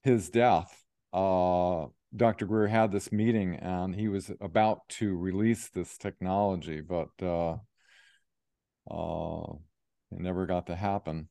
his 0.03 0.29
death, 0.29 0.83
uh, 1.13 1.85
Dr. 2.15 2.45
Greer 2.45 2.67
had 2.67 2.91
this 2.91 3.11
meeting 3.11 3.55
and 3.55 3.95
he 3.95 4.07
was 4.07 4.31
about 4.41 4.87
to 4.89 5.15
release 5.15 5.69
this 5.69 5.97
technology, 5.97 6.81
but 6.81 7.09
uh, 7.21 7.57
uh, 8.89 9.53
it 10.11 10.19
never 10.19 10.45
got 10.45 10.67
to 10.67 10.75
happen. 10.75 11.29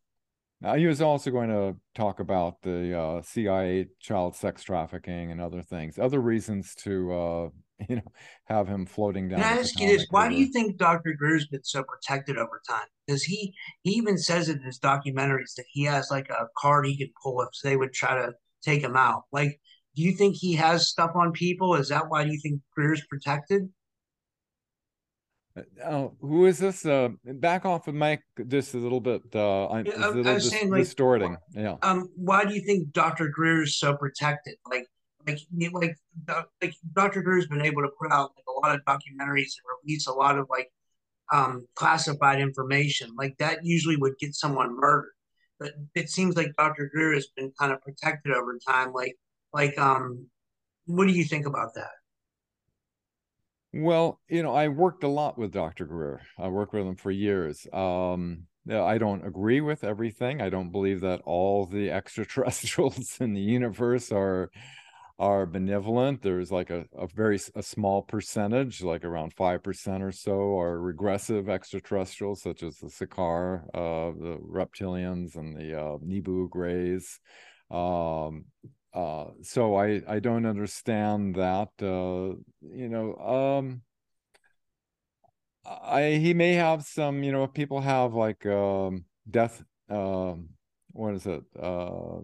Now, 0.60 0.74
he 0.74 0.86
was 0.86 1.00
also 1.00 1.30
going 1.30 1.50
to 1.50 1.76
talk 1.94 2.18
about 2.18 2.62
the 2.62 2.98
uh, 2.98 3.22
CIA 3.22 3.86
child 4.00 4.34
sex 4.34 4.64
trafficking 4.64 5.30
and 5.30 5.40
other 5.40 5.62
things, 5.62 5.98
other 5.98 6.20
reasons 6.20 6.74
to, 6.76 7.12
uh, 7.12 7.48
you 7.88 7.96
know, 7.96 8.12
have 8.46 8.66
him 8.66 8.84
floating 8.84 9.28
down. 9.28 9.40
Can 9.40 9.58
I 9.58 9.60
ask 9.60 9.78
you 9.78 9.86
this? 9.86 10.06
Why 10.10 10.28
do 10.28 10.34
you 10.34 10.46
think 10.46 10.76
Dr. 10.76 11.14
Greer's 11.16 11.46
been 11.46 11.62
so 11.62 11.84
protected 11.84 12.36
over 12.38 12.60
time? 12.68 12.86
Because 13.06 13.22
he 13.22 13.54
he 13.82 13.92
even 13.92 14.18
says 14.18 14.48
in 14.48 14.60
his 14.60 14.80
documentaries 14.80 15.54
that 15.56 15.66
he 15.70 15.84
has 15.84 16.10
like 16.10 16.28
a 16.28 16.46
card 16.56 16.86
he 16.86 16.98
can 16.98 17.10
pull 17.22 17.40
if 17.42 17.50
they 17.62 17.76
would 17.76 17.92
try 17.92 18.14
to 18.14 18.32
take 18.62 18.82
him 18.82 18.96
out. 18.96 19.24
Like, 19.30 19.60
do 19.98 20.04
you 20.04 20.12
think 20.12 20.36
he 20.36 20.52
has 20.54 20.88
stuff 20.88 21.10
on 21.16 21.32
people? 21.32 21.74
Is 21.74 21.88
that 21.88 22.04
why 22.08 22.22
do 22.24 22.30
you 22.30 22.38
think 22.40 22.60
Greer's 22.72 23.04
protected? 23.10 23.68
Uh, 25.84 26.06
who 26.20 26.46
is 26.46 26.58
this? 26.58 26.86
Uh, 26.86 27.08
back 27.24 27.64
off 27.66 27.88
of 27.88 27.94
Mike 27.96 28.22
just 28.46 28.74
a 28.74 28.78
little 28.78 29.00
bit. 29.00 29.22
Uh, 29.34 29.66
I, 29.66 29.80
Yeah, 29.80 29.92
I- 29.96 29.96
a 29.96 30.04
I 30.04 30.08
little 30.10 30.34
was 30.34 30.44
dis- 30.44 30.52
saying, 30.52 30.70
like, 30.70 30.84
distorting. 30.84 31.36
Yeah. 31.52 31.76
Um, 31.82 32.08
why 32.14 32.44
do 32.44 32.54
you 32.54 32.60
think 32.64 32.92
Dr. 32.92 33.26
Greer 33.28 33.62
is 33.64 33.76
so 33.76 33.96
protected? 33.96 34.54
Like, 34.70 34.86
like, 35.26 35.40
like, 35.72 35.96
like 36.62 36.74
Dr. 36.92 37.22
Greer's 37.22 37.48
been 37.48 37.60
able 37.62 37.82
to 37.82 37.90
put 38.00 38.12
out 38.12 38.30
like 38.36 38.44
a 38.48 38.52
lot 38.60 38.76
of 38.76 38.84
documentaries 38.84 39.52
and 39.58 39.66
release 39.82 40.06
a 40.06 40.12
lot 40.12 40.38
of 40.38 40.46
like 40.48 40.70
um 41.32 41.66
classified 41.74 42.40
information. 42.40 43.10
Like 43.16 43.36
that 43.38 43.58
usually 43.64 43.96
would 43.96 44.16
get 44.20 44.36
someone 44.36 44.76
murdered. 44.78 45.10
But 45.58 45.72
it 45.96 46.08
seems 46.08 46.36
like 46.36 46.54
Dr. 46.56 46.88
Greer 46.94 47.14
has 47.14 47.26
been 47.36 47.50
kind 47.58 47.72
of 47.72 47.82
protected 47.82 48.32
over 48.32 48.56
time. 48.64 48.92
Like, 48.92 49.16
like, 49.52 49.78
um, 49.78 50.26
what 50.86 51.06
do 51.06 51.12
you 51.12 51.24
think 51.24 51.46
about 51.46 51.74
that? 51.74 51.90
Well, 53.72 54.20
you 54.28 54.42
know, 54.42 54.54
I 54.54 54.68
worked 54.68 55.04
a 55.04 55.08
lot 55.08 55.38
with 55.38 55.52
Dr. 55.52 55.84
Greer. 55.84 56.22
I 56.38 56.48
worked 56.48 56.72
with 56.72 56.86
him 56.86 56.96
for 56.96 57.10
years. 57.10 57.66
Um, 57.72 58.46
I 58.70 58.98
don't 58.98 59.26
agree 59.26 59.60
with 59.60 59.84
everything. 59.84 60.40
I 60.40 60.48
don't 60.48 60.72
believe 60.72 61.00
that 61.02 61.20
all 61.24 61.66
the 61.66 61.90
extraterrestrials 61.98 63.18
in 63.20 63.34
the 63.34 63.40
universe 63.40 64.10
are 64.12 64.50
are 65.18 65.46
benevolent. 65.46 66.22
There's 66.22 66.52
like 66.52 66.70
a, 66.70 66.84
a 66.96 67.08
very 67.08 67.40
a 67.56 67.62
small 67.62 68.02
percentage, 68.02 68.82
like 68.82 69.04
around 69.04 69.34
five 69.34 69.62
percent 69.62 70.02
or 70.02 70.12
so, 70.12 70.58
are 70.58 70.80
regressive 70.80 71.48
extraterrestrials, 71.48 72.42
such 72.42 72.62
as 72.62 72.78
the 72.78 72.86
Sakaar, 72.86 73.64
uh, 73.74 74.12
the 74.18 74.38
reptilians, 74.40 75.36
and 75.36 75.56
the 75.56 75.78
uh, 75.78 75.98
Nibu 75.98 76.48
Greys. 76.48 77.20
Um, 77.70 78.46
uh, 78.94 79.26
so 79.42 79.74
I 79.76 80.02
I 80.08 80.18
don't 80.18 80.46
understand 80.46 81.36
that. 81.36 81.70
Uh, 81.80 82.36
you 82.60 82.88
know, 82.88 83.14
um, 83.16 83.82
I 85.64 86.18
he 86.20 86.34
may 86.34 86.54
have 86.54 86.84
some. 86.84 87.22
You 87.22 87.32
know, 87.32 87.44
if 87.44 87.52
people 87.52 87.80
have 87.80 88.14
like 88.14 88.44
um, 88.46 89.04
death. 89.30 89.62
Um, 89.90 90.50
what 90.92 91.14
is 91.14 91.26
it? 91.26 91.42
Uh, 91.58 92.18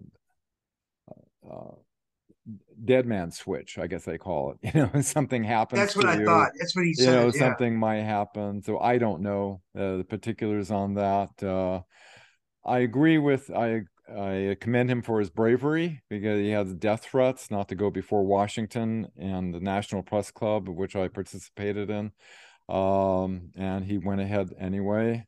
uh, 1.49 1.75
dead 2.83 3.05
man 3.05 3.31
switch, 3.31 3.77
I 3.77 3.87
guess 3.87 4.05
they 4.05 4.17
call 4.17 4.51
it. 4.51 4.73
You 4.75 4.89
know, 4.93 5.01
something 5.01 5.43
happens. 5.43 5.79
That's 5.79 5.95
what 5.95 6.05
I 6.05 6.19
you, 6.19 6.25
thought. 6.25 6.51
That's 6.59 6.75
what 6.75 6.85
he 6.85 6.93
said. 6.93 7.05
You 7.05 7.11
know, 7.11 7.25
yeah. 7.25 7.39
something 7.39 7.77
might 7.77 8.03
happen. 8.03 8.61
So 8.61 8.79
I 8.79 8.97
don't 8.97 9.21
know 9.21 9.61
uh, 9.77 9.97
the 9.97 10.05
particulars 10.07 10.71
on 10.71 10.95
that. 10.95 11.41
Uh, 11.41 11.81
I 12.65 12.79
agree 12.79 13.17
with 13.17 13.49
I 13.51 13.83
I 14.09 14.55
commend 14.61 14.89
him 14.91 15.01
for 15.01 15.19
his 15.19 15.29
bravery 15.29 16.01
because 16.09 16.39
he 16.39 16.49
has 16.51 16.73
death 16.73 17.03
threats 17.05 17.49
not 17.49 17.67
to 17.69 17.75
go 17.75 17.89
before 17.89 18.23
Washington 18.23 19.07
and 19.17 19.53
the 19.53 19.59
National 19.59 20.03
Press 20.03 20.29
Club, 20.31 20.67
which 20.69 20.95
I 20.95 21.07
participated 21.07 21.89
in. 21.89 22.11
Um, 22.69 23.51
and 23.55 23.83
he 23.85 23.97
went 23.97 24.21
ahead 24.21 24.53
anyway. 24.59 25.25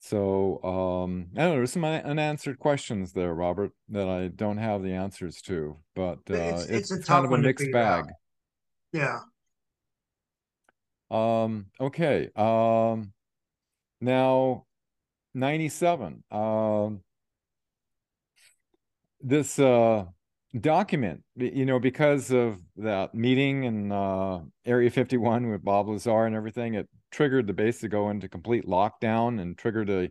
So 0.00 0.62
um, 0.64 1.28
I 1.36 1.42
don't 1.42 1.50
know, 1.50 1.56
there's 1.56 1.72
some 1.72 1.84
unanswered 1.84 2.58
questions 2.58 3.12
there, 3.12 3.32
Robert, 3.34 3.70
that 3.90 4.08
I 4.08 4.28
don't 4.28 4.58
have 4.58 4.82
the 4.82 4.92
answers 4.92 5.40
to, 5.42 5.76
but 5.94 6.18
uh, 6.30 6.34
It's- 6.34 6.64
it's, 6.68 6.90
it's 6.90 7.04
a 7.04 7.06
kind 7.06 7.24
of 7.24 7.32
a 7.32 7.38
mixed 7.38 7.64
figure 7.66 7.78
out. 7.78 8.06
bag. 8.06 8.14
Yeah. 8.92 9.20
Um, 11.10 11.66
okay. 11.80 12.30
Um, 12.34 13.12
now 14.00 14.66
97. 15.34 16.24
Um, 16.30 17.00
this 19.22 19.58
uh 19.58 20.04
document, 20.60 21.22
you 21.36 21.64
know, 21.64 21.80
because 21.80 22.30
of 22.30 22.60
that 22.76 23.14
meeting 23.14 23.64
in 23.64 23.92
uh 23.92 24.40
Area 24.66 24.90
51 24.90 25.50
with 25.50 25.64
Bob 25.64 25.88
Lazar 25.88 26.26
and 26.26 26.34
everything, 26.34 26.74
it 26.74 26.88
triggered 27.10 27.46
the 27.46 27.52
base 27.52 27.80
to 27.80 27.88
go 27.88 28.10
into 28.10 28.28
complete 28.28 28.66
lockdown 28.66 29.40
and 29.40 29.56
triggered 29.56 29.90
a 29.90 30.10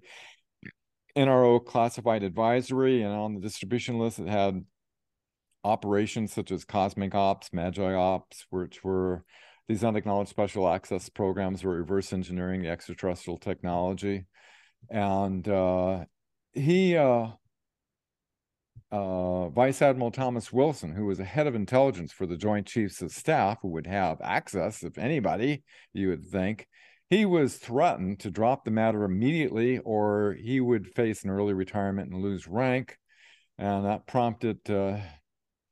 NRO 1.16 1.64
classified 1.64 2.24
advisory. 2.24 3.02
And 3.02 3.14
on 3.14 3.34
the 3.34 3.42
distribution 3.42 4.00
list, 4.00 4.20
it 4.20 4.28
had 4.28 4.64
operations 5.64 6.34
such 6.34 6.52
as 6.52 6.66
Cosmic 6.66 7.14
Ops, 7.14 7.50
MAJI 7.50 7.96
Ops, 7.98 8.46
which 8.50 8.84
were 8.84 9.24
these 9.68 9.84
unacknowledged 9.84 10.30
special 10.30 10.68
access 10.68 11.10
programs 11.10 11.64
were 11.64 11.78
reverse 11.78 12.14
engineering 12.14 12.66
extraterrestrial 12.66 13.38
technology. 13.38 14.26
And 14.90 15.48
uh, 15.48 16.06
he, 16.54 16.98
uh, 16.98 17.28
uh, 18.92 19.50
Vice 19.50 19.82
Admiral 19.82 20.12
Thomas 20.12 20.52
Wilson, 20.52 20.94
who 20.94 21.06
was 21.06 21.20
a 21.20 21.26
head 21.26 21.48
of 21.48 21.56
intelligence 21.56 22.12
for 22.12 22.26
the 22.26 22.38
Joint 22.38 22.68
Chiefs 22.68 23.02
of 23.02 23.12
Staff, 23.12 23.60
who 23.62 23.70
would 23.70 23.88
have 23.88 24.20
access, 24.22 24.84
if 24.84 24.98
anybody, 24.98 25.64
you 25.94 26.10
would 26.10 26.26
think, 26.26 26.68
he 27.10 27.26
was 27.26 27.58
threatened 27.58 28.20
to 28.20 28.32
drop 28.32 28.64
the 28.64 28.72
matter 28.72 29.04
immediately 29.04 29.80
or 29.80 30.38
he 30.40 30.60
would 30.60 30.88
face 30.88 31.24
an 31.24 31.30
early 31.30 31.54
retirement 31.54 32.12
and 32.12 32.22
lose 32.22 32.48
rank. 32.48 32.98
And 33.58 33.86
that 33.86 34.08
prompted 34.08 34.70
uh, 34.70 34.98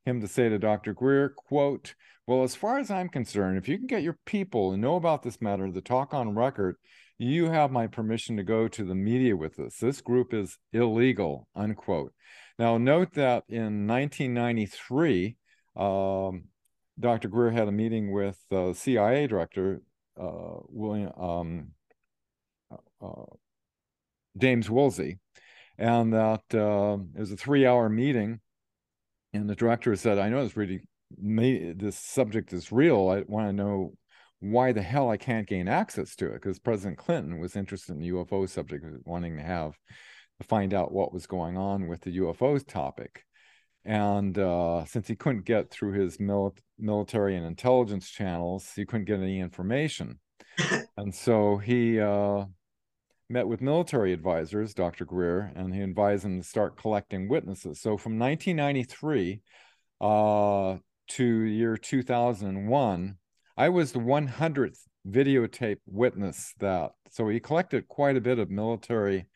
him 0.04 0.20
to 0.20 0.28
say 0.28 0.48
to 0.48 0.58
Dr. 0.58 0.92
Greer, 0.92 1.30
quote, 1.30 1.94
well, 2.26 2.42
as 2.44 2.54
far 2.54 2.78
as 2.78 2.90
I'm 2.90 3.08
concerned, 3.08 3.58
if 3.58 3.68
you 3.68 3.76
can 3.76 3.86
get 3.86 4.02
your 4.02 4.18
people 4.24 4.72
and 4.72 4.82
know 4.82 4.96
about 4.96 5.22
this 5.22 5.40
matter 5.40 5.70
the 5.70 5.80
talk 5.80 6.14
on 6.14 6.34
record, 6.34 6.76
you 7.18 7.50
have 7.50 7.70
my 7.70 7.86
permission 7.86 8.36
to 8.36 8.42
go 8.42 8.68
to 8.68 8.84
the 8.84 8.94
media 8.94 9.36
with 9.36 9.56
this. 9.56 9.78
This 9.78 10.00
group 10.00 10.32
is 10.32 10.58
illegal, 10.72 11.48
unquote. 11.54 12.12
Now, 12.60 12.76
note 12.76 13.14
that 13.14 13.44
in 13.48 13.86
1993, 13.86 15.34
um, 15.76 16.44
Dr. 17.00 17.28
Greer 17.28 17.52
had 17.52 17.68
a 17.68 17.72
meeting 17.72 18.12
with 18.12 18.38
uh, 18.52 18.74
CIA 18.74 19.26
director 19.26 19.80
uh, 20.20 20.58
William 20.68 21.10
um, 21.18 21.68
uh, 23.02 23.34
James 24.36 24.68
Woolsey, 24.68 25.20
and 25.78 26.12
that 26.12 26.42
uh, 26.52 26.98
it 27.14 27.20
was 27.20 27.32
a 27.32 27.36
three-hour 27.38 27.88
meeting. 27.88 28.40
And 29.32 29.48
the 29.48 29.56
director 29.56 29.96
said, 29.96 30.18
"I 30.18 30.28
know 30.28 30.44
this 30.44 30.54
really, 30.54 30.82
this 31.16 31.98
subject 31.98 32.52
is 32.52 32.70
real. 32.70 33.08
I 33.08 33.22
want 33.26 33.48
to 33.48 33.52
know 33.54 33.94
why 34.40 34.72
the 34.72 34.82
hell 34.82 35.08
I 35.08 35.16
can't 35.16 35.48
gain 35.48 35.66
access 35.66 36.14
to 36.16 36.26
it 36.26 36.42
because 36.42 36.58
President 36.58 36.98
Clinton 36.98 37.40
was 37.40 37.56
interested 37.56 37.92
in 37.92 38.00
the 38.00 38.10
UFO 38.10 38.46
subject, 38.46 38.84
wanting 39.06 39.38
to 39.38 39.42
have 39.42 39.78
find 40.44 40.74
out 40.74 40.92
what 40.92 41.12
was 41.12 41.26
going 41.26 41.56
on 41.56 41.88
with 41.88 42.02
the 42.02 42.18
UFO 42.18 42.64
topic. 42.66 43.24
And 43.84 44.38
uh, 44.38 44.84
since 44.84 45.08
he 45.08 45.16
couldn't 45.16 45.44
get 45.44 45.70
through 45.70 45.92
his 45.92 46.20
mil- 46.20 46.54
military 46.78 47.36
and 47.36 47.46
intelligence 47.46 48.10
channels, 48.10 48.70
he 48.74 48.84
couldn't 48.84 49.06
get 49.06 49.20
any 49.20 49.40
information. 49.40 50.18
and 50.96 51.14
so 51.14 51.56
he 51.56 51.98
uh, 51.98 52.44
met 53.28 53.48
with 53.48 53.62
military 53.62 54.12
advisors, 54.12 54.74
Dr. 54.74 55.04
Greer, 55.04 55.52
and 55.54 55.74
he 55.74 55.80
advised 55.80 56.24
him 56.24 56.42
to 56.42 56.46
start 56.46 56.76
collecting 56.76 57.28
witnesses. 57.28 57.80
So 57.80 57.96
from 57.96 58.18
1993 58.18 59.40
uh, 60.00 60.76
to 61.08 61.24
year 61.24 61.76
2001, 61.76 63.16
I 63.56 63.68
was 63.68 63.92
the 63.92 63.98
100th 63.98 64.78
videotape 65.08 65.78
witness 65.86 66.54
that. 66.58 66.92
So 67.10 67.28
he 67.28 67.40
collected 67.40 67.88
quite 67.88 68.16
a 68.16 68.20
bit 68.20 68.38
of 68.38 68.50
military 68.50 69.26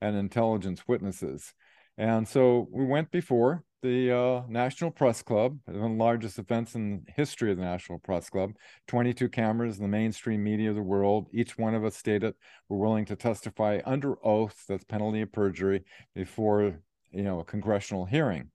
and 0.00 0.16
intelligence 0.16 0.82
witnesses. 0.86 1.52
And 1.98 2.26
so 2.26 2.68
we 2.70 2.84
went 2.84 3.10
before 3.10 3.64
the 3.82 4.12
uh, 4.12 4.42
National 4.48 4.90
Press 4.90 5.22
Club, 5.22 5.58
one 5.66 5.76
of 5.76 5.82
the 5.82 5.96
largest 5.96 6.38
events 6.38 6.74
in 6.74 7.02
the 7.06 7.12
history 7.12 7.50
of 7.50 7.56
the 7.56 7.64
National 7.64 7.98
Press 7.98 8.28
Club. 8.28 8.52
22 8.88 9.28
cameras 9.28 9.76
in 9.76 9.82
the 9.82 9.88
mainstream 9.88 10.42
media 10.42 10.70
of 10.70 10.76
the 10.76 10.82
world. 10.82 11.28
Each 11.32 11.56
one 11.56 11.74
of 11.74 11.84
us 11.84 11.96
stated 11.96 12.34
we're 12.68 12.78
willing 12.78 13.06
to 13.06 13.16
testify 13.16 13.80
under 13.84 14.16
oath, 14.24 14.64
that's 14.68 14.84
penalty 14.84 15.22
of 15.22 15.32
perjury, 15.32 15.84
before 16.14 16.74
you 17.10 17.22
know 17.22 17.40
a 17.40 17.44
congressional 17.44 18.04
hearing. 18.04 18.50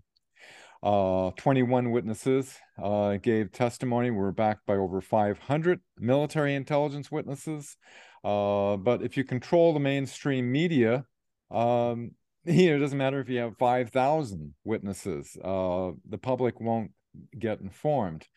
Uh, 0.83 1.31
21 1.37 1.89
witnesses 1.89 2.55
uh, 2.81 3.17
gave 3.17 3.51
testimony. 3.51 4.11
We 4.11 4.17
were 4.17 4.31
backed 4.31 4.67
by 4.67 4.75
over 4.75 5.01
500 5.01 5.79
military 5.97 6.53
intelligence 6.53 7.11
witnesses. 7.11 7.75
Uh, 8.23 8.77
but 8.77 9.01
if 9.01 9.17
you 9.17 9.23
control 9.23 9.73
the 9.73 9.79
mainstream 9.79 10.51
media, 10.51 11.05
um, 11.51 12.11
you 12.45 12.69
know, 12.69 12.75
it 12.77 12.79
doesn't 12.79 12.97
matter 12.97 13.19
if 13.19 13.29
you 13.29 13.39
have 13.39 13.57
5,000 13.57 14.53
witnesses, 14.63 15.37
uh, 15.43 15.91
the 16.07 16.17
public 16.17 16.59
won't 16.59 16.91
get 17.37 17.61
informed. 17.61 18.27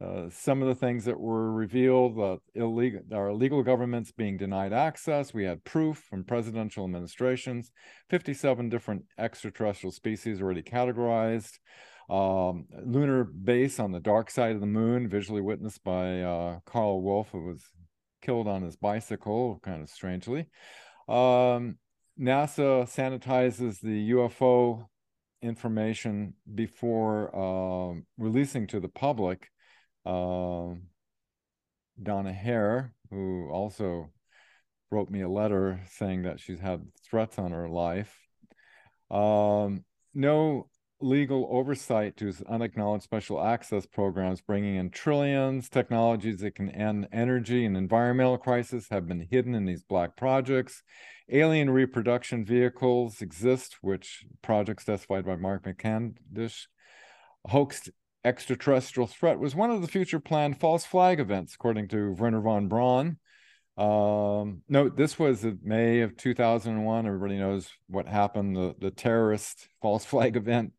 Uh, 0.00 0.28
some 0.28 0.60
of 0.60 0.68
the 0.68 0.74
things 0.74 1.04
that 1.04 1.18
were 1.18 1.52
revealed, 1.52 2.18
uh, 2.18 2.36
illegal, 2.54 3.00
our 3.12 3.28
illegal 3.28 3.62
governments 3.62 4.10
being 4.10 4.36
denied 4.36 4.72
access. 4.72 5.32
We 5.32 5.44
had 5.44 5.64
proof 5.64 6.04
from 6.10 6.24
presidential 6.24 6.84
administrations, 6.84 7.70
57 8.10 8.68
different 8.68 9.04
extraterrestrial 9.18 9.92
species 9.92 10.42
already 10.42 10.62
categorized. 10.62 11.58
Um, 12.10 12.66
lunar 12.84 13.24
base 13.24 13.78
on 13.78 13.92
the 13.92 14.00
dark 14.00 14.30
side 14.30 14.54
of 14.54 14.60
the 14.60 14.66
moon, 14.66 15.08
visually 15.08 15.40
witnessed 15.40 15.82
by 15.84 16.20
uh, 16.20 16.58
Karl 16.66 17.00
Wolfe, 17.00 17.30
who 17.30 17.46
was 17.46 17.62
killed 18.20 18.48
on 18.48 18.62
his 18.62 18.76
bicycle, 18.76 19.60
kind 19.62 19.80
of 19.80 19.88
strangely. 19.88 20.48
Um, 21.08 21.78
NASA 22.18 22.84
sanitizes 22.84 23.80
the 23.80 24.10
UFO 24.10 24.86
information 25.42 26.34
before 26.54 27.34
uh, 27.34 28.00
releasing 28.18 28.66
to 28.68 28.80
the 28.80 28.88
public. 28.88 29.50
Uh, 30.06 30.74
Donna 32.02 32.32
Hare, 32.32 32.92
who 33.10 33.48
also 33.50 34.10
wrote 34.90 35.10
me 35.10 35.22
a 35.22 35.28
letter 35.28 35.80
saying 35.90 36.22
that 36.22 36.40
she's 36.40 36.60
had 36.60 36.86
threats 37.08 37.38
on 37.38 37.52
her 37.52 37.68
life. 37.68 38.16
Um, 39.10 39.84
no 40.14 40.68
legal 41.00 41.46
oversight 41.50 42.16
to 42.16 42.32
unacknowledged 42.48 43.04
special 43.04 43.42
access 43.42 43.86
programs 43.86 44.40
bringing 44.40 44.76
in 44.76 44.90
trillions. 44.90 45.68
Technologies 45.68 46.40
that 46.40 46.54
can 46.54 46.70
end 46.70 47.08
energy 47.12 47.64
and 47.64 47.76
environmental 47.76 48.38
crisis 48.38 48.88
have 48.90 49.06
been 49.06 49.26
hidden 49.30 49.54
in 49.54 49.64
these 49.64 49.82
black 49.82 50.16
projects. 50.16 50.82
Alien 51.30 51.70
reproduction 51.70 52.44
vehicles 52.44 53.22
exist, 53.22 53.78
which 53.80 54.24
projects 54.42 54.84
testified 54.84 55.24
by 55.24 55.36
Mark 55.36 55.64
McCandlish. 55.64 56.66
Hoaxed 57.46 57.90
extraterrestrial 58.24 59.06
threat 59.06 59.38
was 59.38 59.54
one 59.54 59.70
of 59.70 59.82
the 59.82 59.88
future 59.88 60.20
planned 60.20 60.60
false 60.60 60.84
flag 60.84 61.20
events, 61.20 61.54
according 61.54 61.88
to 61.88 62.12
Wernher 62.14 62.40
von 62.40 62.68
Braun. 62.68 63.18
Um, 63.76 64.62
this 64.68 65.18
was 65.18 65.44
in 65.44 65.58
May 65.62 66.00
of 66.00 66.16
2001. 66.16 67.06
Everybody 67.06 67.38
knows 67.38 67.68
what 67.88 68.06
happened. 68.06 68.56
The, 68.56 68.74
the 68.78 68.90
terrorist 68.90 69.68
false 69.82 70.04
flag 70.04 70.36
event 70.44 70.72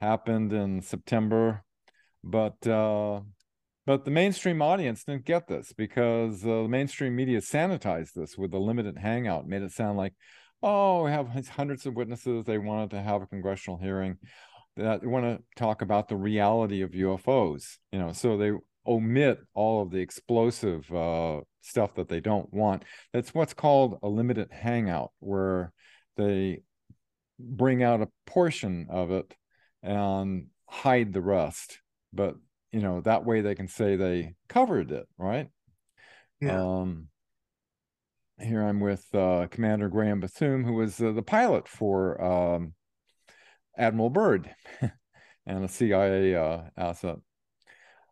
happened 0.00 0.52
in 0.52 0.82
September. 0.82 1.64
But 2.22 2.66
uh, 2.66 3.20
but 3.86 4.04
the 4.04 4.10
mainstream 4.10 4.62
audience 4.62 5.04
didn't 5.04 5.26
get 5.26 5.46
this 5.46 5.72
because 5.72 6.44
uh, 6.44 6.62
the 6.62 6.68
mainstream 6.68 7.14
media 7.14 7.40
sanitized 7.40 8.14
this 8.14 8.38
with 8.38 8.54
a 8.54 8.58
limited 8.58 8.96
hangout, 8.96 9.46
made 9.46 9.62
it 9.62 9.72
sound 9.72 9.98
like, 9.98 10.14
oh, 10.62 11.04
we 11.04 11.10
have 11.10 11.28
hundreds 11.48 11.84
of 11.84 11.94
witnesses. 11.94 12.44
They 12.44 12.58
wanted 12.58 12.90
to 12.90 13.02
have 13.02 13.22
a 13.22 13.26
congressional 13.26 13.78
hearing. 13.78 14.16
That 14.76 15.02
they 15.02 15.06
want 15.06 15.24
to 15.24 15.42
talk 15.56 15.82
about 15.82 16.08
the 16.08 16.16
reality 16.16 16.80
of 16.80 16.90
UFOs, 16.92 17.76
you 17.92 17.98
know. 17.98 18.12
So 18.12 18.36
they 18.36 18.52
omit 18.86 19.38
all 19.54 19.82
of 19.82 19.90
the 19.90 19.98
explosive 19.98 20.90
uh, 20.92 21.40
stuff 21.60 21.94
that 21.94 22.08
they 22.08 22.20
don't 22.20 22.52
want. 22.52 22.84
That's 23.12 23.34
what's 23.34 23.54
called 23.54 23.98
a 24.02 24.08
limited 24.08 24.48
hangout, 24.50 25.12
where 25.20 25.72
they 26.16 26.62
bring 27.38 27.82
out 27.82 28.00
a 28.00 28.08
portion 28.26 28.88
of 28.90 29.10
it 29.10 29.32
and 29.82 30.46
hide 30.66 31.12
the 31.12 31.20
rest. 31.20 31.80
But 32.12 32.36
you 32.74 32.80
know 32.80 33.00
that 33.02 33.24
way 33.24 33.40
they 33.40 33.54
can 33.54 33.68
say 33.68 33.94
they 33.94 34.34
covered 34.48 34.90
it, 34.90 35.06
right? 35.16 35.48
Yeah. 36.40 36.60
Um, 36.60 37.06
here 38.40 38.62
I'm 38.62 38.80
with 38.80 39.06
uh, 39.14 39.46
Commander 39.48 39.88
Graham 39.88 40.18
Bethune, 40.18 40.64
who 40.64 40.74
was 40.74 41.00
uh, 41.00 41.12
the 41.12 41.22
pilot 41.22 41.68
for 41.68 42.20
um, 42.20 42.74
Admiral 43.78 44.10
Byrd 44.10 44.50
and 45.46 45.64
a 45.64 45.68
CIA 45.68 46.34
uh, 46.34 46.62
asset. 46.76 47.18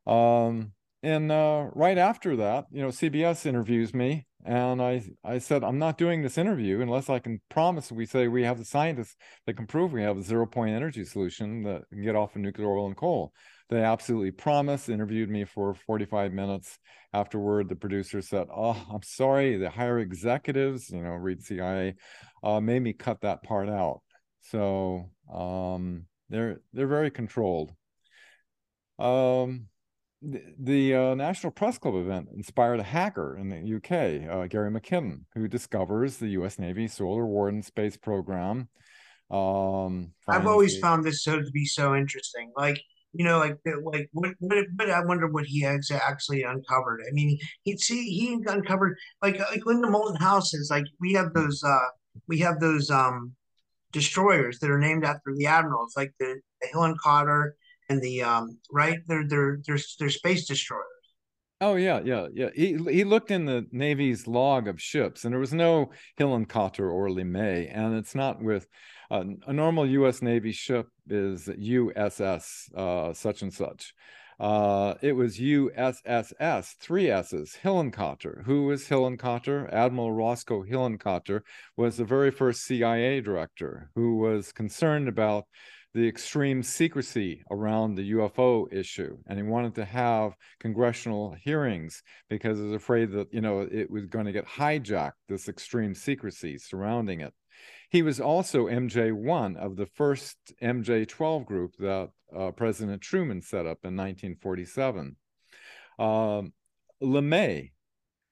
Um, 0.07 0.73
and 1.03 1.33
uh, 1.33 1.67
right 1.75 1.99
after 1.99 2.37
that, 2.37 2.67
you 2.71 2.83
know, 2.83 2.89
CBS 2.89 3.45
interviews 3.45 3.93
me, 3.93 4.29
and 4.45 4.81
I 4.81 5.03
I 5.25 5.39
said 5.39 5.65
I'm 5.65 5.81
not 5.81 5.99
doing 5.99 6.23
this 6.23 6.39
interview 6.39 6.81
unless 6.81 7.11
I 7.11 7.19
can 7.19 7.41
promise. 7.49 7.91
We 7.91 8.07
say 8.07 8.29
we 8.29 8.45
have 8.45 8.59
the 8.59 8.65
scientists 8.65 9.17
that 9.47 9.55
can 9.57 9.67
prove 9.67 9.93
we 9.93 10.03
have 10.03 10.19
a 10.19 10.23
zero 10.23 10.47
point 10.47 10.77
energy 10.77 11.05
solution 11.05 11.65
that 11.65 11.83
can 11.93 12.05
get 12.05 12.15
off 12.15 12.37
of 12.37 12.43
nuclear 12.43 12.71
oil 12.71 12.87
and 12.87 12.97
coal. 12.97 13.33
They 13.71 13.83
absolutely 13.83 14.31
promised. 14.31 14.89
Interviewed 14.89 15.31
me 15.31 15.45
for 15.45 15.75
45 15.75 16.33
minutes. 16.33 16.79
Afterward, 17.15 17.69
the 17.69 17.77
producer 17.77 18.23
said, 18.23 18.49
"Oh, 18.55 18.81
I'm 18.91 19.03
sorry. 19.03 19.57
The 19.57 19.71
higher 19.71 19.99
executives, 19.99 20.91
you 20.91 21.03
know, 21.03 21.11
read 21.11 21.43
CIA, 21.43 21.95
uh, 22.43 22.61
made 22.61 22.83
me 22.83 22.93
cut 22.93 23.21
that 23.23 23.43
part 23.43 23.69
out." 23.69 24.01
So 24.43 25.11
um, 25.33 26.07
they're 26.29 26.61
they're 26.73 26.87
very 26.87 27.11
controlled. 27.11 27.73
Um, 28.99 29.69
the, 30.23 30.95
uh, 30.95 31.15
National 31.15 31.51
Press 31.51 31.79
Club 31.79 31.97
event 31.97 32.29
inspired 32.35 32.79
a 32.79 32.85
hacker 32.85 33.37
in 33.37 33.49
the 33.49 33.77
UK, 33.77 34.31
uh, 34.31 34.47
Gary 34.47 34.71
McKinnon, 34.71 35.23
who 35.35 35.49
discovers 35.49 36.17
the 36.17 36.29
U.S. 36.29 36.59
Navy 36.59 36.87
Solar 36.87 37.27
Warden 37.27 37.63
space 37.63 37.97
program. 37.97 38.69
Um, 39.31 40.13
I've 40.29 40.47
always 40.47 40.75
the... 40.75 40.81
found 40.81 41.05
this 41.05 41.25
so 41.25 41.41
to 41.41 41.51
be 41.51 41.65
so 41.65 41.97
interesting. 41.97 42.53
Like 42.57 42.81
you 43.13 43.25
know, 43.25 43.39
like 43.39 43.59
like 43.65 44.09
what 44.13 44.31
what, 44.41 44.67
what 44.77 44.91
I 44.91 45.05
wonder 45.05 45.29
what 45.29 45.45
he 45.45 45.61
has 45.63 45.91
actually 45.91 46.43
uncovered. 46.43 47.03
I 47.07 47.13
mean, 47.13 47.39
he 47.63 47.77
see 47.77 48.05
he 48.05 48.39
uncovered 48.47 48.97
like 49.21 49.39
like 49.39 49.67
Linda 49.67 49.91
Moulton 49.91 50.17
Howe 50.17 50.41
says. 50.41 50.69
Like 50.71 50.87
we 51.01 51.13
have 51.15 51.35
those 51.35 51.63
uh 51.63 51.89
we 52.29 52.39
have 52.41 52.61
those 52.61 52.91
um 52.91 53.33
destroyers 53.93 54.59
that 54.61 54.71
are 54.71 54.79
named 54.79 55.05
after 55.05 55.35
the 55.37 55.47
admirals, 55.47 55.95
like 55.97 56.13
the, 56.19 56.41
the 56.63 56.69
Hillenkotter 56.69 57.53
and 57.89 58.03
the 58.03 58.23
um 58.23 58.59
right 58.71 59.01
they're 59.07 59.27
they're 59.29 59.59
they're 59.67 59.79
they're 59.99 60.11
space 60.11 60.47
destroyers 60.47 60.87
oh 61.61 61.77
yeah 61.77 62.01
yeah 62.05 62.27
yeah 62.33 62.49
he 62.55 62.77
he 62.91 63.05
looked 63.05 63.31
in 63.31 63.45
the 63.45 63.67
navy's 63.71 64.27
log 64.27 64.67
of 64.69 64.81
ships 64.81 65.25
and 65.25 65.33
there 65.33 65.41
was 65.41 65.53
no 65.53 65.91
Hillenkotter 66.19 66.91
or 66.91 67.09
lemay 67.09 67.71
and 67.73 67.95
it's 67.95 68.15
not 68.15 68.43
with 68.43 68.67
a 69.21 69.53
normal 69.53 69.87
u.s 69.87 70.23
navy 70.23 70.53
ship 70.53 70.89
is 71.09 71.49
uss 71.49 72.75
uh, 72.75 73.13
such 73.13 73.43
and 73.43 73.53
such 73.53 73.95
uh, 74.41 74.95
it 75.03 75.13
was 75.13 75.39
USSS, 75.39 76.75
three 76.81 77.09
S's, 77.09 77.57
Hillenkotter. 77.63 78.43
Who 78.45 78.65
was 78.65 78.89
Hillenkotter? 78.89 79.73
Admiral 79.73 80.11
Roscoe 80.11 80.65
Hillenkotter 80.65 81.43
was 81.77 81.97
the 81.97 82.05
very 82.05 82.33
first 82.33 82.65
CIA 82.65 83.21
director 83.21 83.91
who 83.95 84.17
was 84.17 84.51
concerned 84.51 85.07
about 85.07 85.45
the 85.95 86.09
extreme 86.09 86.63
secrecy 86.63 87.45
around 87.53 87.95
the 87.95 88.13
UFO 88.13 88.67
issue, 88.73 89.19
and 89.29 89.39
he 89.39 89.45
wanted 89.45 89.77
to 89.77 89.85
have 89.85 90.33
congressional 90.59 91.37
hearings 91.41 92.03
because 92.29 92.59
he 92.59 92.65
was 92.65 92.73
afraid 92.73 93.13
that 93.13 93.33
you 93.33 93.43
know 93.43 93.61
it 93.61 93.91
was 93.91 94.07
going 94.07 94.27
to 94.27 94.33
get 94.33 94.47
hijacked. 94.47 95.13
This 95.29 95.49
extreme 95.49 95.95
secrecy 95.95 96.59
surrounding 96.59 97.21
it. 97.21 97.33
He 97.93 98.01
was 98.01 98.21
also 98.21 98.69
MJ1 98.69 99.59
of 99.59 99.77
the 99.77 99.85
first 99.85 100.39
MJ12 100.63 101.45
group 101.45 101.77
that 101.79 102.09
uh, 102.35 102.51
President 102.53 103.03
Truman 103.03 103.43
set 103.43 103.67
up 103.67 103.85
in 103.85 103.95
1947. 103.95 105.17
Um, 105.99 106.55
LeMay, 107.03 107.73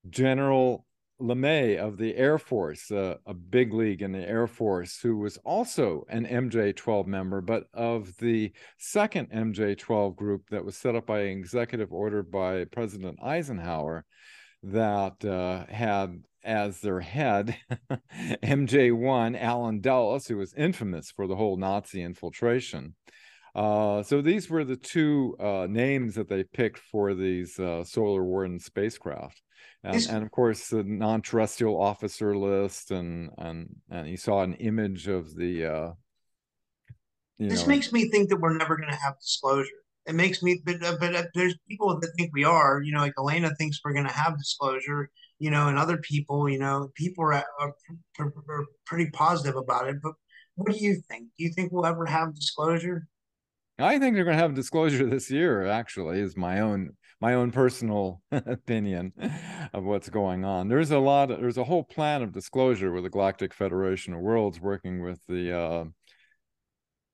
General 0.08 0.86
LeMay 1.20 1.76
of 1.76 1.98
the 1.98 2.16
Air 2.16 2.38
Force, 2.38 2.90
uh, 2.90 3.16
a 3.26 3.34
big 3.34 3.74
league 3.74 4.00
in 4.00 4.12
the 4.12 4.26
Air 4.26 4.46
Force, 4.46 4.98
who 4.98 5.18
was 5.18 5.36
also 5.44 6.06
an 6.08 6.24
MJ 6.24 6.74
12 6.74 7.06
member, 7.06 7.42
but 7.42 7.64
of 7.74 8.16
the 8.16 8.52
second 8.78 9.30
MJ 9.30 9.76
12 9.76 10.16
group 10.16 10.48
that 10.48 10.64
was 10.64 10.74
set 10.74 10.96
up 10.96 11.04
by 11.04 11.20
executive 11.20 11.92
order 11.92 12.22
by 12.22 12.64
President 12.64 13.18
Eisenhower 13.22 14.06
that 14.62 15.22
uh, 15.22 15.66
had 15.70 16.22
as 16.45 16.80
their 16.80 17.01
head 17.01 17.57
MJ1 18.43 19.41
Allen 19.41 19.80
Dulles, 19.80 20.26
who 20.26 20.36
was 20.36 20.55
infamous 20.55 21.11
for 21.11 21.26
the 21.26 21.36
whole 21.36 21.57
Nazi 21.57 22.03
infiltration. 22.03 22.95
Uh, 23.55 24.03
so 24.03 24.22
these 24.22 24.49
were 24.49 24.64
the 24.64 24.76
two 24.76 25.36
uh, 25.41 25.66
names 25.68 26.14
that 26.14 26.28
they 26.28 26.45
picked 26.45 26.78
for 26.78 27.14
these 27.14 27.59
uh, 27.59 27.82
solar 27.84 28.24
warden 28.24 28.61
spacecraft 28.61 29.43
and, 29.82 30.07
and 30.11 30.22
of 30.22 30.30
course 30.30 30.68
the 30.68 30.82
non-terrestrial 30.82 31.80
officer 31.80 32.36
list 32.36 32.91
and 32.91 33.30
and 33.38 33.68
and 33.91 34.09
you 34.09 34.16
saw 34.16 34.43
an 34.43 34.55
image 34.55 35.09
of 35.09 35.34
the 35.34 35.64
uh 35.64 35.93
this 37.49 37.62
know, 37.62 37.68
makes 37.68 37.93
me 37.93 38.11
think 38.11 38.28
that 38.28 38.36
we're 38.36 38.57
never 38.57 38.76
going 38.76 38.91
to 38.91 38.97
have 38.97 39.18
disclosure. 39.18 39.70
It 40.07 40.14
makes 40.14 40.43
me, 40.43 40.61
but, 40.64 40.76
but 41.01 41.14
uh, 41.14 41.22
there's 41.34 41.57
people 41.68 41.99
that 41.99 42.12
think 42.18 42.32
we 42.34 42.45
are. 42.45 42.82
You 42.82 42.93
know, 42.93 43.01
like 43.01 43.14
Elena 43.18 43.55
thinks 43.55 43.80
we're 43.82 43.95
going 43.95 44.07
to 44.07 44.12
have 44.12 44.36
disclosure. 44.36 45.09
You 45.41 45.51
know, 45.51 45.68
and 45.68 45.78
other 45.78 45.97
people, 45.97 46.49
you 46.49 46.59
know, 46.59 46.91
people 46.95 47.24
are, 47.24 47.45
are, 47.59 47.74
are 48.18 48.64
pretty 48.86 49.11
positive 49.11 49.57
about 49.57 49.88
it. 49.88 49.97
But 50.01 50.12
what 50.55 50.72
do 50.72 50.78
you 50.78 51.01
think? 51.09 51.28
Do 51.36 51.45
you 51.45 51.53
think 51.53 51.72
we'll 51.72 51.86
ever 51.86 52.07
have 52.07 52.34
disclosure? 52.34 53.09
I 53.78 53.99
think 53.99 54.14
they're 54.14 54.24
going 54.24 54.36
to 54.36 54.43
have 54.43 54.55
disclosure 54.55 55.07
this 55.07 55.30
year. 55.30 55.66
Actually, 55.66 56.20
is 56.20 56.36
my 56.36 56.61
own 56.61 56.91
my 57.20 57.34
own 57.34 57.51
personal 57.51 58.22
opinion 58.32 59.12
of 59.72 59.84
what's 59.84 60.09
going 60.09 60.45
on. 60.45 60.68
There's 60.68 60.91
a 60.91 60.99
lot. 60.99 61.30
Of, 61.30 61.41
there's 61.41 61.59
a 61.59 61.64
whole 61.64 61.84
plan 61.84 62.22
of 62.22 62.32
disclosure 62.32 62.93
with 62.93 63.05
the 63.05 63.11
Galactic 63.11 63.55
Federation 63.55 64.14
of 64.14 64.20
Worlds, 64.20 64.61
working 64.61 65.03
with 65.03 65.20
the 65.28 65.57
uh, 65.57 65.84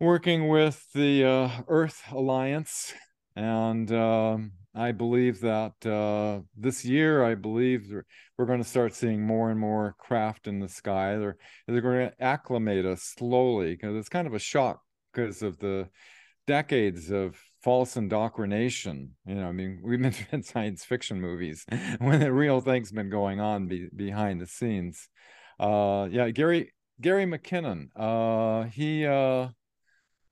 working 0.01 0.49
with 0.49 0.85
the 0.95 1.25
uh, 1.25 1.51
Earth 1.69 2.03
Alliance, 2.11 2.95
and 3.35 3.91
um, 3.93 4.53
I 4.77 4.93
believe 4.93 5.41
that 5.41 5.87
uh, 5.87 6.43
this 6.55 6.85
year, 6.85 7.25
I 7.25 7.35
believe 7.35 7.91
we're 8.37 8.47
going 8.47 8.63
to 8.63 8.69
start 8.69 8.95
seeing 8.95 9.23
more 9.23 9.51
and 9.51 9.59
more 9.59 9.97
craft 9.99 10.47
in 10.47 10.61
the 10.61 10.69
sky. 10.69 11.17
They're 11.17 11.37
they're 11.67 11.81
going 11.81 12.11
to 12.11 12.23
acclimate 12.23 12.85
us 12.85 13.03
slowly 13.03 13.73
because 13.73 13.97
it's 13.97 14.11
kind 14.11 14.27
of 14.27 14.35
a 14.35 14.39
shock 14.39 14.83
because 15.13 15.43
of 15.43 15.59
the 15.59 15.89
decades 16.47 17.11
of 17.11 17.41
false 17.63 17.97
indoctrination. 17.97 19.13
You 19.27 19.37
know, 19.37 19.49
I 19.49 19.53
mean, 19.53 19.81
we've 19.83 20.01
been 20.01 20.15
in 20.33 20.43
science 20.43 20.85
fiction 20.85 21.21
movies 21.21 21.65
when 21.99 22.21
the 22.21 22.33
real 22.33 22.61
thing's 22.61 22.93
been 22.93 23.11
going 23.11 23.41
on 23.41 23.67
be, 23.69 23.89
behind 23.95 24.41
the 24.43 24.47
scenes. 24.47 25.09
Uh, 25.59 26.07
yeah, 26.11 26.29
Gary 26.31 26.73
Gary 27.01 27.25
McKinnon. 27.25 27.89
Uh, 27.97 28.65
he, 28.69 29.07
uh, 29.07 29.49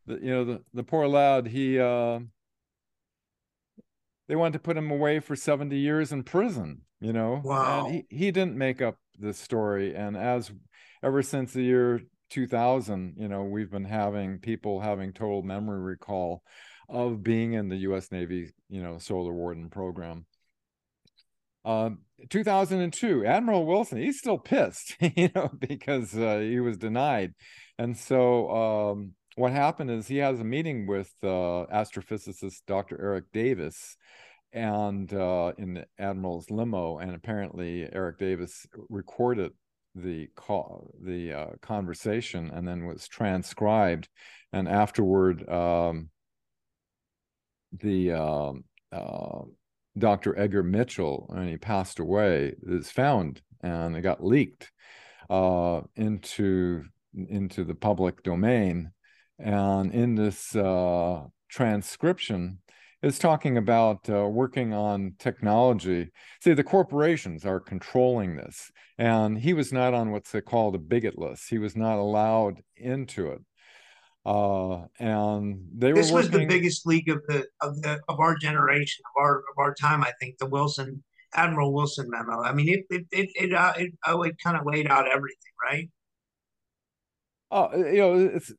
the, 0.07 0.19
you 0.21 0.31
know, 0.31 0.45
the 0.45 0.63
the 0.75 0.85
poor 0.85 1.09
lad. 1.09 1.47
He, 1.47 1.79
uh, 1.81 2.21
they 4.29 4.37
wanted 4.37 4.55
to 4.55 4.59
put 4.59 4.77
him 4.77 4.91
away 4.91 5.21
for 5.21 5.37
seventy 5.37 5.79
years 5.79 6.13
in 6.13 6.23
prison. 6.23 6.83
You 7.01 7.13
know, 7.13 7.41
wow. 7.45 7.87
And 7.87 7.95
he 7.95 8.07
he 8.09 8.31
didn't 8.31 8.57
make 8.57 8.81
up 8.81 8.97
this 9.19 9.39
story, 9.39 9.95
and 9.95 10.17
as 10.17 10.51
ever 11.03 11.23
since 11.23 11.53
the 11.53 11.63
year 11.63 12.01
2000, 12.31 13.15
you 13.19 13.29
know, 13.29 13.45
we've 13.45 13.71
been 13.71 13.85
having 13.85 14.39
people 14.39 14.81
having 14.81 15.13
total 15.13 15.43
memory 15.43 15.81
recall 15.81 16.43
of 16.89 17.23
being 17.23 17.53
in 17.53 17.69
the 17.69 17.77
U.S. 17.77 18.11
Navy, 18.11 18.51
you 18.69 18.83
know, 18.83 18.99
Solar 18.99 19.33
Warden 19.33 19.71
program. 19.71 20.27
Uh, 21.65 21.91
2002, 22.31 23.25
Admiral 23.25 23.67
Wilson, 23.67 23.99
he's 23.99 24.19
still 24.19 24.39
pissed, 24.39 24.97
you 25.17 25.31
know, 25.35 25.51
because 25.59 26.17
uh, 26.17 26.39
he 26.39 26.61
was 26.61 26.77
denied. 26.77 27.35
And 27.79 27.97
so 27.97 28.51
um, 28.51 29.13
what 29.37 29.53
happened 29.53 29.91
is 29.91 30.07
he 30.07 30.19
has 30.19 30.41
a 30.41 30.45
meeting 30.45 30.87
with 30.87 31.13
uh, 31.23 31.67
astrophysicist 31.73 32.63
Dr. 32.67 33.01
Eric 33.01 33.25
Davis 33.33 33.97
and 34.53 35.13
uh, 35.13 35.53
in 35.59 35.75
the 35.75 35.87
Admiral's 35.99 36.51
limo, 36.51 36.99
and 36.99 37.15
apparently 37.15 37.89
Eric 37.93 38.19
Davis 38.19 38.67
recorded 38.89 39.51
the 39.97 40.29
call, 40.37 40.95
the 41.03 41.33
uh, 41.33 41.47
conversation, 41.61 42.51
and 42.55 42.67
then 42.67 42.87
was 42.87 43.09
transcribed. 43.09 44.09
And 44.53 44.69
afterward, 44.69 45.49
um, 45.49 46.11
the 47.73 48.13
um, 48.13 48.65
uh, 48.93 49.41
Dr. 49.99 50.39
Edgar 50.39 50.63
Mitchell, 50.63 51.33
and 51.35 51.49
he 51.49 51.57
passed 51.57 51.99
away, 51.99 52.55
is 52.63 52.91
found, 52.91 53.43
and 53.61 53.97
it 53.97 54.03
got 54.03 54.25
leaked 54.25 54.71
uh, 55.29 55.81
into 55.97 56.85
into 57.29 57.65
the 57.65 57.75
public 57.75 58.23
domain. 58.23 58.91
And 59.39 59.93
in 59.93 60.15
this 60.15 60.55
uh, 60.55 61.25
transcription, 61.49 62.61
is 63.05 63.19
talking 63.19 63.59
about 63.59 64.09
uh, 64.09 64.27
working 64.27 64.73
on 64.73 65.15
technology. 65.19 66.11
See, 66.43 66.55
the 66.55 66.65
corporations 66.65 67.45
are 67.45 67.61
controlling 67.61 68.37
this, 68.37 68.71
and 68.97 69.39
he 69.39 69.53
was 69.53 69.73
not 69.73 69.93
on 69.93 70.11
what's 70.11 70.35
called 70.47 70.75
a 70.75 70.79
bigot 70.79 71.19
list. 71.19 71.51
He 71.51 71.59
was 71.59 71.77
not 71.77 71.99
allowed 71.99 72.63
into 72.77 73.29
it. 73.29 73.41
Uh, 74.25 74.87
and 74.99 75.69
they 75.77 75.93
this 75.93 76.11
were. 76.11 76.23
This 76.23 76.31
was 76.31 76.41
the 76.41 76.47
biggest 76.47 76.87
leak 76.87 77.09
of 77.09 77.21
the 77.29 77.47
of 77.61 77.81
the 77.83 78.01
of 78.09 78.21
our 78.21 78.37
generation 78.37 79.03
of 79.15 79.23
our 79.23 79.39
of 79.39 79.59
our 79.59 79.75
time. 79.75 80.03
I 80.03 80.13
think 80.19 80.39
the 80.39 80.47
Wilson 80.47 81.05
Admiral 81.35 81.75
Wilson 81.75 82.09
memo. 82.09 82.41
I 82.41 82.55
mean, 82.55 82.69
it 82.71 82.87
it 82.89 83.07
it 83.13 83.31
it, 83.35 83.53
uh, 83.53 83.75
it, 83.77 83.93
oh, 84.07 84.23
it 84.23 84.37
kind 84.43 84.57
of 84.57 84.65
laid 84.65 84.87
out 84.87 85.07
everything, 85.07 85.53
right? 85.63 85.91
Oh, 87.51 87.77
you 87.77 87.99
know, 87.99 88.31
it's 88.35 88.51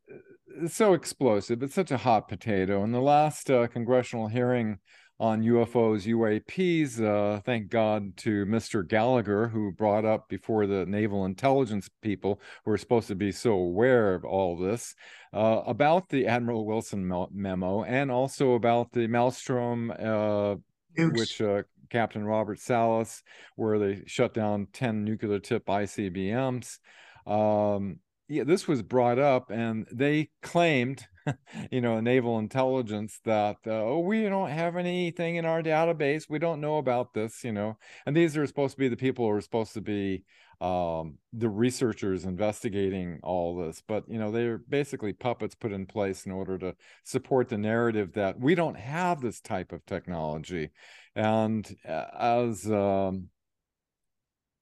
so 0.68 0.93
explosive. 0.93 1.64
It's 1.64 1.76
such 1.76 1.91
a 1.91 1.97
hot 1.97 2.28
potato. 2.28 2.84
In 2.84 2.91
the 2.91 3.01
last 3.01 3.49
uh, 3.49 3.68
congressional 3.68 4.28
hearing 4.28 4.80
on 5.20 5.41
UFOs, 5.41 6.06
UAPs, 6.06 7.01
uh, 7.01 7.39
thank 7.41 7.70
God 7.70 8.18
to 8.18 8.45
Mr. 8.45 8.86
Gallagher, 8.86 9.47
who 9.47 9.72
brought 9.72 10.03
up 10.03 10.28
before 10.28 10.68
the 10.68 10.86
naval 10.86 11.26
intelligence 11.26 11.89
people 12.01 12.41
who 12.66 12.72
are 12.72 12.78
supposed 12.78 13.08
to 13.08 13.16
be 13.16 13.32
so 13.32 13.53
aware 13.53 14.14
of 14.14 14.26
all 14.26 14.58
this 14.58 14.93
uh, 15.34 15.62
about 15.66 16.10
the 16.10 16.28
Admiral 16.28 16.66
Wilson 16.66 17.08
memo 17.32 17.84
and 17.84 18.12
also 18.12 18.53
about 18.53 18.91
the 18.91 19.08
Malmstrom, 19.08 19.91
uh, 19.97 20.58
which 20.97 21.41
uh, 21.41 21.64
Captain 21.89 22.26
Robert 22.26 22.60
Salas, 22.60 23.24
where 23.56 23.80
they 23.80 24.03
shut 24.06 24.34
down 24.34 24.68
10 24.74 25.06
nuclear 25.06 25.39
tip 25.39 25.66
ICBMs. 25.66 26.80
Um, 27.26 27.99
yeah, 28.28 28.44
this 28.44 28.68
was 28.68 28.82
brought 28.82 29.20
up, 29.20 29.52
and 29.52 29.86
they 29.92 30.30
claimed, 30.42 31.06
you 31.72 31.82
know, 31.82 32.00
naval 32.00 32.40
intelligence 32.40 33.20
that 33.26 33.58
uh, 33.68 33.84
oh, 33.84 34.00
we 34.00 34.24
don't 34.24 34.50
have 34.50 34.76
anything 34.76 35.36
in 35.36 35.46
our 35.46 35.62
database. 35.62 36.24
We 36.30 36.40
don't 36.40 36.62
know 36.62 36.78
about 36.78 37.14
this, 37.14 37.44
you 37.44 37.52
know. 37.52 37.78
And 38.06 38.16
these 38.16 38.36
are 38.36 38.48
supposed 38.48 38.74
to 38.76 38.80
be 38.80 38.88
the 38.88 38.98
people 38.98 39.26
who 39.26 39.32
are 39.32 39.42
supposed 39.42 39.74
to 39.74 39.82
be 39.82 40.24
um, 40.60 41.18
the 41.34 41.50
researchers 41.50 42.26
investigating 42.26 43.20
all 43.22 43.56
this. 43.56 43.84
But 43.88 44.06
you 44.08 44.18
know, 44.18 44.32
they're 44.32 44.58
basically 44.58 45.14
puppets 45.14 45.56
put 45.56 45.72
in 45.72 45.86
place 45.86 46.26
in 46.26 46.32
order 46.32 46.58
to 46.58 46.76
support 47.04 47.50
the 47.50 47.58
narrative 47.58 48.14
that 48.14 48.40
we 48.40 48.56
don't 48.56 48.78
have 48.78 49.22
this 49.22 49.40
type 49.40 49.72
of 49.72 49.86
technology. 49.86 50.72
And 51.16 51.66
uh, 51.88 52.06
as 52.20 52.66
um, 52.72 53.30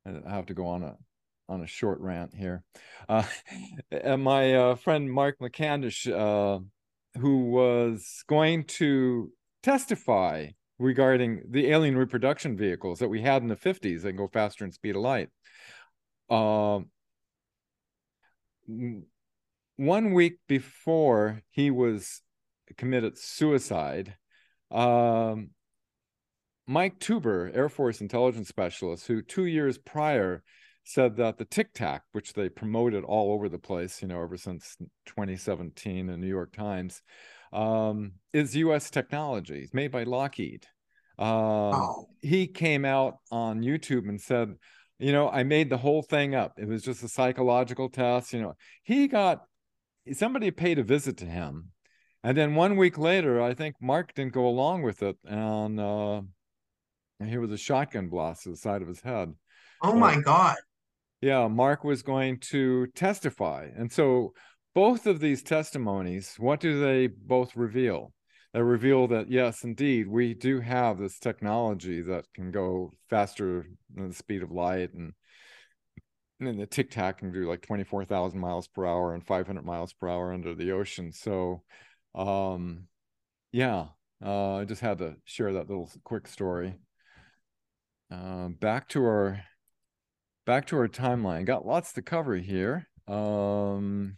I 0.06 0.32
have 0.32 0.48
to 0.48 0.54
go 0.54 0.68
on 0.68 0.84
a 0.84 0.98
on 1.54 1.62
a 1.62 1.68
short 1.68 2.00
rant 2.02 2.34
here. 2.36 2.64
Uh, 3.10 4.16
my 4.16 4.56
uh, 4.56 4.76
friend 4.76 5.12
Mark 5.12 5.38
McCandlish, 5.40 6.10
uh, 6.10 6.58
who 7.20 7.50
was 7.52 8.24
going 8.30 8.64
to 8.64 9.30
testify 9.62 10.48
regarding 10.80 11.42
the 11.50 11.68
alien 11.68 11.98
reproduction 11.98 12.56
vehicles 12.56 13.00
that 13.00 13.10
we 13.10 13.22
had 13.22 13.42
in 13.42 13.50
the 13.50 13.58
50s 13.58 14.04
that 14.04 14.14
go 14.14 14.30
faster 14.30 14.64
than 14.64 14.72
speed 14.72 14.96
of 14.96 15.02
light. 15.02 15.28
Um, 16.30 16.88
one 19.76 20.14
week 20.14 20.38
before 20.48 21.42
he 21.50 21.70
was 21.70 22.22
committed 22.78 23.18
suicide, 23.18 24.16
um, 24.72 25.50
Mike 26.66 27.00
Turber, 27.00 27.52
Air 27.54 27.68
Force 27.68 28.00
intelligence 28.00 28.48
specialist, 28.48 29.08
who 29.08 29.22
two 29.22 29.46
years 29.46 29.78
prior 29.78 30.42
said 30.84 31.16
that 31.18 31.38
the 31.38 31.46
Tic 31.46 31.74
Tac, 31.74 32.04
which 32.12 32.34
they 32.34 32.50
promoted 32.50 33.04
all 33.04 33.34
over 33.34 33.48
the 33.48 33.58
place, 33.58 34.02
you 34.02 34.08
know, 34.08 34.22
ever 34.22 34.38
since 34.38 34.76
2017 35.06 36.10
in 36.10 36.20
New 36.20 36.28
York 36.28 36.54
Times, 36.54 37.02
um, 37.54 38.14
is 38.34 38.56
U.S. 38.58 38.90
technology. 38.90 39.60
It's 39.60 39.74
made 39.74 39.92
by 39.92 40.04
Lockheed. 40.04 40.66
Um, 41.18 41.28
oh. 41.28 42.10
He 42.22 42.48
came 42.48 42.84
out 42.84 43.18
on 43.32 43.62
YouTube 43.62 44.10
and 44.10 44.20
said, 44.20 44.56
you 45.00 45.12
know, 45.12 45.30
I 45.30 45.44
made 45.44 45.70
the 45.70 45.78
whole 45.78 46.02
thing 46.02 46.36
up. 46.36 46.54
It 46.58 46.68
was 46.68 46.84
just 46.84 47.04
a 47.04 47.10
psychological 47.10 47.90
test. 47.90 48.34
You 48.34 48.42
know, 48.42 48.54
he 48.84 49.08
got 49.08 49.44
somebody 50.12 50.52
paid 50.52 50.80
a 50.80 50.84
visit 50.84 51.18
to 51.18 51.26
him. 51.26 51.70
And 52.26 52.38
then 52.38 52.56
one 52.56 52.78
week 52.78 52.98
later, 52.98 53.42
I 53.42 53.54
think 53.54 53.76
Mark 53.82 54.14
didn't 54.14 54.34
go 54.34 54.48
along 54.48 54.84
with 54.84 55.04
it. 55.04 55.18
And, 55.26 55.80
uh, 55.80 56.22
and 57.20 57.30
here 57.30 57.42
was 57.42 57.52
a 57.52 57.58
shotgun 57.58 58.08
blast 58.08 58.44
to 58.44 58.50
the 58.50 58.58
side 58.58 58.82
of 58.82 58.88
his 58.88 59.02
head. 59.02 59.34
Oh 59.82 59.94
my 59.94 60.20
God 60.20 60.56
yeah, 61.24 61.48
Mark 61.48 61.86
was 61.86 62.02
going 62.04 62.38
to 62.38 62.88
testify. 62.88 63.70
And 63.78 63.90
so 63.90 64.34
both 64.76 65.08
of 65.08 65.22
these 65.22 65.42
testimonies, 65.42 66.36
what 66.38 66.60
do 66.60 66.82
they 66.82 67.08
both 67.08 67.56
reveal? 67.56 68.12
They 68.54 68.62
reveal 68.62 69.08
that, 69.08 69.32
yes, 69.32 69.64
indeed, 69.64 70.10
we 70.10 70.34
do 70.34 70.60
have 70.60 70.98
this 70.98 71.20
technology 71.20 72.02
that 72.02 72.26
can 72.36 72.52
go 72.52 72.92
faster 73.10 73.66
than 73.96 74.10
the 74.10 74.14
speed 74.14 74.44
of 74.44 74.52
light. 74.52 74.94
And, 74.94 75.14
and 76.42 76.60
the 76.60 76.66
Tic 76.66 76.92
Tac 76.92 77.20
can 77.20 77.32
do 77.32 77.48
like 77.48 77.62
24,000 77.62 78.38
miles 78.38 78.68
per 78.68 78.86
hour 78.86 79.14
and 79.14 79.26
500 79.26 79.64
miles 79.64 79.94
per 79.94 80.10
hour 80.10 80.34
under 80.34 80.54
the 80.54 80.74
ocean. 80.74 81.14
So, 81.14 81.64
um, 82.16 82.88
yeah, 83.54 83.86
uh, 84.22 84.56
I 84.58 84.66
just 84.66 84.82
had 84.82 84.98
to 84.98 85.16
share 85.24 85.54
that 85.54 85.70
little 85.70 85.90
quick 86.04 86.28
story. 86.28 86.76
Uh, 88.12 88.50
back 88.50 88.90
to 88.90 89.06
our 89.06 89.40
back 90.46 90.68
to 90.68 90.78
our 90.78 90.88
timeline. 90.88 91.46
Got 91.46 91.66
lots 91.66 91.94
to 91.94 92.02
cover 92.02 92.36
here. 92.36 92.88
Um, 93.08 94.18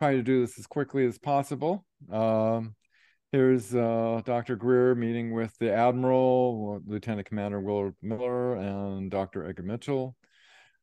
to 0.00 0.22
do 0.22 0.40
this 0.40 0.58
as 0.58 0.66
quickly 0.66 1.06
as 1.06 1.18
possible. 1.18 1.84
Um, 2.10 2.74
here's 3.32 3.74
uh, 3.74 4.22
Dr. 4.24 4.56
Greer 4.56 4.94
meeting 4.94 5.32
with 5.32 5.56
the 5.58 5.72
Admiral, 5.72 6.80
Lieutenant 6.86 7.28
Commander 7.28 7.60
Willard 7.60 7.94
Miller, 8.02 8.56
and 8.56 9.10
Dr. 9.10 9.46
Edgar 9.46 9.62
Mitchell. 9.62 10.16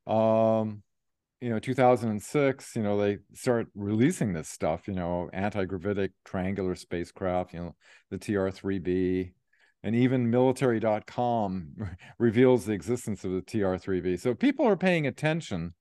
Um, 0.06 0.84
you 1.42 1.50
know 1.50 1.60
2006 1.60 2.76
you 2.76 2.82
know 2.82 3.00
they 3.00 3.20
start 3.34 3.68
releasing 3.76 4.34
this 4.34 4.50
stuff 4.50 4.88
you 4.88 4.94
know 4.94 5.30
anti-gravitic 5.34 6.12
triangular 6.26 6.76
spacecraft 6.76 7.54
you 7.54 7.60
know 7.60 7.76
the 8.10 8.18
tr3b 8.18 9.32
and 9.88 9.96
even 9.96 10.30
military.com 10.30 11.74
reveals 12.20 12.66
the 12.66 12.74
existence 12.74 13.24
of 13.24 13.32
the 13.32 13.42
tr3b 13.42 14.20
so 14.20 14.34
people 14.34 14.68
are 14.68 14.76
paying 14.76 15.08
attention 15.08 15.74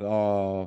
uh, 0.00 0.66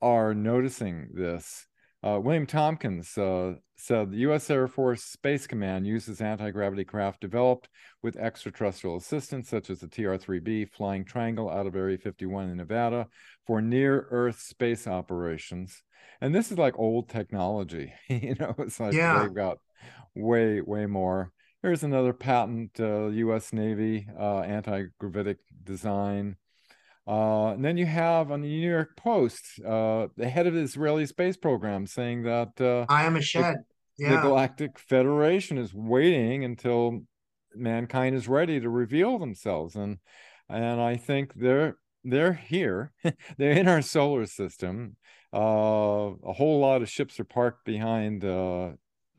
are 0.00 0.34
noticing 0.34 1.08
this 1.14 1.66
uh, 2.04 2.18
William 2.20 2.46
Tompkins 2.46 3.16
uh, 3.16 3.54
said 3.76 4.10
the 4.10 4.18
U.S. 4.18 4.50
Air 4.50 4.66
Force 4.66 5.04
Space 5.04 5.46
Command 5.46 5.86
uses 5.86 6.20
anti 6.20 6.50
gravity 6.50 6.84
craft 6.84 7.20
developed 7.20 7.68
with 8.02 8.16
extraterrestrial 8.16 8.96
assistance, 8.96 9.48
such 9.48 9.70
as 9.70 9.78
the 9.78 9.86
TR 9.86 10.14
3B 10.14 10.70
Flying 10.70 11.04
Triangle 11.04 11.48
out 11.48 11.66
of 11.66 11.76
Area 11.76 11.98
51 11.98 12.48
in 12.48 12.56
Nevada, 12.56 13.06
for 13.46 13.62
near 13.62 14.08
Earth 14.10 14.40
space 14.40 14.88
operations. 14.88 15.80
And 16.20 16.34
this 16.34 16.50
is 16.50 16.58
like 16.58 16.76
old 16.76 17.08
technology. 17.08 17.92
you 18.08 18.34
know, 18.34 18.54
it's 18.58 18.80
like 18.80 18.94
yeah. 18.94 19.22
they've 19.22 19.34
got 19.34 19.58
way, 20.16 20.60
way 20.60 20.86
more. 20.86 21.30
Here's 21.62 21.84
another 21.84 22.12
patent 22.12 22.80
uh, 22.80 23.06
U.S. 23.06 23.52
Navy 23.52 24.08
uh, 24.18 24.40
anti 24.40 24.86
gravitic 24.98 25.38
design. 25.62 26.34
Uh, 27.06 27.50
and 27.52 27.64
then 27.64 27.76
you 27.76 27.86
have 27.86 28.32
on 28.32 28.40
the 28.40 28.48
New 28.48 28.68
York 28.68 28.96
Post 28.96 29.60
uh, 29.64 30.08
the 30.16 30.28
head 30.28 30.48
of 30.48 30.54
the 30.54 30.60
Israeli 30.60 31.06
space 31.06 31.36
program 31.36 31.86
saying 31.86 32.24
that 32.24 32.60
uh, 32.60 32.92
Haim 32.92 33.14
Eshed. 33.14 33.54
The, 33.54 33.64
yeah. 34.04 34.16
the 34.16 34.22
Galactic 34.22 34.76
Federation 34.76 35.56
is 35.56 35.72
waiting 35.72 36.44
until 36.44 37.02
mankind 37.54 38.16
is 38.16 38.26
ready 38.26 38.58
to 38.58 38.68
reveal 38.68 39.20
themselves, 39.20 39.76
and 39.76 39.98
and 40.48 40.80
I 40.80 40.96
think 40.96 41.32
they're 41.34 41.76
they're 42.02 42.32
here. 42.32 42.92
they're 43.38 43.52
in 43.52 43.68
our 43.68 43.82
solar 43.82 44.26
system. 44.26 44.96
Uh, 45.32 46.10
a 46.24 46.32
whole 46.32 46.58
lot 46.58 46.82
of 46.82 46.90
ships 46.90 47.20
are 47.20 47.24
parked 47.24 47.64
behind. 47.64 48.24
Uh, 48.24 48.72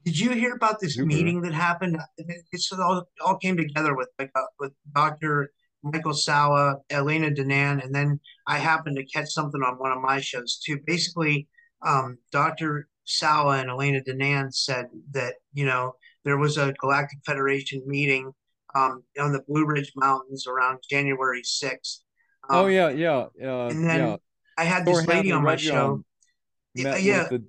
Did 0.05 0.19
you 0.19 0.31
hear 0.31 0.53
about 0.53 0.79
this 0.79 0.95
Jupiter. 0.95 1.15
meeting 1.15 1.41
that 1.41 1.53
happened? 1.53 1.97
It 2.17 2.79
all, 2.79 3.07
all 3.25 3.37
came 3.37 3.57
together 3.57 3.95
with 3.95 4.09
like 4.19 4.31
uh, 4.35 4.41
with 4.59 4.73
Doctor 4.93 5.51
Michael 5.83 6.13
Salla, 6.13 6.77
Elena 6.89 7.29
Danan, 7.29 7.83
and 7.83 7.93
then 7.93 8.19
I 8.47 8.57
happened 8.57 8.97
to 8.97 9.05
catch 9.05 9.29
something 9.29 9.61
on 9.61 9.75
one 9.75 9.91
of 9.91 10.01
my 10.01 10.19
shows 10.19 10.59
too. 10.65 10.79
Basically, 10.85 11.47
um, 11.85 12.17
Dr. 12.31 12.87
Salla 13.05 13.59
and 13.59 13.69
Elena 13.69 14.01
Danan 14.01 14.53
said 14.53 14.87
that 15.11 15.35
you 15.53 15.65
know 15.65 15.95
there 16.23 16.37
was 16.37 16.57
a 16.57 16.73
Galactic 16.79 17.19
Federation 17.25 17.81
meeting 17.85 18.31
um, 18.75 19.03
on 19.19 19.33
the 19.33 19.41
Blue 19.47 19.65
Ridge 19.65 19.91
Mountains 19.95 20.47
around 20.47 20.79
January 20.89 21.43
sixth. 21.43 22.01
Um, 22.49 22.59
oh 22.59 22.67
yeah, 22.67 22.89
yeah, 22.89 23.27
uh, 23.41 23.67
and 23.69 23.87
then 23.87 23.99
yeah. 23.99 24.15
I 24.57 24.63
had 24.63 24.85
this 24.85 25.05
lady 25.05 25.31
on 25.31 25.43
my 25.43 25.55
show. 25.55 26.03
yeah, 26.75 27.27
the, 27.29 27.43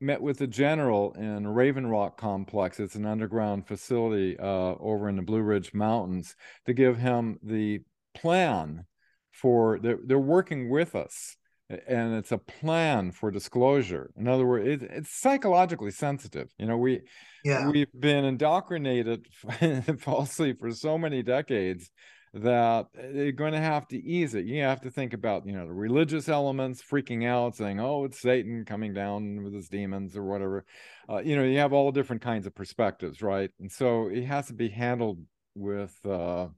met 0.00 0.20
with 0.20 0.38
the 0.38 0.46
general 0.46 1.12
in 1.12 1.46
Raven 1.46 1.86
Rock 1.86 2.18
Complex. 2.18 2.78
It's 2.78 2.94
an 2.94 3.06
underground 3.06 3.66
facility 3.66 4.38
uh, 4.38 4.74
over 4.78 5.08
in 5.08 5.16
the 5.16 5.22
Blue 5.22 5.42
Ridge 5.42 5.72
Mountains 5.72 6.34
to 6.66 6.74
give 6.74 6.98
him 6.98 7.38
the 7.42 7.80
plan 8.14 8.84
for. 9.32 9.78
They're, 9.78 9.98
they're 10.04 10.18
working 10.18 10.70
with 10.70 10.94
us, 10.94 11.36
and 11.70 12.14
it's 12.14 12.32
a 12.32 12.38
plan 12.38 13.12
for 13.12 13.30
disclosure. 13.30 14.10
In 14.16 14.28
other 14.28 14.46
words, 14.46 14.82
it, 14.82 14.90
it's 14.90 15.10
psychologically 15.10 15.90
sensitive. 15.90 16.48
You 16.58 16.66
know, 16.66 16.76
we 16.76 17.00
yeah. 17.44 17.68
we've 17.68 17.88
been 17.98 18.24
indoctrinated 18.24 19.26
falsely 19.98 20.52
for 20.52 20.70
so 20.72 20.98
many 20.98 21.22
decades 21.22 21.90
that 22.34 22.86
they're 22.94 23.32
going 23.32 23.52
to 23.52 23.60
have 23.60 23.86
to 23.88 24.02
ease 24.02 24.34
it. 24.34 24.44
You 24.44 24.62
have 24.62 24.80
to 24.82 24.90
think 24.90 25.14
about, 25.14 25.46
you 25.46 25.52
know, 25.52 25.66
the 25.66 25.72
religious 25.72 26.28
elements 26.28 26.82
freaking 26.82 27.26
out, 27.26 27.56
saying, 27.56 27.80
"Oh, 27.80 28.04
it's 28.04 28.20
Satan 28.20 28.64
coming 28.64 28.92
down 28.92 29.42
with 29.42 29.54
his 29.54 29.68
demons" 29.68 30.16
or 30.16 30.24
whatever. 30.24 30.64
Uh, 31.08 31.18
you 31.18 31.36
know, 31.36 31.44
you 31.44 31.58
have 31.58 31.72
all 31.72 31.92
different 31.92 32.22
kinds 32.22 32.46
of 32.46 32.54
perspectives, 32.54 33.22
right? 33.22 33.50
And 33.60 33.70
so 33.70 34.08
it 34.08 34.24
has 34.24 34.48
to 34.48 34.54
be 34.54 34.68
handled 34.68 35.20
with, 35.54 35.94
uh, 36.04 36.48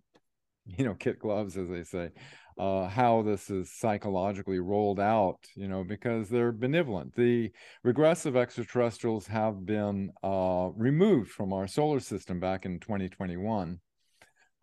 you 0.66 0.84
know, 0.84 0.94
kit 0.94 1.18
gloves, 1.18 1.56
as 1.56 1.68
they 1.68 1.84
say. 1.84 2.10
Uh, 2.58 2.88
how 2.88 3.22
this 3.22 3.50
is 3.50 3.70
psychologically 3.70 4.58
rolled 4.58 4.98
out, 4.98 5.38
you 5.54 5.68
know, 5.68 5.84
because 5.84 6.28
they're 6.28 6.50
benevolent. 6.50 7.14
The 7.14 7.52
regressive 7.84 8.36
extraterrestrials 8.36 9.28
have 9.28 9.64
been 9.64 10.10
uh, 10.24 10.70
removed 10.74 11.30
from 11.30 11.52
our 11.52 11.68
solar 11.68 12.00
system 12.00 12.40
back 12.40 12.66
in 12.66 12.80
2021. 12.80 13.78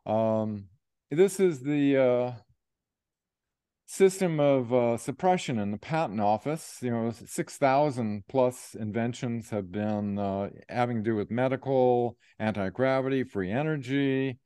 Um, 0.06 0.66
this 1.12 1.40
is 1.40 1.62
the 1.62 1.98
uh, 1.98 2.32
system 3.86 4.40
of 4.40 4.74
uh, 4.74 4.98
suppression 4.98 5.60
in 5.60 5.72
the 5.72 5.78
patent 5.78 6.20
office. 6.20 6.80
You 6.82 6.92
know, 6.92 7.12
6,000 7.12 8.24
plus 8.28 8.76
inventions 8.76 9.50
have 9.50 9.72
been 9.72 10.18
uh, 10.18 10.50
having 10.70 10.98
to 10.98 11.04
do 11.04 11.16
with 11.16 11.32
medical, 11.32 12.18
anti 12.40 12.70
gravity, 12.70 13.24
free 13.24 13.52
energy. 13.52 14.40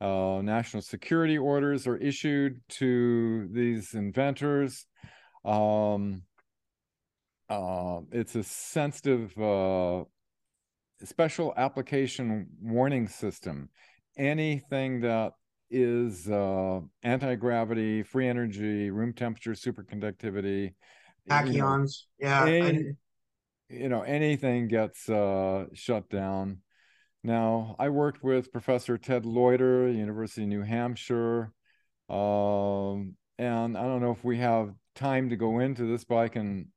Uh, 0.00 0.40
national 0.42 0.82
security 0.82 1.38
orders 1.38 1.86
are 1.86 1.96
issued 1.96 2.60
to 2.68 3.48
these 3.52 3.94
inventors. 3.94 4.86
Um, 5.44 6.22
uh, 7.48 8.00
it's 8.10 8.34
a 8.34 8.42
sensitive 8.42 9.36
uh, 9.38 10.04
special 11.04 11.54
application 11.56 12.48
warning 12.60 13.08
system. 13.08 13.70
Anything 14.18 15.00
that 15.02 15.32
is 15.70 16.28
uh, 16.28 16.80
anti-gravity, 17.02 18.02
free 18.02 18.28
energy, 18.28 18.90
room 18.90 19.12
temperature, 19.12 19.52
superconductivity. 19.52 20.74
Tachyons, 21.28 22.04
you 22.18 22.26
know, 22.26 22.44
yeah. 22.44 22.46
Any, 22.46 22.84
you 23.68 23.88
know, 23.88 24.02
anything 24.02 24.68
gets 24.68 25.08
uh, 25.08 25.66
shut 25.74 26.08
down. 26.08 26.58
Now, 27.24 27.74
I 27.78 27.88
worked 27.88 28.22
with 28.22 28.52
Professor 28.52 28.96
Ted 28.98 29.26
Loder, 29.26 29.90
University 29.90 30.42
of 30.42 30.48
New 30.48 30.62
Hampshire, 30.62 31.52
um, 32.08 33.16
and 33.38 33.76
I 33.76 33.82
don't 33.82 34.00
know 34.00 34.12
if 34.12 34.22
we 34.22 34.38
have 34.38 34.72
time 34.94 35.30
to 35.30 35.36
go 35.36 35.58
into 35.58 35.90
this, 35.90 36.04
but 36.04 36.18
I 36.18 36.28
can 36.28 36.68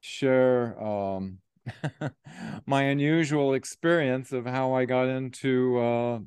share 0.00 0.80
um, 0.82 1.38
my 2.66 2.82
unusual 2.82 3.54
experience 3.54 4.32
of 4.32 4.46
how 4.46 4.72
I 4.72 4.84
got 4.84 5.06
into 5.06 5.78
uh, 5.78 6.18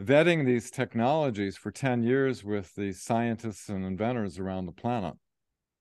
vetting 0.00 0.44
these 0.44 0.70
technologies 0.70 1.56
for 1.56 1.70
10 1.70 2.02
years 2.02 2.44
with 2.44 2.74
the 2.74 2.92
scientists 2.92 3.68
and 3.68 3.84
inventors 3.84 4.38
around 4.38 4.66
the 4.66 4.72
planet. 4.72 5.14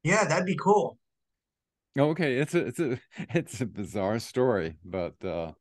Yeah, 0.04 0.26
that'd 0.26 0.46
be 0.46 0.56
cool. 0.56 0.98
Okay, 1.98 2.38
it's 2.38 2.54
a 2.54 2.66
it's 2.68 2.80
a 2.80 3.00
it's 3.30 3.62
a 3.62 3.66
bizarre 3.66 4.20
story, 4.20 4.78
but 4.84 5.24
uh 5.24 5.52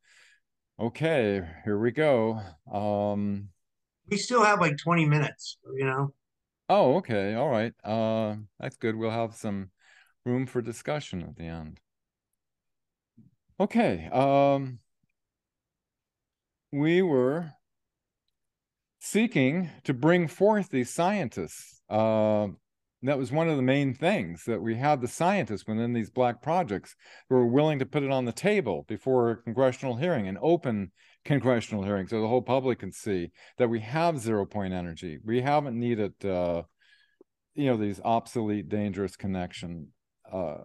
okay, 0.79 1.43
here 1.65 1.79
we 1.79 1.91
go. 1.91 2.41
Um 2.73 3.49
we 4.11 4.17
still 4.17 4.45
have 4.45 4.61
like 4.61 4.77
20 4.77 5.07
minutes, 5.07 5.59
you 5.77 5.87
know. 5.87 6.13
Oh, 6.69 6.97
okay. 6.97 7.35
All 7.35 7.49
right. 7.49 7.73
Uh 7.85 8.37
that's 8.59 8.77
good. 8.77 8.97
We'll 8.97 9.11
have 9.11 9.35
some 9.35 9.71
room 10.25 10.47
for 10.47 10.61
discussion 10.61 11.23
at 11.23 11.37
the 11.37 11.45
end. 11.45 11.81
Okay. 13.61 14.09
Um 14.13 14.81
we 16.73 17.01
were 17.03 17.53
seeking 19.05 19.69
to 19.85 19.93
bring 19.93 20.27
forth 20.27 20.71
these 20.71 20.89
scientists. 20.89 21.83
Uh, 21.91 22.47
that 23.03 23.19
was 23.19 23.31
one 23.31 23.51
of 23.51 23.57
the 23.57 23.63
main 23.63 23.93
things 23.93 24.45
that 24.47 24.63
we 24.63 24.75
had 24.75 25.03
the 25.03 25.09
scientists 25.09 25.67
within 25.67 25.93
these 25.93 26.09
black 26.09 26.41
projects 26.41 26.97
who 27.29 27.35
were 27.35 27.47
willing 27.47 27.79
to 27.79 27.85
put 27.85 28.03
it 28.03 28.11
on 28.11 28.25
the 28.25 28.33
table 28.33 28.87
before 28.89 29.31
a 29.31 29.37
congressional 29.37 29.95
hearing, 29.95 30.27
an 30.27 30.39
open 30.41 30.91
congressional 31.27 31.85
hearing, 31.85 32.09
so 32.09 32.23
the 32.23 32.29
whole 32.29 32.41
public 32.41 32.79
can 32.79 32.93
see 32.93 33.31
that 33.59 33.69
we 33.69 33.81
have 33.81 34.19
zero 34.19 34.47
point 34.47 34.73
energy. 34.73 35.19
We 35.23 35.43
haven't 35.43 35.79
needed, 35.79 36.15
uh, 36.25 36.63
you 37.55 37.67
know, 37.67 37.77
these 37.77 38.01
obsolete, 38.03 38.71
dangerous 38.71 39.17
connection 39.17 39.89
uh, 40.33 40.57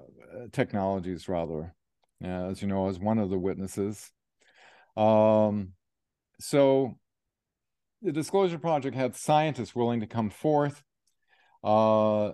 technologies, 0.53 1.27
rather. 1.27 1.75
as 2.23 2.61
you 2.61 2.69
know, 2.69 2.87
as 2.87 2.99
one 2.99 3.19
of 3.19 3.29
the 3.29 3.37
witnesses. 3.37 4.11
Um, 4.95 5.73
so 6.39 6.97
the 8.01 8.11
Disclosure 8.11 8.59
Project 8.59 8.95
had 8.95 9.15
scientists 9.15 9.75
willing 9.75 9.99
to 9.99 10.07
come 10.07 10.29
forth. 10.29 10.83
Uh, 11.63 12.31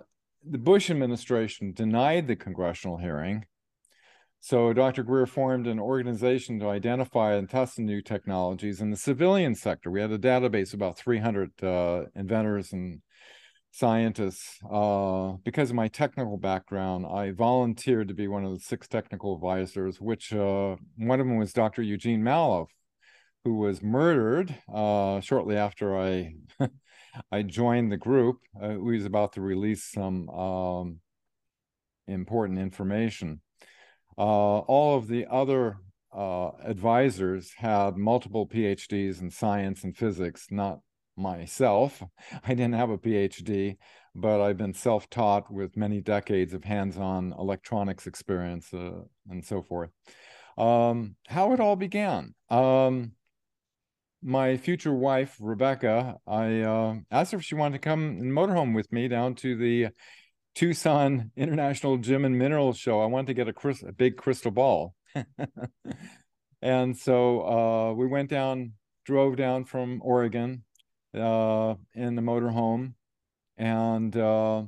the 0.48 0.58
Bush 0.58 0.90
administration 0.90 1.72
denied 1.72 2.28
the 2.28 2.36
congressional 2.36 2.98
hearing. 2.98 3.46
So 4.40 4.72
Dr. 4.72 5.02
Greer 5.02 5.26
formed 5.26 5.66
an 5.66 5.80
organization 5.80 6.60
to 6.60 6.68
identify 6.68 7.34
and 7.34 7.50
test 7.50 7.76
the 7.76 7.82
new 7.82 8.00
technologies 8.00 8.80
in 8.80 8.90
the 8.90 8.96
civilian 8.96 9.56
sector. 9.56 9.90
We 9.90 10.00
had 10.00 10.12
a 10.12 10.18
database 10.18 10.68
of 10.68 10.74
about 10.74 10.98
300 10.98 11.64
uh, 11.64 12.04
inventors 12.14 12.72
and 12.72 13.00
scientists. 13.72 14.58
Uh, 14.70 15.32
because 15.44 15.70
of 15.70 15.76
my 15.76 15.88
technical 15.88 16.36
background, 16.36 17.06
I 17.06 17.32
volunteered 17.32 18.06
to 18.08 18.14
be 18.14 18.28
one 18.28 18.44
of 18.44 18.52
the 18.52 18.60
six 18.60 18.86
technical 18.86 19.34
advisors, 19.34 20.00
which 20.00 20.32
uh, 20.32 20.76
one 20.96 21.20
of 21.20 21.26
them 21.26 21.38
was 21.38 21.52
Dr. 21.52 21.82
Eugene 21.82 22.22
Mallove, 22.22 22.68
who 23.46 23.54
was 23.54 23.80
murdered 23.80 24.52
uh, 24.74 25.20
shortly 25.20 25.56
after 25.56 25.96
I 25.96 26.34
I 27.30 27.42
joined 27.42 27.92
the 27.92 27.96
group. 27.96 28.40
Uh, 28.60 28.70
he 28.70 28.76
was 28.76 29.04
about 29.04 29.34
to 29.34 29.40
release 29.40 29.84
some 29.84 30.28
um, 30.30 30.98
important 32.08 32.58
information. 32.58 33.40
Uh, 34.18 34.58
all 34.66 34.96
of 34.96 35.06
the 35.06 35.26
other 35.30 35.76
uh, 36.12 36.50
advisors 36.64 37.52
had 37.56 37.96
multiple 37.96 38.48
PhDs 38.48 39.20
in 39.20 39.30
science 39.30 39.84
and 39.84 39.96
physics, 39.96 40.48
not 40.50 40.80
myself. 41.16 42.02
I 42.44 42.48
didn't 42.48 42.74
have 42.74 42.90
a 42.90 42.98
PhD, 42.98 43.76
but 44.12 44.40
I've 44.40 44.58
been 44.58 44.74
self 44.74 45.08
taught 45.08 45.52
with 45.52 45.76
many 45.76 46.00
decades 46.00 46.52
of 46.52 46.64
hands 46.64 46.98
on 46.98 47.32
electronics 47.38 48.08
experience 48.08 48.74
uh, 48.74 49.02
and 49.30 49.44
so 49.44 49.62
forth. 49.62 49.90
Um, 50.58 51.14
how 51.28 51.52
it 51.52 51.60
all 51.60 51.76
began. 51.76 52.34
Um, 52.50 53.12
my 54.26 54.56
future 54.56 54.92
wife, 54.92 55.36
Rebecca, 55.40 56.16
I 56.26 56.60
uh, 56.60 56.96
asked 57.12 57.30
her 57.30 57.38
if 57.38 57.44
she 57.44 57.54
wanted 57.54 57.80
to 57.80 57.88
come 57.88 58.18
and 58.18 58.32
motorhome 58.32 58.74
with 58.74 58.92
me 58.92 59.06
down 59.06 59.36
to 59.36 59.56
the 59.56 59.88
Tucson 60.56 61.30
International 61.36 61.96
Gem 61.96 62.24
and 62.24 62.36
Mineral 62.36 62.72
Show. 62.72 63.00
I 63.00 63.06
wanted 63.06 63.28
to 63.28 63.34
get 63.34 63.48
a, 63.48 63.86
a 63.86 63.92
big 63.92 64.16
crystal 64.16 64.50
ball. 64.50 64.94
and 66.62 66.96
so 66.96 67.40
uh, 67.46 67.92
we 67.92 68.08
went 68.08 68.28
down, 68.28 68.72
drove 69.04 69.36
down 69.36 69.64
from 69.64 70.00
Oregon 70.02 70.64
uh, 71.14 71.74
in 71.94 72.16
the 72.16 72.22
motorhome, 72.22 72.94
and 73.56 74.16
uh, 74.16 74.64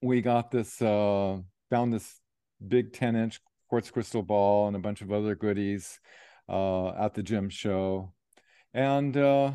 we 0.00 0.22
got 0.22 0.52
this, 0.52 0.80
uh, 0.80 1.38
found 1.70 1.92
this 1.92 2.20
big 2.66 2.92
10 2.92 3.16
inch 3.16 3.40
quartz 3.68 3.90
crystal 3.90 4.22
ball 4.22 4.68
and 4.68 4.76
a 4.76 4.80
bunch 4.80 5.02
of 5.02 5.10
other 5.10 5.34
goodies 5.34 5.98
uh, 6.48 6.90
at 6.90 7.14
the 7.14 7.22
gem 7.22 7.48
show. 7.48 8.12
And 8.72 9.16
uh, 9.16 9.52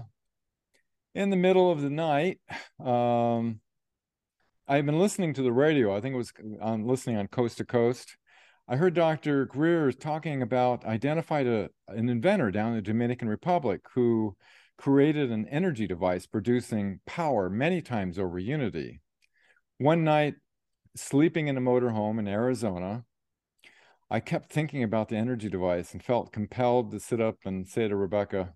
in 1.13 1.29
the 1.29 1.35
middle 1.35 1.71
of 1.71 1.81
the 1.81 1.89
night, 1.89 2.39
um, 2.83 3.59
I've 4.67 4.85
been 4.85 4.99
listening 4.99 5.33
to 5.35 5.41
the 5.41 5.51
radio. 5.51 5.95
I 5.95 6.01
think 6.01 6.13
it 6.13 6.17
was 6.17 6.33
on 6.61 6.85
listening 6.85 7.17
on 7.17 7.27
Coast 7.27 7.57
to 7.57 7.65
Coast. 7.65 8.17
I 8.67 8.77
heard 8.77 8.95
Dr. 8.95 9.45
Greer 9.45 9.91
talking 9.91 10.41
about 10.41 10.85
identified 10.85 11.45
a, 11.45 11.69
an 11.87 12.09
inventor 12.09 12.49
down 12.49 12.69
in 12.69 12.75
the 12.75 12.81
Dominican 12.81 13.29
Republic 13.29 13.81
who 13.93 14.35
created 14.77 15.31
an 15.31 15.47
energy 15.49 15.87
device 15.87 16.25
producing 16.25 16.99
power 17.05 17.49
many 17.49 17.81
times 17.81 18.17
over 18.17 18.39
unity. 18.39 19.01
One 19.77 20.03
night, 20.03 20.35
sleeping 20.95 21.47
in 21.47 21.57
a 21.57 21.61
motorhome 21.61 22.19
in 22.19 22.27
Arizona, 22.27 23.05
I 24.09 24.19
kept 24.19 24.51
thinking 24.51 24.83
about 24.83 25.09
the 25.09 25.17
energy 25.17 25.49
device 25.49 25.93
and 25.93 26.03
felt 26.03 26.33
compelled 26.33 26.91
to 26.91 26.99
sit 26.99 27.21
up 27.21 27.37
and 27.45 27.67
say 27.67 27.87
to 27.87 27.95
Rebecca, 27.95 28.53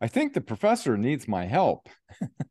I 0.00 0.06
think 0.06 0.32
the 0.32 0.40
professor 0.40 0.96
needs 0.96 1.26
my 1.26 1.46
help. 1.46 1.88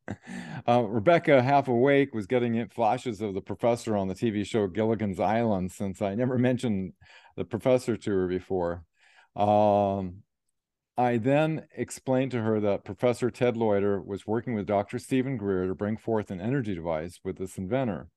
uh, 0.68 0.84
Rebecca, 0.84 1.42
half 1.42 1.70
awake, 1.70 2.14
was 2.14 2.28
getting 2.28 2.56
it 2.56 2.74
flashes 2.74 3.22
of 3.22 3.34
the 3.34 3.42
professor 3.42 3.96
on 3.96 4.10
the 4.10 4.16
TV 4.16 4.46
show 4.46 4.68
Gilligan's 4.68 5.20
Island 5.20 5.72
since 5.72 6.02
I 6.02 6.16
never 6.16 6.38
mentioned 6.38 6.94
the 7.38 7.46
professor 7.46 7.96
to 7.96 8.12
her 8.12 8.28
before. 8.28 8.84
Um, 9.36 10.24
I 10.98 11.18
then 11.18 11.68
explained 11.76 12.32
to 12.32 12.42
her 12.42 12.60
that 12.60 12.84
Professor 12.84 13.30
Ted 13.30 13.56
Loder 13.56 14.02
was 14.02 14.26
working 14.26 14.56
with 14.56 14.66
Dr. 14.66 14.98
Stephen 14.98 15.38
Greer 15.38 15.68
to 15.68 15.76
bring 15.76 15.96
forth 15.96 16.32
an 16.32 16.42
energy 16.42 16.74
device 16.74 17.20
with 17.24 17.38
this 17.38 17.58
inventor. 17.58 18.10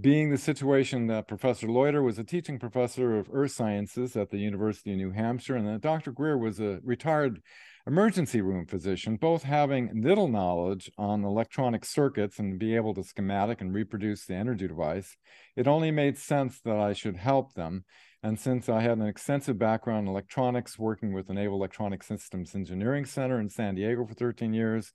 Being 0.00 0.30
the 0.30 0.38
situation 0.38 1.06
that 1.08 1.28
Professor 1.28 1.68
Loder 1.68 2.02
was 2.02 2.18
a 2.18 2.24
teaching 2.24 2.58
professor 2.58 3.18
of 3.18 3.28
earth 3.30 3.52
sciences 3.52 4.16
at 4.16 4.30
the 4.30 4.38
University 4.38 4.92
of 4.92 4.96
New 4.96 5.10
Hampshire, 5.10 5.56
and 5.56 5.68
that 5.68 5.82
Dr. 5.82 6.10
Greer 6.10 6.38
was 6.38 6.58
a 6.58 6.80
retired 6.82 7.42
emergency 7.86 8.40
room 8.40 8.66
physician, 8.66 9.16
both 9.16 9.42
having 9.42 10.02
little 10.02 10.28
knowledge 10.28 10.90
on 10.96 11.24
electronic 11.24 11.84
circuits 11.84 12.38
and 12.38 12.58
be 12.58 12.74
able 12.74 12.94
to 12.94 13.04
schematic 13.04 13.60
and 13.60 13.74
reproduce 13.74 14.24
the 14.24 14.34
energy 14.34 14.66
device, 14.66 15.16
it 15.54 15.68
only 15.68 15.90
made 15.90 16.16
sense 16.16 16.60
that 16.64 16.78
I 16.78 16.94
should 16.94 17.16
help 17.16 17.54
them. 17.54 17.84
And 18.22 18.40
since 18.40 18.70
I 18.70 18.80
had 18.80 18.96
an 18.96 19.06
extensive 19.06 19.58
background 19.58 20.06
in 20.06 20.12
electronics, 20.12 20.78
working 20.78 21.12
with 21.12 21.26
the 21.26 21.34
Naval 21.34 21.58
Electronic 21.58 22.02
Systems 22.02 22.54
Engineering 22.54 23.04
Center 23.04 23.38
in 23.38 23.50
San 23.50 23.74
Diego 23.74 24.06
for 24.06 24.14
13 24.14 24.54
years, 24.54 24.92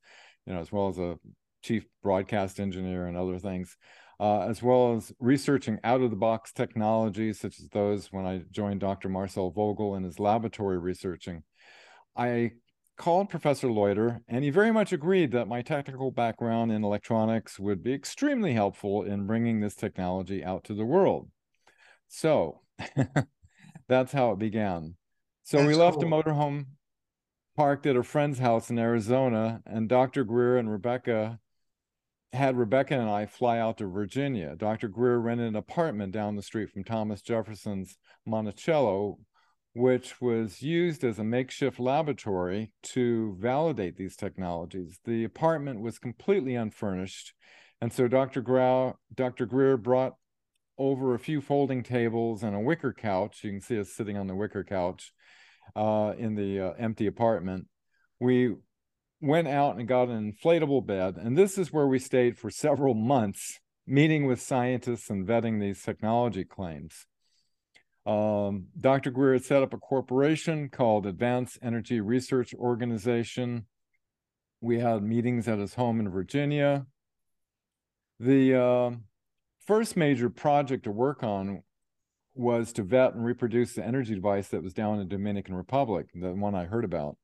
you 0.48 0.54
know, 0.54 0.60
as 0.60 0.72
well 0.72 0.88
as 0.88 0.98
a 0.98 1.20
chief 1.62 1.86
broadcast 2.02 2.60
engineer 2.60 3.06
and 3.06 3.16
other 3.16 3.38
things, 3.38 3.78
uh, 4.20 4.42
as 4.42 4.64
well 4.64 4.96
as 4.96 5.14
researching 5.20 5.78
out 5.84 6.02
of 6.02 6.10
the 6.10 6.16
box 6.16 6.52
technologies 6.52 7.40
such 7.40 7.60
as 7.60 7.70
those 7.70 8.12
when 8.12 8.26
I 8.26 8.42
joined 8.50 8.80
Dr. 8.80 9.10
Marcel 9.10 9.52
Vogel 9.52 9.96
in 9.96 10.04
his 10.04 10.20
laboratory 10.20 10.80
researching. 10.80 11.44
I 12.16 12.54
called 13.00 13.30
Professor 13.30 13.72
Loder, 13.72 14.22
and 14.28 14.43
he 14.43 14.52
very 14.52 14.72
much 14.72 14.93
agreed 14.93 15.32
that 15.32 15.47
my 15.47 15.64
technical 15.64 16.12
background 16.12 16.72
in 16.72 16.84
electronics 16.84 17.58
would 17.58 17.82
be 17.82 17.93
extremely 17.93 18.54
helpful 18.54 19.04
in 19.04 19.26
bringing 19.26 19.62
this 19.62 19.74
technology 19.74 20.43
out 20.43 20.66
to 20.66 20.76
the 20.76 20.86
world. 20.86 21.32
So 22.10 22.62
that's 23.88 24.12
how 24.12 24.32
it 24.34 24.39
began. 24.39 24.95
So 25.43 25.58
that's 25.58 25.68
we 25.68 25.76
left 25.76 26.00
cool. 26.00 26.02
the 26.02 26.08
motorhome 26.08 26.66
parked 27.56 27.88
at 27.88 27.95
a 27.95 28.04
friend's 28.04 28.38
house 28.38 28.70
in 28.70 28.78
Arizona, 28.78 29.62
and 29.66 29.89
Dr. 29.89 30.24
Greer 30.24 30.58
and 30.58 30.70
Rebecca 30.70 31.39
had 32.34 32.58
Rebecca 32.58 32.93
and 33.00 33.10
I 33.10 33.26
fly 33.26 33.60
out 33.60 33.78
to 33.80 33.88
Virginia. 33.88 34.56
Dr. 34.56 34.88
Greer 34.88 35.18
rented 35.18 35.47
an 35.47 35.56
apartment 35.56 36.12
down 36.12 36.36
the 36.36 36.43
street 36.43 36.70
from 36.70 36.84
Thomas 36.84 37.22
Jefferson's 37.22 37.97
Monticello, 38.26 39.18
which 39.80 40.19
was 40.19 40.61
used 40.61 41.05
as 41.05 41.19
a 41.19 41.23
makeshift 41.23 41.80
laboratory 41.80 42.69
to 42.84 43.34
validate 43.39 43.95
these 43.95 44.17
technologies. 44.17 44.99
The 45.05 45.23
apartment 45.23 45.80
was 45.80 45.99
completely 45.99 46.53
unfurnished. 46.53 47.34
And 47.80 47.93
so 47.93 48.09
Dr. 48.09 48.41
Grau, 48.41 48.97
Dr. 49.15 49.45
Greer 49.45 49.77
brought 49.77 50.15
over 50.77 51.13
a 51.13 51.19
few 51.19 51.39
folding 51.39 51.82
tables 51.82 52.43
and 52.43 52.53
a 52.53 52.59
wicker 52.59 52.91
couch. 52.91 53.39
You 53.41 53.51
can 53.51 53.61
see 53.61 53.80
us 53.80 53.89
sitting 53.89 54.17
on 54.17 54.27
the 54.27 54.36
wicker 54.36 54.65
couch 54.65 55.13
uh, 55.77 56.11
in 56.17 56.36
the 56.36 56.59
uh, 56.59 56.73
empty 56.77 57.07
apartment. 57.07 57.67
We 58.19 58.55
went 59.21 59.47
out 59.47 59.77
and 59.77 59.88
got 59.88 60.09
an 60.09 60.34
inflatable 60.34 60.86
bed. 60.86 61.15
And 61.15 61.38
this 61.38 61.57
is 61.57 61.71
where 61.71 61.88
we 61.88 61.99
stayed 61.99 62.38
for 62.38 62.49
several 62.49 62.95
months, 62.95 63.59
meeting 63.88 64.27
with 64.27 64.41
scientists 64.41 65.09
and 65.09 65.25
vetting 65.25 65.61
these 65.61 65.82
technology 65.82 66.43
claims. 66.43 67.05
Um, 68.06 68.68
Dr. 68.80 69.12
Greer 69.12 69.34
had 69.34 69.43
set 69.43 69.64
up 69.64 69.74
a 69.74 69.78
corporation 69.78 70.70
called 70.70 71.06
Advanced 71.06 71.60
Energy 71.62 72.02
Research 72.02 72.54
Organization. 72.54 73.66
We 74.62 74.80
had 74.80 75.04
meetings 75.04 75.47
at 75.47 75.60
his 75.60 75.76
home 75.76 76.00
in 76.00 76.10
Virginia. 76.10 76.86
The 78.20 78.56
uh, 78.56 78.91
first 79.66 79.95
major 79.95 80.30
project 80.30 80.84
to 80.86 80.91
work 80.91 81.24
on 81.24 81.64
was 82.36 82.74
to 82.74 82.84
vet 82.84 83.14
and 83.14 83.26
reproduce 83.26 83.74
the 83.74 83.86
energy 83.86 84.16
device 84.16 84.47
that 84.50 84.64
was 84.64 84.74
down 84.74 84.93
in 84.93 85.00
the 85.00 85.06
Dominican 85.06 85.56
Republic, 85.56 86.08
the 86.14 86.34
one 86.34 86.56
I 86.56 86.66
heard 86.66 86.86
about. 86.86 87.18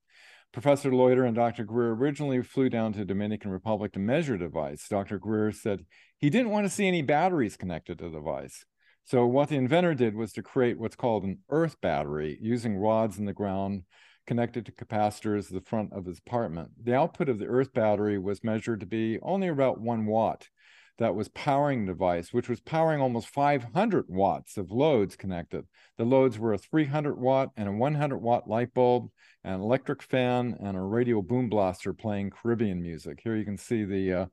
Professor 0.55 0.93
Loder 0.93 1.25
and 1.25 1.35
Dr. 1.35 1.65
Greer 1.65 1.91
originally 1.91 2.41
flew 2.41 2.69
down 2.69 2.93
to 2.93 3.03
Dominican 3.03 3.51
Republic 3.51 3.91
to 3.93 3.99
measure 3.99 4.37
the 4.37 4.45
device. 4.45 4.87
Dr. 4.87 5.19
Greer 5.19 5.51
said 5.51 5.85
he 6.17 6.29
didn't 6.29 6.51
want 6.51 6.65
to 6.65 6.69
see 6.69 6.87
any 6.87 7.01
batteries 7.01 7.57
connected 7.57 7.97
to 7.99 8.05
the 8.05 8.17
device. 8.17 8.65
So 9.05 9.27
what 9.27 9.49
the 9.49 9.55
inventor 9.55 9.93
did 9.93 10.15
was 10.15 10.33
to 10.33 10.41
create 10.41 10.79
what's 10.79 10.95
called 10.95 11.23
an 11.23 11.37
earth 11.51 11.79
battery 11.79 12.39
using 12.41 12.75
rods 12.75 13.19
in 13.19 13.25
the 13.25 13.33
ground 13.33 13.83
connected 14.25 14.65
to 14.65 14.71
capacitors 14.71 15.45
at 15.45 15.53
the 15.53 15.61
front 15.61 15.93
of 15.93 16.05
his 16.05 16.17
apartment. 16.17 16.71
The 16.83 16.95
output 16.95 17.29
of 17.29 17.37
the 17.37 17.45
earth 17.45 17.71
battery 17.71 18.17
was 18.17 18.43
measured 18.43 18.79
to 18.79 18.87
be 18.87 19.19
only 19.21 19.47
about 19.47 19.79
one 19.79 20.07
watt. 20.07 20.49
That 20.97 21.13
was 21.13 21.27
powering 21.27 21.85
the 21.85 21.91
device, 21.91 22.33
which 22.33 22.49
was 22.49 22.61
powering 22.61 23.01
almost 23.01 23.27
500 23.27 24.05
watts 24.07 24.57
of 24.57 24.71
loads 24.71 25.15
connected. 25.15 25.65
The 25.97 26.05
loads 26.05 26.39
were 26.39 26.53
a 26.53 26.57
300 26.57 27.19
watt 27.19 27.51
and 27.57 27.67
a 27.67 27.73
100 27.73 28.17
watt 28.17 28.49
light 28.49 28.73
bulb, 28.73 29.09
an 29.43 29.59
electric 29.59 30.01
fan, 30.01 30.57
and 30.59 30.75
a 30.75 30.81
radio 30.81 31.21
boom 31.21 31.49
blaster 31.49 31.93
playing 31.93 32.31
Caribbean 32.31 32.81
music. 32.81 33.19
Here 33.21 33.35
you 33.35 33.45
can 33.45 33.57
see 33.57 33.83
the 33.83 34.13
uh, 34.13 34.25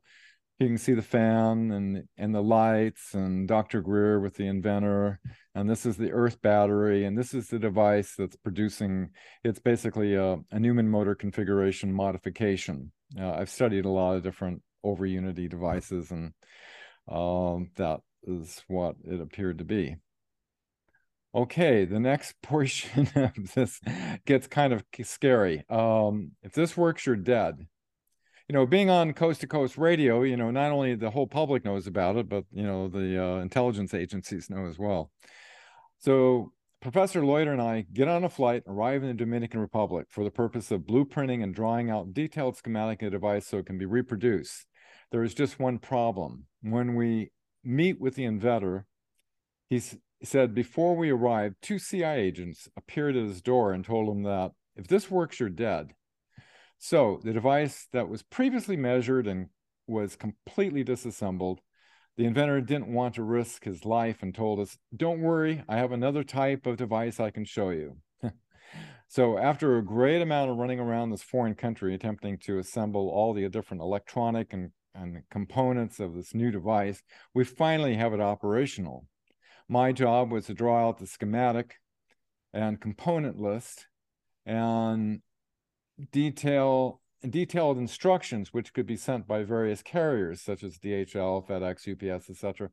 you 0.62 0.68
can 0.68 0.78
see 0.78 0.94
the 0.94 1.02
fan 1.02 1.70
and 1.72 2.04
and 2.16 2.34
the 2.34 2.42
lights 2.42 3.14
and 3.14 3.48
Dr. 3.48 3.80
Greer 3.80 4.20
with 4.20 4.34
the 4.34 4.46
inventor. 4.46 5.20
And 5.54 5.68
this 5.68 5.84
is 5.84 5.96
the 5.96 6.12
earth 6.12 6.40
battery. 6.40 7.04
And 7.04 7.18
this 7.18 7.34
is 7.34 7.48
the 7.48 7.58
device 7.58 8.14
that's 8.16 8.36
producing 8.36 9.10
it's 9.44 9.58
basically 9.58 10.14
a, 10.14 10.38
a 10.50 10.60
Newman 10.60 10.88
motor 10.88 11.14
configuration 11.14 11.92
modification. 11.92 12.92
Uh, 13.18 13.32
I've 13.32 13.50
studied 13.50 13.84
a 13.84 13.90
lot 13.90 14.16
of 14.16 14.22
different 14.22 14.62
over 14.84 15.04
unity 15.04 15.48
devices 15.48 16.10
and 16.10 16.32
um, 17.08 17.70
that 17.76 18.00
is 18.22 18.62
what 18.68 18.96
it 19.04 19.20
appeared 19.20 19.58
to 19.58 19.64
be. 19.64 19.96
Okay 21.34 21.84
the 21.84 22.00
next 22.00 22.34
portion 22.42 23.08
of 23.16 23.52
this 23.54 23.80
gets 24.24 24.46
kind 24.46 24.72
of 24.72 24.84
scary. 25.02 25.64
Um, 25.68 26.32
if 26.42 26.52
this 26.52 26.76
works 26.76 27.04
you're 27.04 27.16
dead 27.16 27.66
you 28.52 28.58
know, 28.58 28.66
being 28.66 28.90
on 28.90 29.14
coast 29.14 29.40
to 29.40 29.46
coast 29.46 29.78
radio, 29.78 30.20
you 30.24 30.36
know, 30.36 30.50
not 30.50 30.72
only 30.72 30.94
the 30.94 31.08
whole 31.08 31.26
public 31.26 31.64
knows 31.64 31.86
about 31.86 32.16
it, 32.16 32.28
but 32.28 32.44
you 32.52 32.62
know, 32.62 32.86
the 32.86 33.18
uh, 33.18 33.38
intelligence 33.38 33.94
agencies 33.94 34.50
know 34.50 34.66
as 34.66 34.78
well. 34.78 35.10
So 36.00 36.52
Professor 36.82 37.24
Loder 37.24 37.50
and 37.50 37.62
I 37.62 37.86
get 37.90 38.08
on 38.08 38.24
a 38.24 38.28
flight, 38.28 38.64
arrive 38.66 39.04
in 39.04 39.08
the 39.08 39.14
Dominican 39.14 39.60
Republic 39.60 40.08
for 40.10 40.22
the 40.22 40.30
purpose 40.30 40.70
of 40.70 40.82
blueprinting 40.82 41.42
and 41.42 41.54
drawing 41.54 41.88
out 41.88 42.12
detailed 42.12 42.58
schematic 42.58 43.00
of 43.00 43.06
the 43.06 43.10
device 43.12 43.46
so 43.46 43.56
it 43.56 43.64
can 43.64 43.78
be 43.78 43.86
reproduced. 43.86 44.66
There 45.12 45.24
is 45.24 45.32
just 45.32 45.58
one 45.58 45.78
problem. 45.78 46.44
When 46.60 46.94
we 46.94 47.30
meet 47.64 48.02
with 48.02 48.16
the 48.16 48.26
inventor, 48.26 48.84
he 49.70 49.80
said 50.22 50.54
before 50.54 50.94
we 50.94 51.08
arrived, 51.08 51.56
two 51.62 51.78
CIA 51.78 52.20
agents 52.20 52.68
appeared 52.76 53.16
at 53.16 53.24
his 53.24 53.40
door 53.40 53.72
and 53.72 53.82
told 53.82 54.14
him 54.14 54.24
that 54.24 54.52
if 54.76 54.88
this 54.88 55.10
works, 55.10 55.40
you're 55.40 55.48
dead. 55.48 55.94
So 56.84 57.20
the 57.22 57.32
device 57.32 57.86
that 57.92 58.08
was 58.08 58.24
previously 58.24 58.76
measured 58.76 59.28
and 59.28 59.50
was 59.86 60.16
completely 60.16 60.82
disassembled, 60.82 61.60
the 62.16 62.24
inventor 62.24 62.60
didn't 62.60 62.92
want 62.92 63.14
to 63.14 63.22
risk 63.22 63.62
his 63.62 63.84
life 63.84 64.20
and 64.20 64.34
told 64.34 64.58
us, 64.58 64.76
Don't 64.94 65.20
worry, 65.20 65.62
I 65.68 65.76
have 65.76 65.92
another 65.92 66.24
type 66.24 66.66
of 66.66 66.78
device 66.78 67.20
I 67.20 67.30
can 67.30 67.44
show 67.44 67.70
you. 67.70 67.98
so, 69.06 69.38
after 69.38 69.78
a 69.78 69.84
great 69.84 70.22
amount 70.22 70.50
of 70.50 70.56
running 70.56 70.80
around 70.80 71.10
this 71.10 71.22
foreign 71.22 71.54
country 71.54 71.94
attempting 71.94 72.38
to 72.46 72.58
assemble 72.58 73.10
all 73.10 73.32
the 73.32 73.48
different 73.48 73.80
electronic 73.80 74.52
and, 74.52 74.72
and 74.92 75.22
components 75.30 76.00
of 76.00 76.16
this 76.16 76.34
new 76.34 76.50
device, 76.50 77.00
we 77.32 77.44
finally 77.44 77.94
have 77.94 78.12
it 78.12 78.20
operational. 78.20 79.06
My 79.68 79.92
job 79.92 80.32
was 80.32 80.46
to 80.46 80.54
draw 80.54 80.88
out 80.88 80.98
the 80.98 81.06
schematic 81.06 81.76
and 82.52 82.80
component 82.80 83.38
list 83.38 83.86
and 84.44 85.22
detail 86.10 87.00
detailed 87.28 87.78
instructions 87.78 88.52
which 88.52 88.72
could 88.72 88.86
be 88.86 88.96
sent 88.96 89.28
by 89.28 89.44
various 89.44 89.80
carriers 89.80 90.40
such 90.40 90.64
as 90.64 90.78
DHL, 90.78 91.46
FedEx, 91.46 91.86
UPS, 91.86 92.28
etc. 92.28 92.70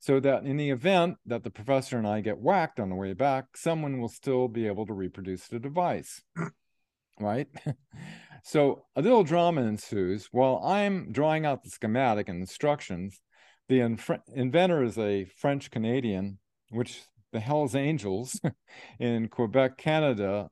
So 0.00 0.18
that 0.18 0.44
in 0.44 0.56
the 0.56 0.70
event 0.70 1.18
that 1.26 1.44
the 1.44 1.50
professor 1.50 1.98
and 1.98 2.06
I 2.06 2.20
get 2.20 2.38
whacked 2.38 2.80
on 2.80 2.88
the 2.88 2.96
way 2.96 3.12
back, 3.12 3.56
someone 3.56 4.00
will 4.00 4.08
still 4.08 4.48
be 4.48 4.66
able 4.66 4.86
to 4.86 4.92
reproduce 4.92 5.46
the 5.46 5.60
device. 5.60 6.20
right? 7.20 7.46
so 8.42 8.84
a 8.96 9.02
little 9.02 9.22
drama 9.22 9.62
ensues. 9.62 10.28
While 10.32 10.60
I'm 10.64 11.12
drawing 11.12 11.46
out 11.46 11.62
the 11.62 11.70
schematic 11.70 12.28
and 12.28 12.40
instructions, 12.40 13.20
the 13.68 13.80
inventor 13.80 14.82
is 14.82 14.98
a 14.98 15.24
French 15.24 15.70
Canadian, 15.70 16.38
which 16.70 17.02
the 17.32 17.40
Hells 17.40 17.74
Angels 17.74 18.40
in 18.98 19.28
Quebec, 19.28 19.78
Canada, 19.78 20.50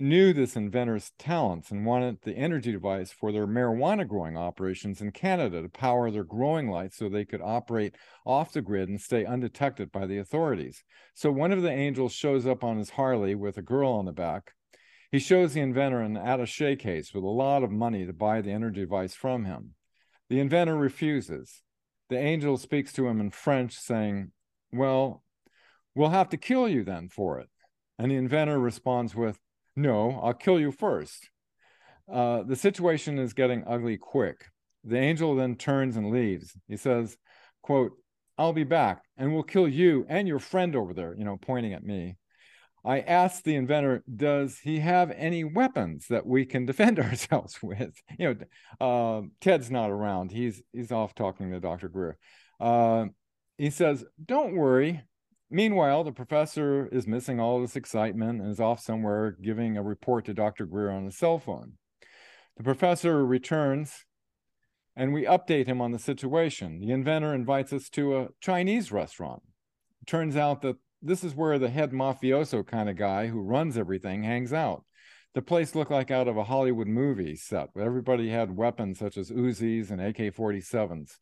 knew 0.00 0.32
this 0.32 0.56
inventor's 0.56 1.12
talents 1.18 1.70
and 1.70 1.86
wanted 1.86 2.18
the 2.22 2.32
energy 2.32 2.72
device 2.72 3.12
for 3.12 3.30
their 3.30 3.46
marijuana 3.46 4.06
growing 4.06 4.36
operations 4.36 5.00
in 5.00 5.12
Canada 5.12 5.62
to 5.62 5.68
power 5.68 6.10
their 6.10 6.24
growing 6.24 6.68
lights 6.68 6.96
so 6.96 7.08
they 7.08 7.24
could 7.24 7.40
operate 7.40 7.94
off 8.26 8.52
the 8.52 8.62
grid 8.62 8.88
and 8.88 9.00
stay 9.00 9.24
undetected 9.24 9.92
by 9.92 10.06
the 10.06 10.18
authorities. 10.18 10.82
So 11.14 11.30
one 11.30 11.52
of 11.52 11.62
the 11.62 11.70
angels 11.70 12.12
shows 12.12 12.46
up 12.46 12.64
on 12.64 12.78
his 12.78 12.90
Harley 12.90 13.34
with 13.34 13.58
a 13.58 13.62
girl 13.62 13.92
on 13.92 14.06
the 14.06 14.12
back. 14.12 14.52
He 15.12 15.18
shows 15.18 15.52
the 15.52 15.60
inventor 15.60 16.00
an 16.00 16.16
attache 16.16 16.76
case 16.76 17.12
with 17.12 17.22
a 17.22 17.28
lot 17.28 17.62
of 17.62 17.70
money 17.70 18.06
to 18.06 18.12
buy 18.12 18.40
the 18.40 18.50
energy 18.50 18.80
device 18.80 19.14
from 19.14 19.44
him. 19.44 19.74
The 20.30 20.40
inventor 20.40 20.76
refuses. 20.76 21.62
The 22.08 22.18
angel 22.18 22.56
speaks 22.56 22.92
to 22.94 23.06
him 23.06 23.20
in 23.20 23.30
French, 23.30 23.74
saying, 23.74 24.32
Well, 24.72 25.22
we'll 25.94 26.08
have 26.08 26.30
to 26.30 26.36
kill 26.38 26.68
you 26.68 26.82
then 26.82 27.08
for 27.08 27.38
it. 27.38 27.48
And 27.98 28.10
the 28.10 28.16
inventor 28.16 28.58
responds 28.58 29.14
with, 29.14 29.38
no, 29.76 30.20
I'll 30.22 30.34
kill 30.34 30.60
you 30.60 30.72
first. 30.72 31.28
Uh, 32.12 32.42
the 32.42 32.56
situation 32.56 33.18
is 33.18 33.32
getting 33.32 33.64
ugly 33.66 33.96
quick. 33.96 34.44
The 34.84 34.98
angel 34.98 35.34
then 35.36 35.56
turns 35.56 35.96
and 35.96 36.10
leaves. 36.10 36.56
He 36.68 36.76
says, 36.76 37.16
quote, 37.62 37.92
I'll 38.36 38.52
be 38.52 38.64
back 38.64 39.02
and 39.16 39.32
we'll 39.32 39.44
kill 39.44 39.68
you 39.68 40.04
and 40.08 40.26
your 40.26 40.38
friend 40.38 40.74
over 40.74 40.94
there, 40.94 41.14
you 41.16 41.24
know, 41.24 41.36
pointing 41.36 41.74
at 41.74 41.84
me. 41.84 42.16
I 42.84 43.00
asked 43.00 43.44
the 43.44 43.54
inventor, 43.54 44.02
does 44.14 44.58
he 44.58 44.80
have 44.80 45.12
any 45.12 45.44
weapons 45.44 46.06
that 46.10 46.26
we 46.26 46.44
can 46.44 46.66
defend 46.66 46.98
ourselves 47.00 47.62
with? 47.62 47.94
You 48.18 48.34
know, 48.80 48.84
uh, 48.86 49.22
Ted's 49.40 49.70
not 49.70 49.90
around. 49.90 50.32
He's 50.32 50.62
he's 50.72 50.90
off 50.90 51.14
talking 51.14 51.50
to 51.52 51.60
Dr. 51.60 51.88
Greer. 51.88 52.18
Uh, 52.58 53.06
he 53.58 53.70
says, 53.70 54.04
don't 54.24 54.56
worry. 54.56 55.02
Meanwhile, 55.54 56.04
the 56.04 56.12
professor 56.12 56.88
is 56.90 57.06
missing 57.06 57.38
all 57.38 57.60
this 57.60 57.76
excitement 57.76 58.40
and 58.40 58.50
is 58.50 58.58
off 58.58 58.80
somewhere 58.80 59.32
giving 59.32 59.76
a 59.76 59.82
report 59.82 60.24
to 60.24 60.32
Dr. 60.32 60.64
Greer 60.64 60.88
on 60.88 61.04
his 61.04 61.18
cell 61.18 61.38
phone. 61.38 61.74
The 62.56 62.62
professor 62.62 63.24
returns 63.24 64.06
and 64.96 65.12
we 65.12 65.26
update 65.26 65.66
him 65.66 65.82
on 65.82 65.92
the 65.92 65.98
situation. 65.98 66.80
The 66.80 66.90
inventor 66.90 67.34
invites 67.34 67.70
us 67.74 67.90
to 67.90 68.16
a 68.16 68.28
Chinese 68.40 68.90
restaurant. 68.90 69.42
It 70.00 70.06
turns 70.06 70.36
out 70.36 70.62
that 70.62 70.76
this 71.02 71.22
is 71.22 71.34
where 71.34 71.58
the 71.58 71.68
head 71.68 71.92
mafioso 71.92 72.66
kind 72.66 72.88
of 72.88 72.96
guy 72.96 73.26
who 73.26 73.42
runs 73.42 73.76
everything 73.76 74.22
hangs 74.22 74.54
out. 74.54 74.84
The 75.34 75.42
place 75.42 75.74
looked 75.74 75.90
like 75.90 76.10
out 76.10 76.28
of 76.28 76.38
a 76.38 76.44
Hollywood 76.44 76.88
movie 76.88 77.36
set. 77.36 77.68
Everybody 77.78 78.30
had 78.30 78.56
weapons 78.56 78.98
such 78.98 79.18
as 79.18 79.30
Uzis 79.30 79.90
and 79.90 80.00
AK 80.00 80.34
47s. 80.34 81.18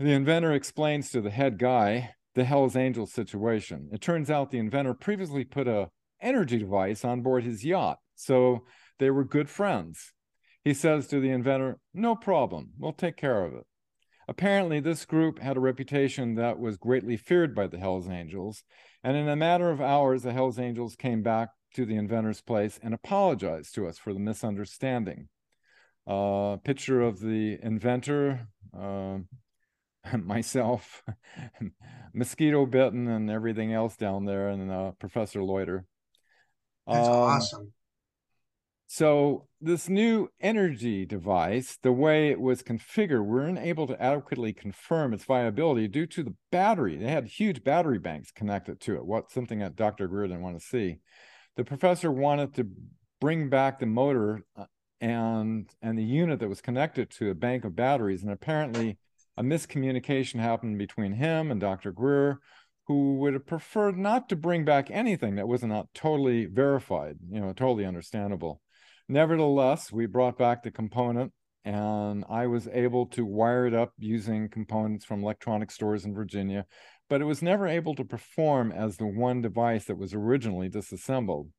The 0.00 0.10
inventor 0.10 0.52
explains 0.52 1.10
to 1.10 1.20
the 1.20 1.30
head 1.30 1.58
guy 1.58 2.14
the 2.34 2.44
Hells 2.44 2.76
Angels 2.76 3.12
situation. 3.12 3.88
It 3.92 4.00
turns 4.00 4.30
out 4.30 4.50
the 4.50 4.58
inventor 4.58 4.94
previously 4.94 5.44
put 5.44 5.66
a 5.66 5.90
energy 6.20 6.58
device 6.58 7.04
on 7.04 7.22
board 7.22 7.44
his 7.44 7.64
yacht, 7.64 7.98
so 8.14 8.64
they 8.98 9.10
were 9.10 9.24
good 9.24 9.48
friends. 9.48 10.12
He 10.62 10.74
says 10.74 11.06
to 11.08 11.20
the 11.20 11.30
inventor, 11.30 11.78
"No 11.94 12.14
problem, 12.14 12.72
we'll 12.78 12.92
take 12.92 13.16
care 13.16 13.44
of 13.44 13.54
it." 13.54 13.66
Apparently, 14.28 14.78
this 14.78 15.06
group 15.06 15.40
had 15.40 15.56
a 15.56 15.60
reputation 15.60 16.34
that 16.36 16.60
was 16.60 16.76
greatly 16.76 17.16
feared 17.16 17.54
by 17.54 17.66
the 17.66 17.78
Hells 17.78 18.08
Angels, 18.08 18.62
and 19.02 19.16
in 19.16 19.28
a 19.28 19.34
matter 19.34 19.70
of 19.70 19.80
hours, 19.80 20.22
the 20.22 20.32
Hells 20.32 20.58
Angels 20.58 20.94
came 20.94 21.22
back 21.22 21.48
to 21.74 21.84
the 21.84 21.96
inventor's 21.96 22.40
place 22.40 22.78
and 22.82 22.94
apologized 22.94 23.74
to 23.74 23.86
us 23.86 23.98
for 23.98 24.12
the 24.12 24.20
misunderstanding. 24.20 25.28
Uh, 26.06 26.56
picture 26.58 27.00
of 27.00 27.20
the 27.20 27.58
inventor, 27.62 28.48
uh, 28.76 29.18
myself, 30.22 31.02
mosquito 32.12 32.66
bitten, 32.66 33.08
and 33.08 33.30
everything 33.30 33.72
else 33.72 33.96
down 33.96 34.24
there, 34.24 34.48
and 34.48 34.70
uh, 34.70 34.92
Professor 34.92 35.42
Loder. 35.42 35.84
That's 36.86 37.08
um, 37.08 37.14
awesome. 37.14 37.72
So 38.92 39.46
this 39.60 39.88
new 39.88 40.30
energy 40.40 41.06
device, 41.06 41.78
the 41.80 41.92
way 41.92 42.30
it 42.30 42.40
was 42.40 42.64
configured, 42.64 43.24
we 43.24 43.30
weren't 43.30 43.60
able 43.60 43.86
to 43.86 44.02
adequately 44.02 44.52
confirm 44.52 45.14
its 45.14 45.22
viability 45.22 45.86
due 45.86 46.06
to 46.06 46.24
the 46.24 46.34
battery. 46.50 46.96
They 46.96 47.06
had 47.06 47.26
huge 47.26 47.62
battery 47.62 48.00
banks 48.00 48.32
connected 48.32 48.80
to 48.80 48.96
it. 48.96 49.06
What 49.06 49.30
something 49.30 49.60
that 49.60 49.76
Dr. 49.76 50.08
Greer 50.08 50.26
didn't 50.26 50.42
want 50.42 50.58
to 50.58 50.66
see. 50.66 50.98
The 51.56 51.62
professor 51.62 52.10
wanted 52.10 52.54
to 52.54 52.66
bring 53.20 53.48
back 53.48 53.78
the 53.78 53.86
motor 53.86 54.44
uh, 54.56 54.64
and 55.00 55.70
and 55.80 55.96
the 55.96 56.02
unit 56.02 56.40
that 56.40 56.48
was 56.48 56.60
connected 56.60 57.10
to 57.10 57.30
a 57.30 57.34
bank 57.34 57.64
of 57.64 57.76
batteries, 57.76 58.24
and 58.24 58.32
apparently 58.32 58.98
a 59.36 59.42
miscommunication 59.42 60.40
happened 60.40 60.78
between 60.78 61.12
him 61.12 61.50
and 61.50 61.60
Dr. 61.60 61.92
Greer, 61.92 62.38
who 62.86 63.16
would 63.18 63.34
have 63.34 63.46
preferred 63.46 63.96
not 63.96 64.28
to 64.28 64.36
bring 64.36 64.64
back 64.64 64.90
anything 64.90 65.36
that 65.36 65.48
was 65.48 65.62
not 65.62 65.88
totally 65.94 66.46
verified, 66.46 67.16
you 67.30 67.40
know, 67.40 67.52
totally 67.52 67.86
understandable. 67.86 68.60
Nevertheless, 69.08 69.92
we 69.92 70.06
brought 70.06 70.38
back 70.38 70.62
the 70.62 70.70
component 70.70 71.32
and 71.64 72.24
I 72.28 72.46
was 72.46 72.68
able 72.72 73.06
to 73.06 73.24
wire 73.24 73.66
it 73.66 73.74
up 73.74 73.92
using 73.98 74.48
components 74.48 75.04
from 75.04 75.22
electronic 75.22 75.70
stores 75.70 76.04
in 76.04 76.14
Virginia, 76.14 76.64
but 77.08 77.20
it 77.20 77.26
was 77.26 77.42
never 77.42 77.66
able 77.66 77.94
to 77.96 78.04
perform 78.04 78.72
as 78.72 78.96
the 78.96 79.06
one 79.06 79.42
device 79.42 79.84
that 79.84 79.98
was 79.98 80.14
originally 80.14 80.68
disassembled. 80.68 81.50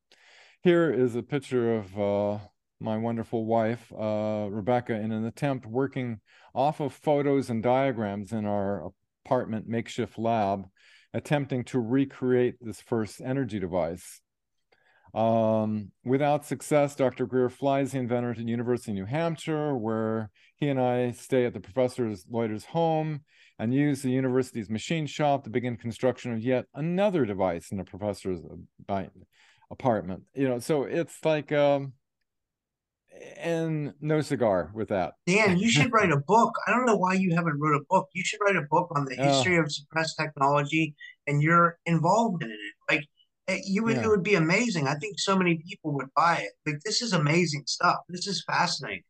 Here 0.62 0.92
is 0.92 1.14
a 1.14 1.22
picture 1.22 1.76
of 1.76 1.98
uh, 1.98 2.38
my 2.82 2.96
wonderful 2.96 3.44
wife, 3.46 3.92
uh, 3.98 4.48
Rebecca, 4.50 4.94
in 4.94 5.12
an 5.12 5.24
attempt 5.24 5.66
working 5.66 6.20
off 6.54 6.80
of 6.80 6.92
photos 6.92 7.48
and 7.48 7.62
diagrams 7.62 8.32
in 8.32 8.44
our 8.44 8.92
apartment 9.24 9.68
makeshift 9.68 10.18
lab, 10.18 10.66
attempting 11.14 11.64
to 11.64 11.78
recreate 11.78 12.56
this 12.60 12.80
first 12.80 13.20
energy 13.20 13.58
device. 13.58 14.20
Um, 15.14 15.92
without 16.04 16.46
success, 16.46 16.96
Dr. 16.96 17.26
Greer 17.26 17.50
flies 17.50 17.92
the 17.92 17.98
inventor 17.98 18.34
to 18.34 18.42
the 18.42 18.50
University 18.50 18.92
of 18.92 18.96
New 18.96 19.04
Hampshire, 19.04 19.76
where 19.76 20.30
he 20.56 20.68
and 20.68 20.80
I 20.80 21.12
stay 21.12 21.44
at 21.44 21.52
the 21.52 21.60
professor's 21.60 22.24
Loder's 22.30 22.64
home 22.64 23.20
and 23.58 23.74
use 23.74 24.02
the 24.02 24.10
university's 24.10 24.70
machine 24.70 25.06
shop 25.06 25.44
to 25.44 25.50
begin 25.50 25.76
construction 25.76 26.32
of 26.32 26.40
yet 26.40 26.64
another 26.74 27.26
device 27.26 27.70
in 27.70 27.78
the 27.78 27.84
professor's 27.84 28.40
uh, 28.88 29.04
apartment. 29.70 30.22
You 30.34 30.48
know, 30.48 30.58
so 30.58 30.84
it's 30.84 31.22
like 31.24 31.52
um, 31.52 31.92
and 33.36 33.94
no 34.00 34.20
cigar 34.20 34.70
with 34.74 34.88
that. 34.88 35.14
Dan, 35.26 35.58
you 35.58 35.70
should 35.70 35.92
write 35.92 36.12
a 36.12 36.16
book. 36.16 36.54
I 36.66 36.70
don't 36.70 36.86
know 36.86 36.96
why 36.96 37.14
you 37.14 37.34
haven't 37.34 37.58
wrote 37.58 37.76
a 37.76 37.84
book. 37.88 38.08
You 38.14 38.24
should 38.24 38.40
write 38.44 38.56
a 38.56 38.66
book 38.70 38.90
on 38.94 39.04
the 39.04 39.14
history 39.14 39.56
of 39.58 39.72
suppressed 39.72 40.16
technology 40.18 40.94
and 41.26 41.42
your 41.42 41.78
involvement 41.86 42.44
in 42.44 42.50
it. 42.50 42.92
Like 42.92 43.04
eh, 43.48 43.60
you 43.64 43.82
would, 43.84 43.96
yeah. 43.96 44.04
it 44.04 44.08
would 44.08 44.22
be 44.22 44.34
amazing. 44.34 44.88
I 44.88 44.94
think 44.94 45.18
so 45.18 45.36
many 45.36 45.62
people 45.68 45.92
would 45.94 46.08
buy 46.14 46.36
it. 46.36 46.52
Like 46.66 46.80
this 46.84 47.02
is 47.02 47.12
amazing 47.12 47.64
stuff. 47.66 47.98
This 48.08 48.26
is 48.26 48.44
fascinating. 48.46 49.04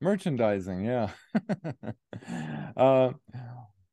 merchandising 0.00 0.84
yeah 0.84 1.10
uh 2.76 3.10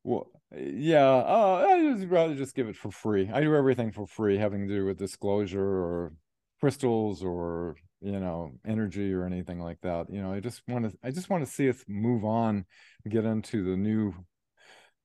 well 0.04 0.32
yeah 0.56 1.06
uh 1.06 1.66
I'd 1.68 2.10
rather 2.10 2.34
just 2.34 2.56
give 2.56 2.70
it 2.70 2.78
for 2.78 2.92
free 2.92 3.30
i 3.34 3.42
do 3.42 3.54
everything 3.54 3.92
for 3.92 4.08
free 4.08 4.38
having 4.38 4.68
to 4.68 4.74
do 4.74 4.86
with 4.86 4.98
disclosure 4.98 5.62
or 5.62 6.14
crystals 6.60 7.24
or 7.24 7.76
you 8.02 8.20
know 8.20 8.52
energy 8.66 9.12
or 9.14 9.26
anything 9.26 9.60
like 9.60 9.80
that 9.82 10.06
you 10.10 10.22
know 10.22 10.32
i 10.32 10.40
just 10.40 10.62
want 10.68 10.86
to 10.86 10.98
i 11.04 11.10
just 11.10 11.30
want 11.30 11.44
to 11.44 11.52
see 11.52 11.68
us 11.68 11.84
move 11.88 12.24
on 12.24 12.64
get 13.10 13.26
into 13.26 13.64
the 13.64 13.76
new 13.76 14.14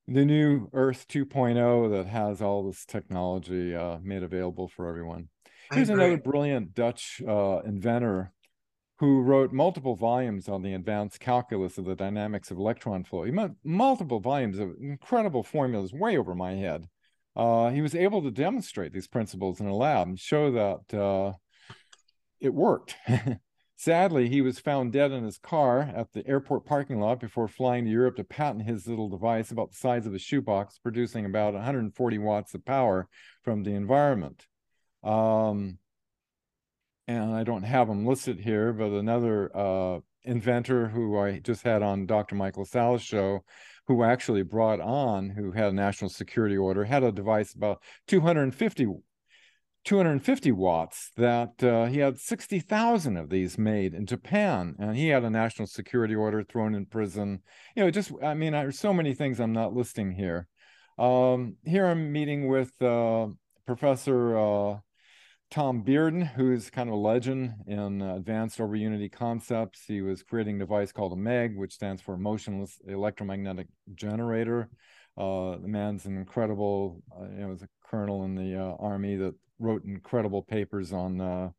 the 0.09 0.24
new 0.24 0.68
earth 0.72 1.07
2.0 1.09 1.90
that 1.90 2.07
has 2.07 2.42
all 2.42 2.64
this 2.64 2.84
technology 2.84 3.74
uh, 3.74 3.98
made 4.03 4.22
available 4.22 4.68
for 4.68 4.88
everyone. 4.88 5.28
Here's 5.72 5.88
another 5.88 6.18
brilliant 6.18 6.74
dutch 6.74 7.22
uh, 7.26 7.61
inventor 7.64 8.32
who 8.98 9.22
wrote 9.22 9.53
multiple 9.53 9.96
volumes 9.96 10.48
on 10.48 10.62
the 10.62 10.74
advanced 10.74 11.18
calculus 11.18 11.78
of 11.78 11.86
the 11.86 11.94
dynamics 11.94 12.50
of 12.50 12.59
electron 12.59 13.05
flow. 13.05 13.22
He 13.22 13.30
meant 13.30 13.57
multiple 13.64 14.20
volumes 14.20 14.59
of 14.59 14.72
incredible 14.80 15.42
formulas 15.42 15.92
way 15.92 16.16
over 16.18 16.34
my 16.34 16.55
head. 16.55 16.88
Uh, 17.34 17.70
he 17.70 17.80
was 17.80 17.94
able 17.94 18.22
to 18.22 18.30
demonstrate 18.30 18.92
these 18.92 19.09
principles 19.09 19.61
in 19.61 19.66
a 19.66 19.74
lab 19.74 20.09
and 20.09 20.20
show 20.20 20.50
that 20.50 20.98
uh, 20.98 21.32
it 22.43 22.55
worked. 22.55 22.97
Sadly, 23.76 24.28
he 24.28 24.43
was 24.43 24.61
found 24.61 24.93
dead 24.93 25.11
in 25.11 25.24
his 25.24 25.38
car 25.38 25.80
at 25.80 26.12
the 26.12 26.24
airport 26.26 26.64
parking 26.64 27.01
lot 27.01 27.18
before 27.18 27.49
flying 27.49 27.84
to 27.84 27.90
Europe 27.90 28.14
to 28.16 28.24
patent 28.24 28.64
his 28.64 28.86
little 28.86 29.09
device 29.09 29.51
about 29.51 29.70
the 29.70 29.76
size 29.76 30.07
of 30.07 30.14
a 30.14 30.18
shoebox, 30.20 30.78
producing 30.78 31.24
about 31.24 31.55
140 31.55 32.18
watts 32.18 32.55
of 32.55 32.64
power 32.64 33.09
from 33.43 33.64
the 33.64 33.72
environment. 33.72 34.47
Um, 35.03 35.78
and 37.09 37.34
I 37.34 37.43
don't 37.43 37.64
have 37.64 37.88
him 37.88 38.07
listed 38.07 38.38
here, 38.38 38.72
but 38.72 38.93
another 38.93 39.51
uh, 39.57 39.99
inventor 40.22 40.86
who 40.88 41.18
I 41.18 41.40
just 41.40 41.62
had 41.64 41.82
on 41.82 42.07
Dr. 42.07 42.36
Michael 42.36 42.64
Salla's 42.64 43.03
show, 43.03 43.43
who 43.88 44.05
actually 44.05 44.43
brought 44.43 44.80
on, 44.80 45.30
who 45.30 45.51
had 45.51 45.72
a 45.72 45.72
national 45.72 46.11
security 46.11 46.57
order, 46.57 46.84
had 46.84 47.03
a 47.03 47.11
device 47.11 47.53
about 47.55 47.82
250 48.07 48.86
250 49.84 50.52
watts 50.52 51.10
that 51.16 51.62
uh, 51.62 51.86
he 51.86 51.98
had 51.98 52.18
60,000 52.18 53.16
of 53.16 53.28
these 53.28 53.58
made 53.58 53.94
in 53.94 54.06
Japan 54.06 54.76
and 54.78 54.96
he 54.96 55.08
had 55.08 55.24
a 55.24 55.30
national 55.30 55.66
security 55.66 56.14
order 56.14 56.42
thrown 56.44 56.74
in 56.74 56.86
prison. 56.86 57.40
You 57.74 57.84
know 57.84 57.90
just 57.90 58.12
I 58.22 58.34
mean 58.34 58.52
there's 58.52 58.78
so 58.78 58.92
many 58.92 59.14
things 59.14 59.40
I'm 59.40 59.52
not 59.52 59.74
listing 59.74 60.12
here. 60.12 60.46
Um, 60.98 61.56
here 61.64 61.86
I'm 61.86 62.12
meeting 62.12 62.46
with 62.46 62.70
uh, 62.80 63.28
Professor 63.66 64.38
uh, 64.38 64.78
Tom 65.50 65.82
Bearden 65.84 66.26
who's 66.26 66.70
kind 66.70 66.88
of 66.88 66.94
a 66.94 66.98
legend 66.98 67.52
in 67.66 68.02
advanced 68.02 68.60
over 68.60 68.76
unity 68.76 69.08
concepts. 69.08 69.82
He 69.86 70.00
was 70.00 70.22
creating 70.22 70.56
a 70.56 70.60
device 70.60 70.92
called 70.92 71.12
a 71.12 71.16
MEG 71.16 71.56
which 71.56 71.74
stands 71.74 72.00
for 72.00 72.16
motionless 72.16 72.78
electromagnetic 72.86 73.66
generator. 73.94 74.70
Uh, 75.18 75.58
the 75.58 75.68
man's 75.68 76.06
an 76.06 76.16
incredible 76.16 77.02
uh, 77.18 77.24
you 77.24 77.40
know 77.40 77.48
was 77.48 77.62
a 77.62 77.68
colonel 77.84 78.24
in 78.24 78.36
the 78.36 78.56
uh, 78.56 78.76
army 78.78 79.16
that 79.16 79.34
wrote 79.59 79.84
incredible 79.84 80.42
papers 80.42 80.92
on 80.92 81.20
uh, 81.20 81.50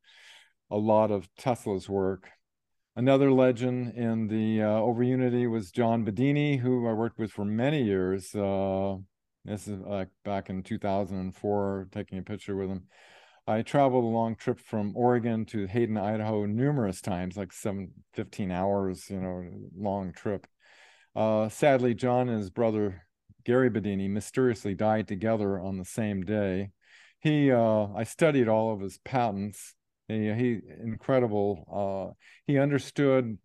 a 0.70 0.78
lot 0.78 1.12
of 1.12 1.28
Tesla's 1.38 1.88
work. 1.88 2.30
Another 2.96 3.32
legend 3.32 3.94
in 3.96 4.28
the 4.28 4.62
uh, 4.62 4.80
over 4.80 5.02
unity 5.02 5.48
was 5.48 5.72
John 5.72 6.06
Bedini, 6.06 6.60
who 6.60 6.88
I 6.88 6.94
worked 6.94 7.18
with 7.18 7.32
for 7.32 7.46
many 7.46 7.84
years. 7.84 8.36
Uh, 8.36 8.98
this 9.46 9.68
is 9.68 9.80
like 9.80 10.10
back 10.24 10.50
in 10.50 10.64
2004, 10.64 11.88
taking 11.92 12.20
a 12.20 12.24
picture 12.24 12.56
with 12.56 12.70
him. 12.70 12.84
I 13.46 13.62
traveled 13.62 14.06
a 14.06 14.08
long 14.08 14.36
trip 14.36 14.60
from 14.60 14.96
Oregon 14.96 15.46
to 15.48 15.68
Hayden, 15.68 15.98
Idaho, 15.98 16.46
numerous 16.46 17.02
times, 17.02 17.36
like 17.36 17.52
seven, 17.52 17.92
15 18.14 18.52
hours, 18.52 19.10
you 19.10 19.20
know, 19.20 19.44
long 19.76 20.14
trip. 20.14 20.48
Uh, 21.16 21.50
sadly, 21.50 21.94
John 21.94 22.30
and 22.30 22.40
his 22.40 22.50
brother 22.50 23.06
Gary 23.46 23.70
Bedini 23.70 24.10
mysteriously 24.10 24.76
died 24.76 25.08
together 25.08 25.60
on 25.60 25.78
the 25.78 25.86
same 25.86 26.22
day 26.22 26.72
he 27.24 27.52
uh, 27.52 27.88
I 27.96 28.04
studied 28.04 28.50
all 28.50 28.74
of 28.74 28.82
his 28.82 29.00
patents. 29.00 29.76
He, 30.10 30.32
he 30.34 30.60
incredible. 30.84 31.66
Uh, 31.72 32.14
he 32.46 32.60
understood. 32.60 33.38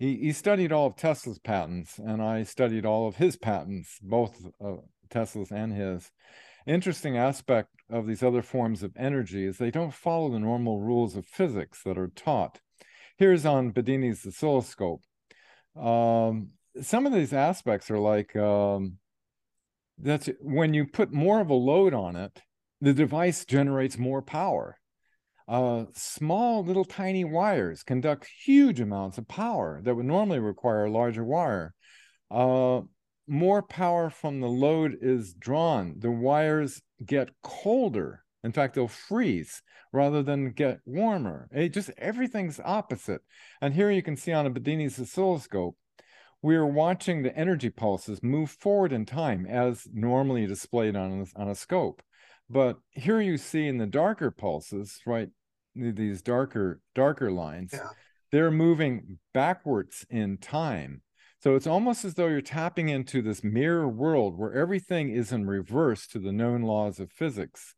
He 0.00 0.16
he 0.16 0.32
studied 0.32 0.72
all 0.72 0.88
of 0.88 0.96
Tesla's 0.96 1.38
patents, 1.38 1.98
and 1.98 2.20
I 2.20 2.42
studied 2.42 2.84
all 2.84 3.06
of 3.06 3.16
his 3.16 3.36
patents, 3.36 3.98
both 4.02 4.36
uh, 4.62 4.76
Tesla's 5.10 5.52
and 5.52 5.72
his. 5.72 6.10
Interesting 6.66 7.16
aspect 7.16 7.70
of 7.90 8.06
these 8.06 8.22
other 8.22 8.42
forms 8.42 8.82
of 8.82 8.92
energy 8.96 9.44
is 9.44 9.58
they 9.58 9.70
don't 9.70 9.94
follow 9.94 10.30
the 10.30 10.38
normal 10.38 10.80
rules 10.80 11.16
of 11.16 11.26
physics 11.26 11.82
that 11.84 11.98
are 11.98 12.12
taught. 12.14 12.60
Here's 13.16 13.44
on 13.44 13.72
Bedini's 13.72 14.26
oscilloscope. 14.26 15.02
Um, 15.76 16.50
some 16.80 17.06
of 17.06 17.12
these 17.12 17.32
aspects 17.32 17.90
are 17.90 17.98
like 17.98 18.34
um, 18.36 18.98
that's 19.98 20.28
when 20.40 20.74
you 20.74 20.86
put 20.86 21.12
more 21.12 21.40
of 21.40 21.50
a 21.50 21.54
load 21.54 21.94
on 21.94 22.16
it, 22.16 22.40
the 22.82 22.92
device 22.92 23.44
generates 23.44 23.96
more 23.96 24.20
power. 24.20 24.76
Uh, 25.46 25.84
small 25.94 26.64
little 26.64 26.84
tiny 26.84 27.24
wires 27.24 27.84
conduct 27.84 28.28
huge 28.44 28.80
amounts 28.80 29.18
of 29.18 29.28
power 29.28 29.80
that 29.84 29.94
would 29.94 30.04
normally 30.04 30.40
require 30.40 30.86
a 30.86 30.90
larger 30.90 31.24
wire. 31.24 31.74
Uh, 32.28 32.80
more 33.28 33.62
power 33.62 34.10
from 34.10 34.40
the 34.40 34.48
load 34.48 34.96
is 35.00 35.32
drawn. 35.34 35.94
The 35.98 36.10
wires 36.10 36.82
get 37.06 37.30
colder. 37.40 38.24
In 38.42 38.50
fact, 38.50 38.74
they'll 38.74 38.88
freeze 38.88 39.62
rather 39.92 40.24
than 40.24 40.50
get 40.50 40.80
warmer. 40.84 41.48
It 41.52 41.68
just 41.68 41.90
everything's 41.96 42.58
opposite. 42.64 43.20
And 43.60 43.74
here 43.74 43.92
you 43.92 44.02
can 44.02 44.16
see 44.16 44.32
on 44.32 44.46
a 44.46 44.50
Bedini's 44.50 44.98
oscilloscope, 44.98 45.76
we 46.42 46.56
are 46.56 46.66
watching 46.66 47.22
the 47.22 47.36
energy 47.36 47.70
pulses 47.70 48.24
move 48.24 48.50
forward 48.50 48.92
in 48.92 49.06
time 49.06 49.46
as 49.46 49.86
normally 49.92 50.46
displayed 50.48 50.96
on 50.96 51.24
on 51.36 51.48
a 51.48 51.54
scope. 51.54 52.02
But 52.50 52.78
here 52.90 53.20
you 53.20 53.38
see 53.38 53.66
in 53.66 53.78
the 53.78 53.86
darker 53.86 54.30
pulses, 54.30 55.00
right, 55.06 55.28
these 55.74 56.22
darker 56.22 56.80
darker 56.94 57.30
lines, 57.30 57.70
yeah. 57.72 57.88
they're 58.30 58.50
moving 58.50 59.18
backwards 59.32 60.06
in 60.10 60.38
time. 60.38 61.02
So 61.42 61.56
it's 61.56 61.66
almost 61.66 62.04
as 62.04 62.14
though 62.14 62.28
you're 62.28 62.40
tapping 62.40 62.88
into 62.88 63.20
this 63.20 63.42
mirror 63.42 63.88
world 63.88 64.38
where 64.38 64.52
everything 64.52 65.10
is 65.10 65.32
in 65.32 65.46
reverse 65.46 66.06
to 66.08 66.20
the 66.20 66.30
known 66.30 66.62
laws 66.62 67.00
of 67.00 67.10
physics. 67.10 67.74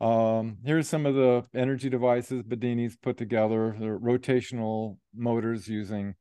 Um, 0.00 0.58
here's 0.64 0.88
some 0.88 1.06
of 1.06 1.14
the 1.14 1.44
energy 1.54 1.90
devices 1.90 2.42
Bedini's 2.42 2.96
put 2.96 3.16
together. 3.16 3.76
They're 3.78 3.98
rotational 3.98 4.96
motors 5.14 5.68
using 5.68 6.14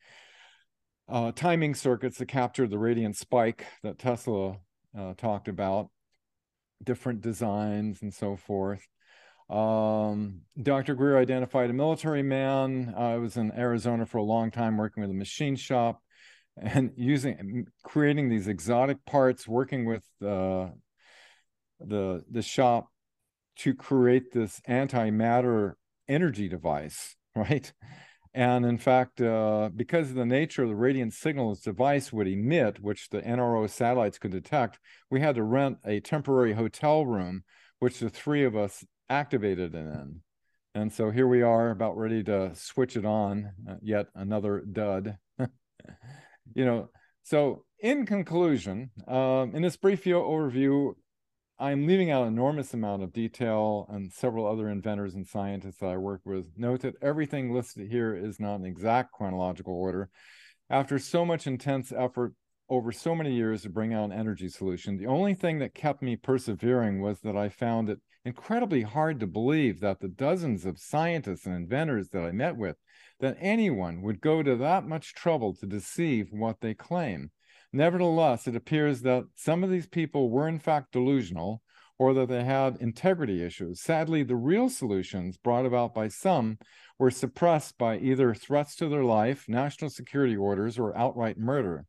uh, 1.08 1.32
timing 1.34 1.76
circuits 1.76 2.18
to 2.18 2.26
capture 2.26 2.68
the 2.68 2.78
radiant 2.78 3.16
spike 3.18 3.66
that 3.84 4.00
Tesla 4.00 4.58
uh, 4.98 5.14
talked 5.16 5.48
about 5.48 5.90
different 6.84 7.22
designs 7.22 8.02
and 8.02 8.14
so 8.14 8.36
forth. 8.36 8.88
Um, 9.50 10.42
Dr. 10.62 10.96
Greer 10.96 11.18
identified 11.18 11.70
a 11.70 11.74
military 11.74 12.24
man. 12.24 12.94
I 12.98 13.18
was 13.18 13.38
in 13.38 13.52
Arizona 13.52 14.06
for 14.06 14.18
a 14.18 14.24
long 14.24 14.52
time 14.52 14.78
working 14.78 15.02
with 15.02 15.12
a 15.12 15.16
machine 15.16 15.56
shop 15.56 16.02
and 16.58 16.92
using 16.98 17.68
creating 17.84 18.30
these 18.30 18.47
exotic 18.47 19.04
parts, 19.05 19.47
working 19.47 19.86
with 19.86 20.04
uh, 20.22 20.70
the 21.80 22.24
the 22.30 22.42
shop 22.42 22.88
to 23.58 23.74
create 23.76 24.32
this 24.32 24.62
antimatter 24.68 25.74
energy 26.08 26.47
device, 26.47 27.16
right? 27.36 27.72
And 28.34 28.66
in 28.66 28.80
fact, 28.80 29.22
uh, 29.22 29.70
because 29.76 30.10
of 30.10 30.16
the 30.16 30.26
nature 30.26 30.64
of 30.64 30.70
the 30.70 30.76
radiant 30.76 31.14
signal 31.14 31.51
this 31.51 31.62
device 31.62 32.12
would 32.12 32.28
emit, 32.28 32.82
which 32.82 33.10
the 33.10 33.22
NRO 33.22 33.70
satellites 33.70 34.18
could 34.18 34.32
detect, 34.32 34.80
we 35.12 35.22
had 35.22 35.36
to 35.36 35.43
rent 35.43 35.78
a 35.86 36.00
temporary 36.00 36.54
hotel 36.54 37.05
room, 37.05 37.43
which 37.80 38.00
the 38.00 38.10
three 38.10 38.43
of 38.43 38.55
us 38.55 38.84
activated 39.10 39.76
it 39.76 39.78
in. 39.78 40.22
And 40.74 40.92
so 40.92 41.12
here 41.12 41.28
we 41.28 41.43
are 41.43 41.70
about 41.70 41.97
ready 41.97 42.24
to 42.24 42.55
switch 42.55 42.97
it 42.97 43.05
on, 43.05 43.51
uh, 43.70 43.76
yet 43.84 44.08
another 44.16 44.62
dud. 44.62 45.18
you 45.38 46.66
know, 46.66 46.89
so 47.22 47.66
in 47.80 48.08
conclusion, 48.08 48.89
um, 49.08 49.55
in 49.55 49.62
this 49.62 49.78
brief 49.78 50.04
overview, 50.05 50.93
I'm 51.59 51.86
leaving 51.86 52.09
out 52.09 52.24
an 52.24 52.34
enormous 52.34 52.74
amount 52.74 53.04
of 53.04 53.13
detail 53.13 53.86
and 53.89 54.12
several 54.12 54.47
other 54.47 54.70
inventors 54.70 55.13
and 55.13 55.28
scientists 55.28 55.78
that 55.78 55.89
I 55.89 55.97
work 55.97 56.21
with. 56.25 56.46
Note 56.58 56.82
that 56.82 56.96
everything 57.01 57.54
listed 57.54 57.92
here 57.92 58.16
is 58.16 58.39
not 58.39 58.55
in 58.55 58.66
exact 58.66 59.12
chronological 59.12 59.74
order. 59.74 60.09
After 60.70 60.97
so 60.97 61.24
much 61.24 61.46
intense 61.46 61.92
effort 61.92 62.34
over 62.70 62.92
so 62.92 63.13
many 63.13 63.34
years 63.34 63.62
to 63.62 63.70
bring 63.70 63.93
out 63.93 64.05
an 64.05 64.12
energy 64.12 64.50
solution, 64.50 64.97
the 64.97 65.05
only 65.05 65.36
thing 65.36 65.59
that 65.59 65.75
kept 65.75 66.01
me 66.01 66.16
persevering 66.16 67.01
was 67.01 67.20
that 67.20 67.38
I 67.38 67.50
found 67.50 67.89
it 67.89 68.00
incredibly 68.25 68.82
hard 68.82 69.20
to 69.20 69.28
believe 69.28 69.80
that 69.82 70.00
the 70.00 70.08
dozens 70.08 70.66
of 70.66 70.80
scientists 70.80 71.46
and 71.46 71.55
inventors 71.55 72.09
that 72.09 72.24
I 72.24 72.32
met 72.32 72.58
with, 72.58 72.78
that 73.20 73.38
anyone 73.39 74.01
would 74.01 74.21
go 74.21 74.42
to 74.42 74.55
that 74.55 74.88
much 74.88 75.13
trouble 75.13 75.54
to 75.58 75.67
deceive 75.67 76.30
what 76.32 76.62
they 76.62 76.74
claim. 76.74 77.30
Nevertheless, 77.74 78.47
it 78.47 78.55
appears 78.55 79.01
that 79.01 79.25
some 79.36 79.63
of 79.63 79.71
these 79.71 79.87
people 79.87 80.29
were 80.29 80.47
in 80.47 80.59
fact 80.59 80.91
delusional, 80.91 81.63
or 82.00 82.13
that 82.13 82.28
they 82.28 82.43
had 82.43 82.78
integrity 82.79 83.43
issues. 83.43 83.82
Sadly, 83.82 84.24
the 84.24 84.36
real 84.36 84.70
solutions 84.70 85.37
brought 85.37 85.66
about 85.66 85.93
by 85.93 86.08
some 86.08 86.58
were 87.00 87.12
suppressed 87.12 87.78
by 87.78 87.97
either 87.97 88.33
threats 88.33 88.75
to 88.75 88.89
their 88.89 89.04
life, 89.04 89.45
national 89.47 89.89
security 89.89 90.36
orders, 90.36 90.78
or 90.78 90.97
outright 90.97 91.37
murder. 91.37 91.86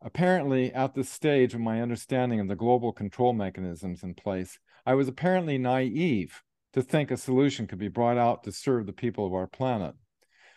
Apparently, 0.00 0.72
at 0.72 0.94
this 0.94 1.08
stage 1.08 1.54
of 1.54 1.60
my 1.60 1.80
understanding 1.80 2.40
of 2.40 2.48
the 2.48 2.56
global 2.56 2.92
control 2.92 3.32
mechanisms 3.32 4.02
in 4.02 4.14
place, 4.14 4.58
I 4.84 4.94
was 4.94 5.08
apparently 5.08 5.58
naive 5.58 6.42
to 6.72 6.82
think 6.82 7.10
a 7.10 7.16
solution 7.16 7.66
could 7.66 7.78
be 7.78 7.88
brought 7.88 8.18
out 8.18 8.42
to 8.44 8.52
serve 8.52 8.86
the 8.86 8.92
people 8.92 9.26
of 9.26 9.34
our 9.34 9.46
planet. 9.46 9.94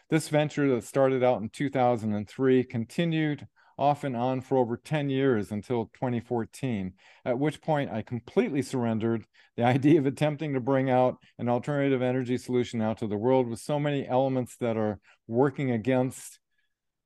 This 0.09 0.29
venture 0.29 0.67
that 0.73 0.83
started 0.83 1.23
out 1.23 1.41
in 1.41 1.49
2003 1.49 2.63
continued 2.63 3.47
off 3.77 4.03
and 4.03 4.15
on 4.15 4.41
for 4.41 4.57
over 4.57 4.77
10 4.77 5.09
years 5.09 5.51
until 5.51 5.85
2014, 5.95 6.93
at 7.25 7.39
which 7.39 7.61
point 7.61 7.91
I 7.91 8.01
completely 8.01 8.61
surrendered 8.61 9.25
the 9.57 9.63
idea 9.65 9.99
of 9.99 10.05
attempting 10.05 10.53
to 10.53 10.59
bring 10.59 10.89
out 10.89 11.17
an 11.37 11.49
alternative 11.49 12.01
energy 12.01 12.37
solution 12.37 12.81
out 12.81 12.97
to 12.99 13.07
the 13.07 13.17
world 13.17 13.47
with 13.47 13.59
so 13.59 13.79
many 13.79 14.07
elements 14.07 14.55
that 14.57 14.77
are 14.77 14.99
working 15.27 15.71
against 15.71 16.39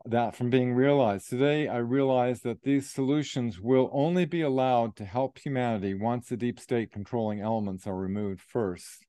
that 0.05 0.35
from 0.35 0.49
being 0.49 0.73
realized. 0.73 1.29
Today, 1.29 1.67
I 1.67 1.77
realize 1.77 2.41
that 2.41 2.63
these 2.63 2.89
solutions 2.89 3.59
will 3.59 3.89
only 3.91 4.25
be 4.25 4.41
allowed 4.41 4.95
to 4.97 5.05
help 5.05 5.39
humanity 5.39 5.93
once 5.93 6.29
the 6.29 6.37
deep 6.37 6.59
state 6.59 6.91
controlling 6.91 7.41
elements 7.41 7.85
are 7.85 7.95
removed 7.95 8.41
first. 8.41 9.05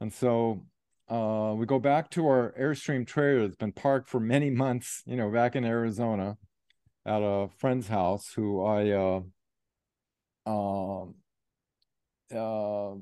And 0.00 0.12
so 0.12 0.64
uh, 1.08 1.54
we 1.56 1.66
go 1.66 1.78
back 1.78 2.10
to 2.10 2.26
our 2.26 2.52
Airstream 2.58 3.06
trailer 3.06 3.42
that's 3.42 3.56
been 3.56 3.72
parked 3.72 4.08
for 4.08 4.20
many 4.20 4.50
months, 4.50 5.02
you 5.06 5.16
know, 5.16 5.30
back 5.30 5.54
in 5.54 5.64
Arizona 5.64 6.36
at 7.08 7.22
a 7.22 7.48
friend's 7.56 7.88
house 7.88 8.30
who 8.34 8.62
I 8.62 8.90
uh, 8.90 9.20
um, 10.46 11.14
uh, 12.34 12.94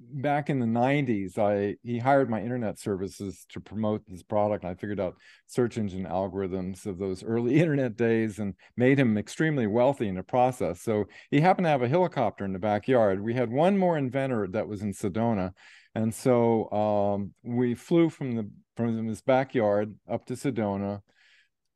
back 0.00 0.48
in 0.48 0.58
the 0.58 0.66
90s 0.66 1.36
i 1.36 1.76
he 1.82 1.98
hired 1.98 2.30
my 2.30 2.40
internet 2.40 2.78
services 2.78 3.44
to 3.50 3.60
promote 3.60 4.02
this 4.06 4.22
product. 4.22 4.64
I 4.64 4.74
figured 4.74 5.00
out 5.00 5.16
search 5.46 5.76
engine 5.78 6.04
algorithms 6.04 6.86
of 6.86 6.98
those 6.98 7.22
early 7.22 7.56
internet 7.60 7.96
days 7.96 8.38
and 8.38 8.54
made 8.76 8.98
him 8.98 9.16
extremely 9.18 9.66
wealthy 9.66 10.08
in 10.08 10.16
the 10.16 10.22
process. 10.22 10.82
So 10.82 11.06
he 11.30 11.40
happened 11.40 11.64
to 11.66 11.70
have 11.70 11.82
a 11.82 11.88
helicopter 11.88 12.44
in 12.44 12.52
the 12.52 12.58
backyard. 12.58 13.22
We 13.22 13.34
had 13.34 13.50
one 13.50 13.76
more 13.76 13.96
inventor 13.96 14.48
that 14.48 14.68
was 14.68 14.82
in 14.82 14.92
sedona. 14.92 15.52
And 15.94 16.14
so 16.14 16.70
um, 16.70 17.34
we 17.42 17.74
flew 17.74 18.10
from 18.10 18.36
the 18.36 18.50
from 18.76 19.06
his 19.06 19.20
backyard 19.20 19.94
up 20.08 20.24
to 20.26 20.34
sedona 20.34 21.00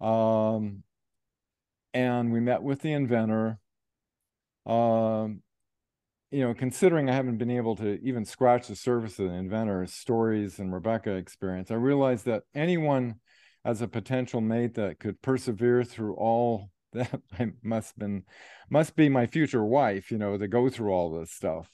um, 0.05 0.83
and 1.93 2.33
we 2.33 2.41
met 2.41 2.63
with 2.63 2.81
the 2.81 2.93
inventor 2.93 3.59
um, 4.67 5.43
you 6.31 6.41
know, 6.41 6.53
considering 6.53 7.09
I 7.09 7.15
haven't 7.15 7.39
been 7.39 7.51
able 7.51 7.77
to 7.77 8.01
even 8.03 8.25
scratch 8.25 8.67
the 8.67 8.75
surface 8.75 9.21
of 9.21 9.29
the 9.29 9.35
inventor's 9.35 9.93
stories 9.93 10.59
and 10.59 10.73
Rebecca 10.73 11.15
experience, 11.15 11.71
I 11.71 11.75
realized 11.75 12.25
that 12.25 12.43
anyone 12.55 13.21
as 13.65 13.83
a 13.83 13.89
potential 13.89 14.41
mate 14.41 14.75
that 14.75 14.99
could 14.99 15.23
persevere 15.23 15.85
through 15.85 16.15
all 16.15 16.71
that 16.93 17.21
I 17.39 17.53
must 17.63 17.99
been 17.99 18.25
must 18.71 18.97
be 18.97 19.09
my 19.09 19.27
future 19.27 19.65
wife, 19.65 20.11
you 20.11 20.19
know, 20.19 20.37
to 20.37 20.49
go 20.49 20.69
through 20.69 20.93
all 20.93 21.19
this 21.19 21.31
stuff, 21.31 21.69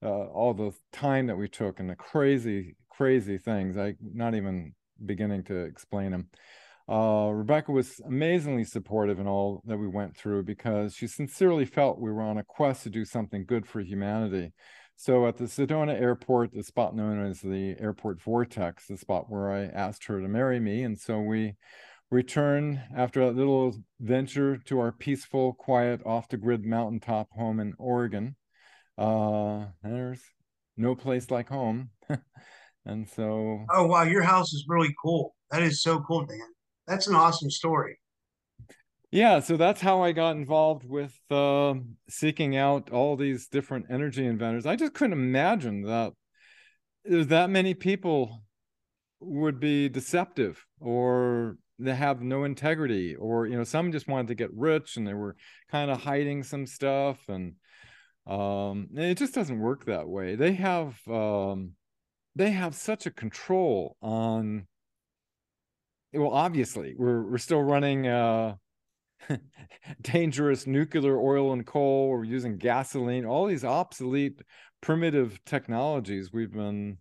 uh, 0.00 0.26
all 0.26 0.54
the 0.54 0.72
time 0.92 1.26
that 1.26 1.36
we 1.36 1.48
took 1.48 1.80
and 1.80 1.90
the 1.90 1.96
crazy, 1.96 2.76
crazy 2.90 3.38
things. 3.38 3.76
I 3.76 3.94
not 4.00 4.34
even 4.34 4.74
beginning 5.04 5.42
to 5.44 5.56
explain 5.56 6.12
them. 6.12 6.28
Uh, 6.86 7.30
Rebecca 7.32 7.72
was 7.72 8.00
amazingly 8.06 8.64
supportive 8.64 9.18
in 9.18 9.26
all 9.26 9.62
that 9.64 9.78
we 9.78 9.88
went 9.88 10.16
through 10.16 10.42
because 10.42 10.94
she 10.94 11.06
sincerely 11.06 11.64
felt 11.64 12.00
we 12.00 12.12
were 12.12 12.22
on 12.22 12.36
a 12.36 12.44
quest 12.44 12.82
to 12.82 12.90
do 12.90 13.04
something 13.04 13.46
good 13.46 13.66
for 13.66 13.80
humanity. 13.80 14.52
So 14.96 15.26
at 15.26 15.38
the 15.38 15.44
Sedona 15.44 15.98
airport, 15.98 16.52
the 16.52 16.62
spot 16.62 16.94
known 16.94 17.24
as 17.24 17.40
the 17.40 17.74
airport 17.80 18.22
vortex, 18.22 18.86
the 18.86 18.98
spot 18.98 19.24
where 19.28 19.50
I 19.50 19.64
asked 19.64 20.04
her 20.04 20.20
to 20.20 20.28
marry 20.28 20.60
me. 20.60 20.82
And 20.82 20.98
so 20.98 21.20
we 21.20 21.54
returned 22.10 22.80
after 22.94 23.22
a 23.22 23.30
little 23.30 23.74
venture 23.98 24.58
to 24.66 24.78
our 24.78 24.92
peaceful, 24.92 25.54
quiet, 25.54 26.02
off 26.04 26.28
the 26.28 26.36
grid 26.36 26.64
mountaintop 26.64 27.28
home 27.32 27.60
in 27.60 27.72
Oregon. 27.78 28.36
Uh, 28.96 29.66
there's 29.82 30.22
no 30.76 30.94
place 30.94 31.30
like 31.30 31.48
home. 31.48 31.90
and 32.86 33.08
so. 33.08 33.64
Oh, 33.72 33.86
wow. 33.86 34.02
Your 34.02 34.22
house 34.22 34.52
is 34.52 34.66
really 34.68 34.94
cool. 35.02 35.34
That 35.50 35.62
is 35.62 35.82
so 35.82 36.00
cool, 36.00 36.26
Dan 36.26 36.53
that's 36.86 37.06
an 37.06 37.14
awesome 37.14 37.50
story. 37.50 37.98
Yeah, 39.10 39.38
so 39.38 39.56
that's 39.56 39.80
how 39.80 40.02
I 40.02 40.10
got 40.10 40.36
involved 40.36 40.84
with 40.84 41.16
uh, 41.30 41.74
seeking 42.08 42.56
out 42.56 42.90
all 42.90 43.16
these 43.16 43.46
different 43.46 43.86
energy 43.88 44.26
inventors. 44.26 44.66
I 44.66 44.74
just 44.74 44.92
couldn't 44.94 45.12
imagine 45.12 45.82
that 45.82 46.14
there's 47.04 47.28
that 47.28 47.50
many 47.50 47.74
people 47.74 48.42
would 49.20 49.60
be 49.60 49.88
deceptive 49.88 50.64
or 50.80 51.58
they 51.78 51.94
have 51.94 52.22
no 52.22 52.44
integrity 52.44 53.14
or 53.14 53.46
you 53.46 53.56
know 53.56 53.64
some 53.64 53.92
just 53.92 54.08
wanted 54.08 54.28
to 54.28 54.34
get 54.34 54.52
rich 54.52 54.96
and 54.96 55.06
they 55.06 55.14
were 55.14 55.36
kind 55.70 55.90
of 55.90 56.02
hiding 56.02 56.42
some 56.42 56.66
stuff 56.66 57.18
and 57.28 57.54
um 58.26 58.88
it 58.94 59.16
just 59.16 59.34
doesn't 59.34 59.58
work 59.58 59.84
that 59.84 60.08
way 60.08 60.34
they 60.34 60.52
have 60.52 60.96
um 61.08 61.72
they 62.36 62.50
have 62.50 62.74
such 62.74 63.06
a 63.06 63.10
control 63.10 63.96
on 64.00 64.66
well 66.14 66.30
obviously 66.30 66.94
we're 66.96 67.22
we're 67.22 67.38
still 67.38 67.62
running 67.62 68.06
uh 68.06 68.54
dangerous 70.02 70.66
nuclear 70.66 71.18
oil 71.18 71.52
and 71.52 71.66
coal. 71.66 72.08
We're 72.08 72.24
using 72.24 72.58
gasoline 72.58 73.24
all 73.24 73.46
these 73.46 73.64
obsolete 73.64 74.42
primitive 74.80 75.40
technologies 75.44 76.32
we've 76.32 76.52
been 76.52 76.98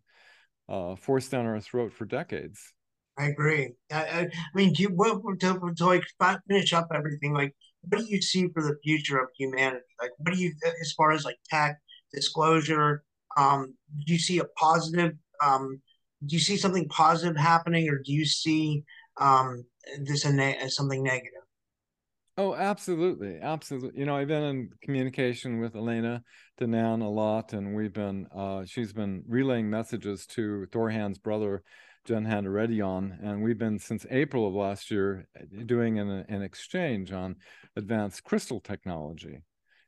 uh, 0.69 0.95
forced 0.95 1.31
down 1.31 1.45
our 1.45 1.59
throat 1.59 1.91
for 1.91 2.05
decades. 2.05 2.73
I 3.17 3.25
agree. 3.25 3.73
I, 3.91 4.01
I 4.01 4.27
mean 4.55 4.73
do 4.73 4.83
you 4.83 5.37
to, 5.39 5.73
to 5.75 5.85
like 5.85 6.03
finish 6.47 6.73
up 6.73 6.87
everything 6.93 7.33
like 7.33 7.53
what 7.81 7.99
do 7.99 8.05
you 8.07 8.21
see 8.21 8.47
for 8.53 8.63
the 8.63 8.77
future 8.83 9.19
of 9.19 9.27
humanity? 9.37 9.83
Like 10.01 10.11
what 10.17 10.33
do 10.33 10.39
you 10.39 10.53
as 10.81 10.93
far 10.93 11.11
as 11.11 11.25
like 11.25 11.37
tech 11.49 11.77
disclosure 12.13 13.03
um 13.37 13.73
do 14.05 14.13
you 14.13 14.19
see 14.19 14.39
a 14.39 14.45
positive 14.57 15.13
um 15.43 15.81
do 16.25 16.35
you 16.35 16.39
see 16.39 16.55
something 16.55 16.87
positive 16.89 17.35
happening 17.35 17.89
or 17.89 17.97
do 17.97 18.13
you 18.13 18.25
see 18.25 18.83
um, 19.17 19.63
this 20.01 20.25
a 20.25 20.33
ne- 20.33 20.67
something 20.67 21.03
negative. 21.03 21.41
Oh, 22.35 22.55
absolutely, 22.55 23.39
absolutely. 23.39 23.99
You 23.99 24.07
know, 24.07 24.15
I've 24.15 24.27
been 24.27 24.43
in 24.43 24.69
communication 24.81 25.59
with 25.59 25.75
Elena 25.75 26.23
Danaan 26.59 27.03
a 27.03 27.07
lot, 27.07 27.53
and 27.53 27.75
we've 27.75 27.93
been 27.93 28.27
uh, 28.35 28.65
she's 28.65 28.91
been 28.91 29.23
relaying 29.27 29.69
messages 29.69 30.25
to 30.27 30.65
Thorhan's 30.71 31.19
brother, 31.19 31.61
Jen 32.05 32.25
Handaredian, 32.25 33.23
and 33.23 33.43
we've 33.43 33.59
been 33.59 33.77
since 33.77 34.07
April 34.09 34.47
of 34.47 34.55
last 34.55 34.89
year 34.89 35.27
doing 35.67 35.99
an, 35.99 36.09
an 36.27 36.41
exchange 36.41 37.11
on 37.11 37.35
advanced 37.75 38.23
crystal 38.23 38.59
technology. 38.59 39.43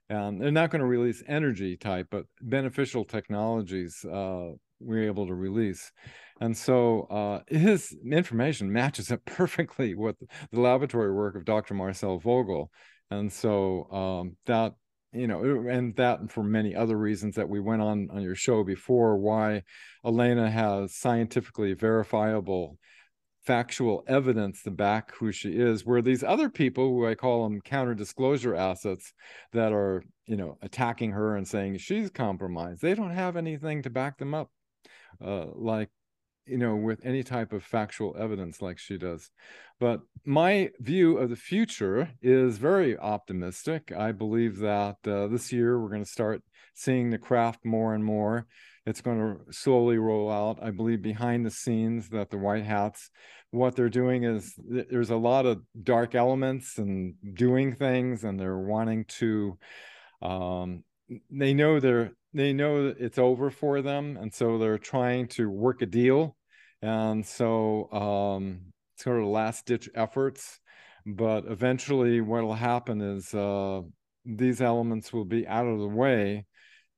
And 0.08 0.40
they're 0.40 0.52
not 0.52 0.70
going 0.70 0.82
to 0.82 0.86
release 0.86 1.24
energy 1.28 1.78
type, 1.78 2.10
but 2.12 2.26
beneficial 2.40 3.06
technologies 3.06 4.06
uh, 4.06 4.52
we're 4.80 5.08
able 5.08 5.28
to 5.28 5.34
release. 5.34 5.92
And 6.42 6.56
so 6.56 7.04
uh, 7.04 7.40
his 7.48 7.96
information 8.10 8.72
matches 8.72 9.12
up 9.12 9.22
perfectly 9.26 9.96
with 9.96 10.16
the 10.52 10.60
laboratory 10.60 11.14
work 11.14 11.36
of 11.36 11.46
Dr. 11.46 11.74
Marcel 11.74 12.20
Vogel. 12.20 12.72
And 13.12 13.32
so 13.32 13.90
um, 13.92 14.36
that, 14.46 14.74
you 15.14 15.28
know, 15.28 15.44
and 15.70 15.96
that 15.96 16.20
and 16.20 16.32
for 16.32 16.44
many 16.44 16.76
other 16.76 16.98
reasons 16.98 17.36
that 17.36 17.48
we 17.48 17.60
went 17.60 17.82
on 17.82 18.10
on 18.12 18.22
your 18.22 18.36
show 18.36 18.64
before, 18.64 19.18
why 19.18 19.64
Elena 20.04 20.50
has 20.50 20.96
scientifically 20.96 21.74
verifiable 21.74 22.78
factual 23.46 24.04
evidence 24.08 24.64
to 24.64 24.72
back 24.72 25.14
who 25.16 25.32
she 25.32 25.52
is 25.52 25.86
where 25.86 26.02
these 26.02 26.24
other 26.24 26.50
people 26.50 26.90
who 26.90 27.06
i 27.06 27.14
call 27.14 27.44
them 27.44 27.62
counter 27.62 27.94
disclosure 27.94 28.56
assets 28.56 29.14
that 29.54 29.72
are 29.72 30.04
you 30.26 30.36
know 30.36 30.58
attacking 30.64 31.12
her 31.12 31.36
and 31.36 31.48
saying 31.48 31.78
she's 31.78 32.10
compromised 32.10 32.82
they 32.82 32.96
don't 32.96 33.12
have 33.12 33.38
anything 33.38 33.84
to 33.84 33.90
back 33.90 34.18
them 34.18 34.34
up 34.34 34.50
uh, 35.24 35.46
like 35.54 35.90
you 36.46 36.58
know 36.58 36.76
with 36.76 37.04
any 37.04 37.24
type 37.24 37.54
of 37.54 37.64
factual 37.64 38.16
evidence 38.18 38.62
like 38.62 38.78
she 38.78 38.98
does. 38.98 39.30
But 39.80 40.02
my 40.26 40.72
view 40.80 41.18
of 41.18 41.30
the 41.30 41.36
future 41.36 42.12
is 42.22 42.58
very 42.58 42.98
optimistic. 42.98 43.92
I 43.92 44.12
believe 44.12 44.58
that 44.58 44.98
uh, 45.06 45.28
this 45.28 45.52
year 45.52 45.80
we're 45.80 45.90
going 45.90 46.04
to 46.04 46.10
start 46.10 46.42
seeing 46.74 47.10
the 47.10 47.18
craft 47.18 47.66
more 47.66 47.94
and 47.94 48.04
more. 48.04 48.48
It's 48.86 49.02
going 49.02 49.20
to 49.20 49.54
slowly 49.54 49.98
roll 49.98 50.32
out. 50.32 50.60
I 50.62 50.70
believe 50.70 51.02
behind 51.02 51.46
the 51.46 51.52
scenes 51.52 52.10
that 52.10 52.30
the 52.30 52.38
white 52.38 52.66
hats 52.66 53.10
what 53.56 53.76
they're 53.76 53.90
doing 53.90 54.24
is 54.24 54.54
there's 54.90 55.10
a 55.10 55.16
lot 55.16 55.46
of 55.46 55.62
dark 55.82 56.14
elements 56.14 56.78
and 56.78 57.16
doing 57.34 57.74
things 57.74 58.24
and 58.24 58.40
they're 58.40 58.58
wanting 58.58 59.06
to 59.06 59.58
um, 60.22 60.84
they 61.32 61.54
know 61.54 61.80
they're 61.80 62.12
they 62.36 62.52
know 62.54 62.94
it's 63.00 63.18
over 63.18 63.50
for 63.50 63.82
them 63.82 64.18
and 64.18 64.34
so 64.34 64.58
they're 64.58 64.78
trying 64.78 65.28
to 65.30 65.50
work 65.50 65.82
a 65.82 65.86
deal. 65.86 66.36
And 66.82 67.26
so 67.26 67.92
um 67.92 68.74
sort 68.98 69.22
of 69.22 69.28
last 69.28 69.66
ditch 69.66 69.90
efforts. 69.96 70.60
But 71.06 71.46
eventually 71.48 72.22
what 72.22 72.44
will 72.44 72.54
happen 72.54 73.02
is 73.02 73.34
uh 73.34 73.82
these 74.26 74.62
elements 74.62 75.14
will 75.14 75.26
be 75.26 75.48
out 75.48 75.66
of 75.66 75.80
the 75.80 75.88
way 75.88 76.46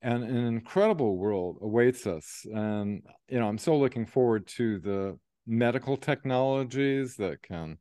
and 0.02 0.24
an 0.24 0.46
incredible 0.46 1.16
world 1.16 1.58
awaits 1.62 2.06
us. 2.06 2.44
And 2.52 3.02
you 3.28 3.38
know 3.38 3.48
i'm 3.48 3.58
so 3.58 3.78
looking 3.78 4.06
forward 4.06 4.46
to 4.58 4.80
the 4.80 5.18
medical 5.46 5.96
technologies 5.96 7.16
that 7.16 7.42
can 7.42 7.78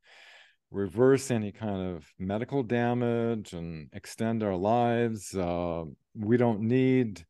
reverse 0.71 1.31
any 1.31 1.51
kind 1.51 1.95
of 1.95 2.05
medical 2.19 2.63
damage 2.63 3.53
and 3.53 3.89
extend 3.93 4.43
our 4.43 4.55
lives. 4.55 5.34
Uh, 5.34 5.84
we 6.15 6.38
don't 6.38 6.61
need 6.61 7.25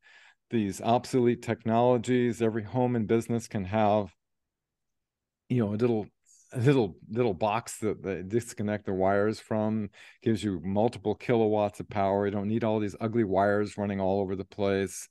these 0.49 0.81
obsolete 0.81 1.41
technologies 1.41 2.41
every 2.41 2.63
home 2.63 2.95
and 2.95 3.07
business 3.07 3.47
can 3.47 3.65
have 3.65 4.13
you 5.49 5.65
know 5.65 5.73
a 5.73 5.75
little 5.75 6.07
a 6.53 6.59
little 6.59 6.95
little 7.09 7.33
box 7.33 7.77
that 7.79 8.01
they 8.01 8.23
disconnect 8.23 8.85
the 8.85 8.93
wires 8.93 9.39
from 9.39 9.89
gives 10.23 10.43
you 10.43 10.61
multiple 10.63 11.13
kilowatts 11.13 11.79
of 11.79 11.89
power. 11.89 12.25
You 12.25 12.31
don't 12.31 12.47
need 12.47 12.63
all 12.63 12.79
these 12.79 12.95
ugly 13.01 13.25
wires 13.25 13.77
running 13.77 13.99
all 13.99 14.21
over 14.21 14.35
the 14.35 14.45
place. 14.45 15.09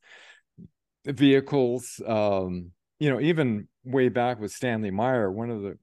Vehicles 1.04 2.00
um 2.06 2.72
you 2.98 3.10
know 3.10 3.20
even 3.20 3.68
way 3.84 4.08
back 4.08 4.40
with 4.40 4.50
stanley 4.50 4.90
meyer 4.90 5.30
one 5.30 5.50
of 5.50 5.62
the 5.62 5.78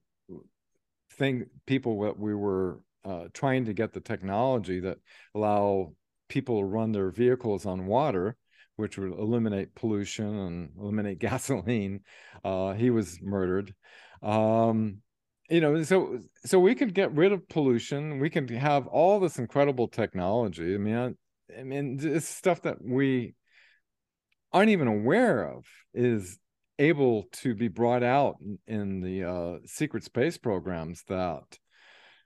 thing 1.12 1.46
people 1.66 2.02
that 2.02 2.18
we 2.18 2.34
were 2.34 2.80
uh, 3.04 3.28
trying 3.32 3.66
to 3.66 3.72
get 3.72 3.92
the 3.92 4.00
technology 4.00 4.80
that 4.80 4.98
allow 5.34 5.92
people 6.28 6.58
to 6.58 6.64
run 6.64 6.92
their 6.92 7.10
vehicles 7.10 7.66
on 7.66 7.86
water 7.86 8.36
which 8.76 8.98
would 8.98 9.12
eliminate 9.12 9.74
pollution 9.74 10.26
and 10.26 10.70
eliminate 10.78 11.18
gasoline 11.20 12.00
uh, 12.44 12.72
he 12.72 12.90
was 12.90 13.18
murdered. 13.22 13.74
Um, 14.22 14.98
you 15.50 15.60
know 15.60 15.82
so 15.82 16.18
so 16.44 16.58
we 16.58 16.74
could 16.74 16.94
get 16.94 17.14
rid 17.14 17.32
of 17.32 17.48
pollution. 17.48 18.18
We 18.18 18.30
can 18.30 18.48
have 18.48 18.86
all 18.86 19.20
this 19.20 19.38
incredible 19.38 19.88
technology. 19.88 20.74
I 20.74 20.78
mean 20.78 20.96
I, 20.96 21.60
I 21.60 21.62
mean 21.64 21.98
it's 22.00 22.28
stuff 22.28 22.62
that 22.62 22.78
we 22.82 23.34
aren't 24.52 24.70
even 24.70 24.88
aware 24.88 25.48
of 25.48 25.66
is 25.92 26.38
able 26.78 27.24
to 27.32 27.54
be 27.54 27.68
brought 27.68 28.02
out 28.02 28.36
in 28.66 29.00
the 29.00 29.24
uh, 29.24 29.58
secret 29.66 30.02
space 30.04 30.38
programs 30.38 31.04
that 31.08 31.58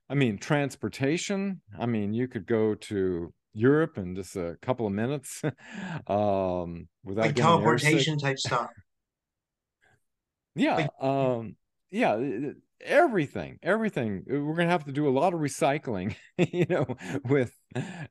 i 0.09 0.15
mean 0.15 0.39
transportation. 0.39 1.61
I 1.79 1.87
mean 1.87 2.15
you 2.15 2.29
could 2.29 2.47
go 2.47 2.75
to 2.75 3.33
europe 3.59 3.99
in 3.99 4.15
just 4.15 4.37
a 4.37 4.57
couple 4.63 4.87
of 4.87 4.93
minutes 4.93 5.43
um 6.07 6.89
without 7.05 7.27
like 7.27 7.37
teleportation 7.37 8.19
type 8.19 8.39
stuff. 8.39 8.71
Yeah 10.55 10.77
like, 10.77 11.03
um 11.03 11.57
yeah 11.91 12.19
everything 12.81 13.59
everything. 13.63 14.25
Uh, 14.31 14.41
we're 14.41 14.55
going 14.55 14.69
to 14.69 14.73
have 14.73 14.85
to 14.85 14.93
do 14.93 15.09
a 15.09 15.11
lot 15.11 15.35
of 15.35 15.41
recycling 15.41 16.15
you 16.39 16.67
know 16.69 16.87
with 17.25 17.53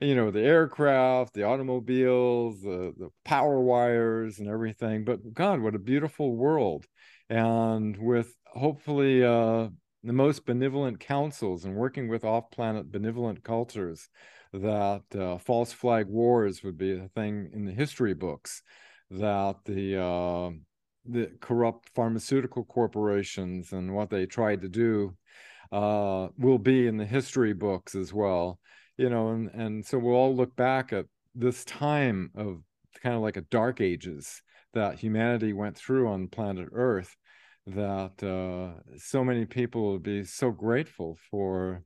you 0.01 0.15
know 0.15 0.31
the 0.31 0.41
aircraft 0.41 1.33
the 1.33 1.43
automobiles 1.43 2.61
the, 2.61 2.93
the 2.97 3.09
power 3.23 3.59
wires 3.61 4.39
and 4.39 4.47
everything. 4.47 5.05
But 5.05 5.33
god 5.33 5.61
what 5.61 5.75
a 5.75 5.79
beautiful 5.79 6.35
world. 6.35 6.85
And 7.29 7.97
with 7.97 8.33
hopefully 8.45 9.23
uh 9.23 9.69
the 10.03 10.13
most 10.13 10.45
benevolent 10.45 10.99
councils 10.99 11.65
and 11.65 11.75
working 11.75 12.07
with 12.07 12.23
off-planet 12.23 12.91
benevolent 12.91 13.43
cultures 13.43 14.09
that 14.53 15.03
uh, 15.17 15.37
false 15.37 15.71
flag 15.71 16.07
wars 16.07 16.63
would 16.63 16.77
be 16.77 16.97
a 16.97 17.09
thing 17.09 17.49
in 17.53 17.65
the 17.65 17.71
history 17.71 18.13
books 18.13 18.61
that 19.09 19.55
the 19.65 20.01
uh, 20.01 20.51
the 21.05 21.31
corrupt 21.39 21.89
pharmaceutical 21.95 22.65
corporations 22.65 23.71
and 23.71 23.93
what 23.93 24.09
they 24.09 24.25
tried 24.25 24.61
to 24.61 24.69
do 24.69 25.15
uh, 25.71 26.27
will 26.37 26.57
be 26.57 26.87
in 26.87 26.97
the 26.97 27.05
history 27.05 27.53
books 27.53 27.95
as 27.95 28.13
well. 28.13 28.59
You 28.97 29.09
know, 29.09 29.29
and 29.29 29.49
and 29.53 29.85
so 29.85 29.99
we'll 29.99 30.15
all 30.15 30.35
look 30.35 30.55
back 30.55 30.91
at 30.93 31.05
this 31.35 31.63
time 31.65 32.31
of 32.35 32.61
kind 33.01 33.15
of 33.15 33.21
like 33.21 33.37
a 33.37 33.41
dark 33.41 33.79
ages 33.79 34.41
that 34.73 34.99
humanity 34.99 35.53
went 35.53 35.77
through 35.77 36.07
on 36.07 36.27
planet 36.27 36.69
Earth. 36.71 37.15
That 37.67 38.23
uh, 38.23 38.81
so 38.97 39.25
many 39.25 39.45
people 39.45 39.83
will 39.83 39.99
be 39.99 40.23
so 40.23 40.51
grateful 40.51 41.17
for 41.29 41.83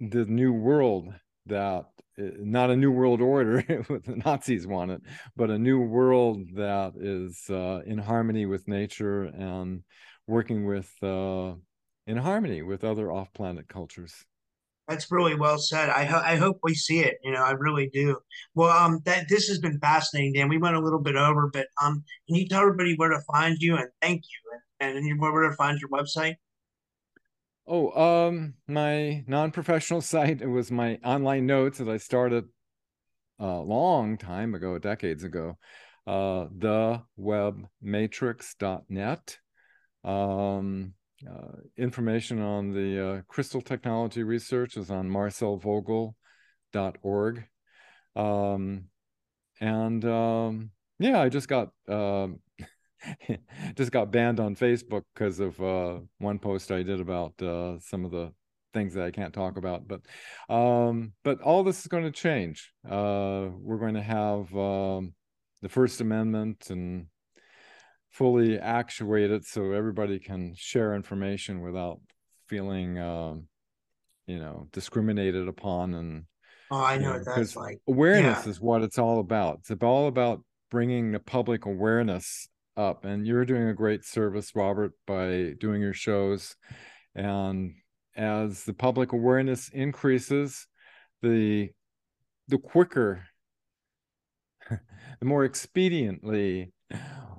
the 0.00 0.24
new 0.24 0.52
world 0.52 1.12
that 1.46 1.86
not 2.18 2.70
a 2.70 2.76
new 2.76 2.90
world 2.90 3.20
order 3.20 3.60
what 3.88 4.04
the 4.04 4.16
nazis 4.16 4.66
want 4.66 4.90
it 4.90 5.02
but 5.36 5.50
a 5.50 5.58
new 5.58 5.80
world 5.80 6.42
that 6.54 6.92
is 6.96 7.44
uh, 7.50 7.80
in 7.86 7.98
harmony 7.98 8.46
with 8.46 8.66
nature 8.66 9.24
and 9.24 9.82
working 10.26 10.66
with 10.66 10.90
uh, 11.02 11.52
in 12.06 12.16
harmony 12.16 12.62
with 12.62 12.84
other 12.84 13.10
off-planet 13.10 13.68
cultures. 13.68 14.24
That's 14.88 15.10
really 15.10 15.34
well 15.34 15.58
said. 15.58 15.88
I, 15.88 16.04
ho- 16.04 16.22
I 16.24 16.36
hope 16.36 16.58
we 16.62 16.74
see 16.74 17.00
it 17.00 17.16
you 17.22 17.32
know 17.32 17.42
i 17.42 17.52
really 17.52 17.88
do. 17.92 18.16
Well 18.54 18.70
um 18.70 19.00
that 19.04 19.28
this 19.28 19.48
has 19.48 19.58
been 19.58 19.78
fascinating 19.80 20.32
dan. 20.32 20.48
We 20.48 20.58
went 20.58 20.76
a 20.76 20.80
little 20.80 21.00
bit 21.00 21.16
over 21.16 21.48
but 21.52 21.66
um 21.82 22.02
can 22.26 22.36
you 22.36 22.48
tell 22.48 22.60
everybody 22.60 22.94
where 22.96 23.10
to 23.10 23.20
find 23.32 23.56
you 23.60 23.76
and 23.76 23.88
thank 24.00 24.22
you 24.22 24.58
and, 24.80 24.96
and 24.96 25.20
where 25.20 25.48
to 25.48 25.56
find 25.56 25.78
your 25.80 25.90
website 25.90 26.36
Oh, 27.68 28.28
um, 28.28 28.54
my 28.68 29.24
non-professional 29.26 30.00
site. 30.02 30.40
It 30.40 30.48
was 30.48 30.70
my 30.70 31.00
online 31.04 31.46
notes 31.46 31.78
that 31.78 31.88
I 31.88 31.96
started 31.96 32.44
a 33.38 33.58
long 33.58 34.18
time 34.18 34.54
ago, 34.54 34.78
decades 34.78 35.24
ago. 35.24 35.58
Uh, 36.06 36.46
thewebmatrix.net. 36.58 39.38
Um, 40.04 40.94
uh, 41.28 41.56
information 41.76 42.40
on 42.40 42.72
the 42.72 43.08
uh, 43.08 43.22
crystal 43.26 43.60
technology 43.60 44.22
research 44.22 44.76
is 44.76 44.88
on 44.90 45.10
marcelvogel.org. 45.10 47.44
Um, 48.14 48.84
and 49.60 50.04
um, 50.04 50.70
yeah, 51.00 51.20
I 51.20 51.28
just 51.28 51.48
got 51.48 51.70
um, 51.88 52.38
just 53.76 53.92
got 53.92 54.10
banned 54.10 54.40
on 54.40 54.56
Facebook 54.56 55.02
because 55.14 55.40
of 55.40 55.60
uh, 55.60 55.98
one 56.18 56.38
post 56.38 56.70
I 56.70 56.82
did 56.82 57.00
about 57.00 57.40
uh, 57.42 57.78
some 57.80 58.04
of 58.04 58.10
the 58.10 58.32
things 58.74 58.94
that 58.94 59.04
I 59.04 59.10
can't 59.10 59.34
talk 59.34 59.56
about. 59.56 59.84
But 59.88 60.00
um, 60.54 61.12
but 61.24 61.40
all 61.40 61.64
this 61.64 61.80
is 61.80 61.86
going 61.86 62.04
to 62.04 62.10
change. 62.10 62.72
Uh, 62.88 63.48
we're 63.60 63.78
going 63.78 63.94
to 63.94 64.02
have 64.02 64.54
um, 64.56 65.14
the 65.62 65.68
First 65.68 66.00
Amendment 66.00 66.70
and 66.70 67.06
fully 68.10 68.58
actuated 68.58 69.44
so 69.44 69.72
everybody 69.72 70.18
can 70.18 70.54
share 70.56 70.94
information 70.94 71.60
without 71.60 72.00
feeling 72.48 72.98
um, 72.98 73.46
you 74.26 74.38
know 74.38 74.68
discriminated 74.72 75.48
upon 75.48 75.94
and 75.94 76.24
oh 76.70 76.82
i 76.82 76.98
know 76.98 77.12
what 77.12 77.24
that's 77.24 77.56
like 77.56 77.78
awareness 77.86 78.44
yeah. 78.44 78.50
is 78.50 78.60
what 78.60 78.82
it's 78.82 78.98
all 78.98 79.20
about 79.20 79.60
it's 79.68 79.82
all 79.82 80.08
about 80.08 80.42
bringing 80.70 81.12
the 81.12 81.20
public 81.20 81.64
awareness 81.64 82.48
up 82.76 83.04
and 83.04 83.26
you're 83.26 83.44
doing 83.44 83.68
a 83.68 83.74
great 83.74 84.04
service 84.04 84.54
robert 84.54 84.92
by 85.06 85.54
doing 85.58 85.80
your 85.80 85.94
shows. 85.94 86.56
And 87.14 87.74
as 88.16 88.64
the 88.64 88.74
public 88.74 89.12
awareness 89.12 89.68
increases 89.68 90.66
the 91.22 91.70
the 92.48 92.58
quicker 92.58 93.24
the 94.70 95.24
more 95.24 95.44
expediently 95.48 96.72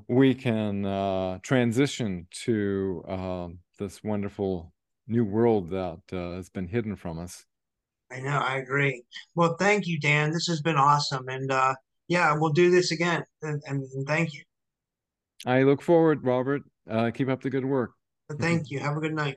we 0.08 0.34
can 0.34 0.86
uh, 0.86 1.40
transition 1.42 2.28
to 2.32 3.04
uh, 3.08 3.48
this 3.78 4.04
wonderful 4.04 4.72
new 5.08 5.26
world 5.26 5.70
that 5.70 6.00
uh, 6.14 6.36
has 6.36 6.50
been 6.50 6.68
hidden 6.68 6.96
from 6.96 7.20
us. 7.20 7.46
I 8.12 8.22
know 8.22 8.38
i 8.38 8.58
agree. 8.58 9.04
Well 9.36 9.56
thank 9.60 9.86
you 9.86 10.00
dan. 10.00 10.32
This 10.32 10.48
has 10.48 10.62
been 10.62 10.78
awesome 10.78 11.28
and 11.28 11.52
uh, 11.52 11.76
yeah 12.08 12.36
we'll 12.38 12.54
do 12.54 12.70
this 12.72 12.92
again 12.92 13.24
and, 13.42 13.62
and 13.68 14.08
thank 14.08 14.34
you 14.34 14.44
I 15.46 15.64
look 15.64 15.82
forward, 15.82 16.24
Robert. 16.24 16.64
Uh, 16.90 17.12
keep 17.12 17.30
up 17.30 17.42
the 17.42 17.50
good 17.50 17.66
work. 17.66 17.92
Thank 18.40 18.72
you. 18.72 18.80
Have 18.80 18.98
a 18.98 19.00
good 19.00 19.14
night. 19.14 19.36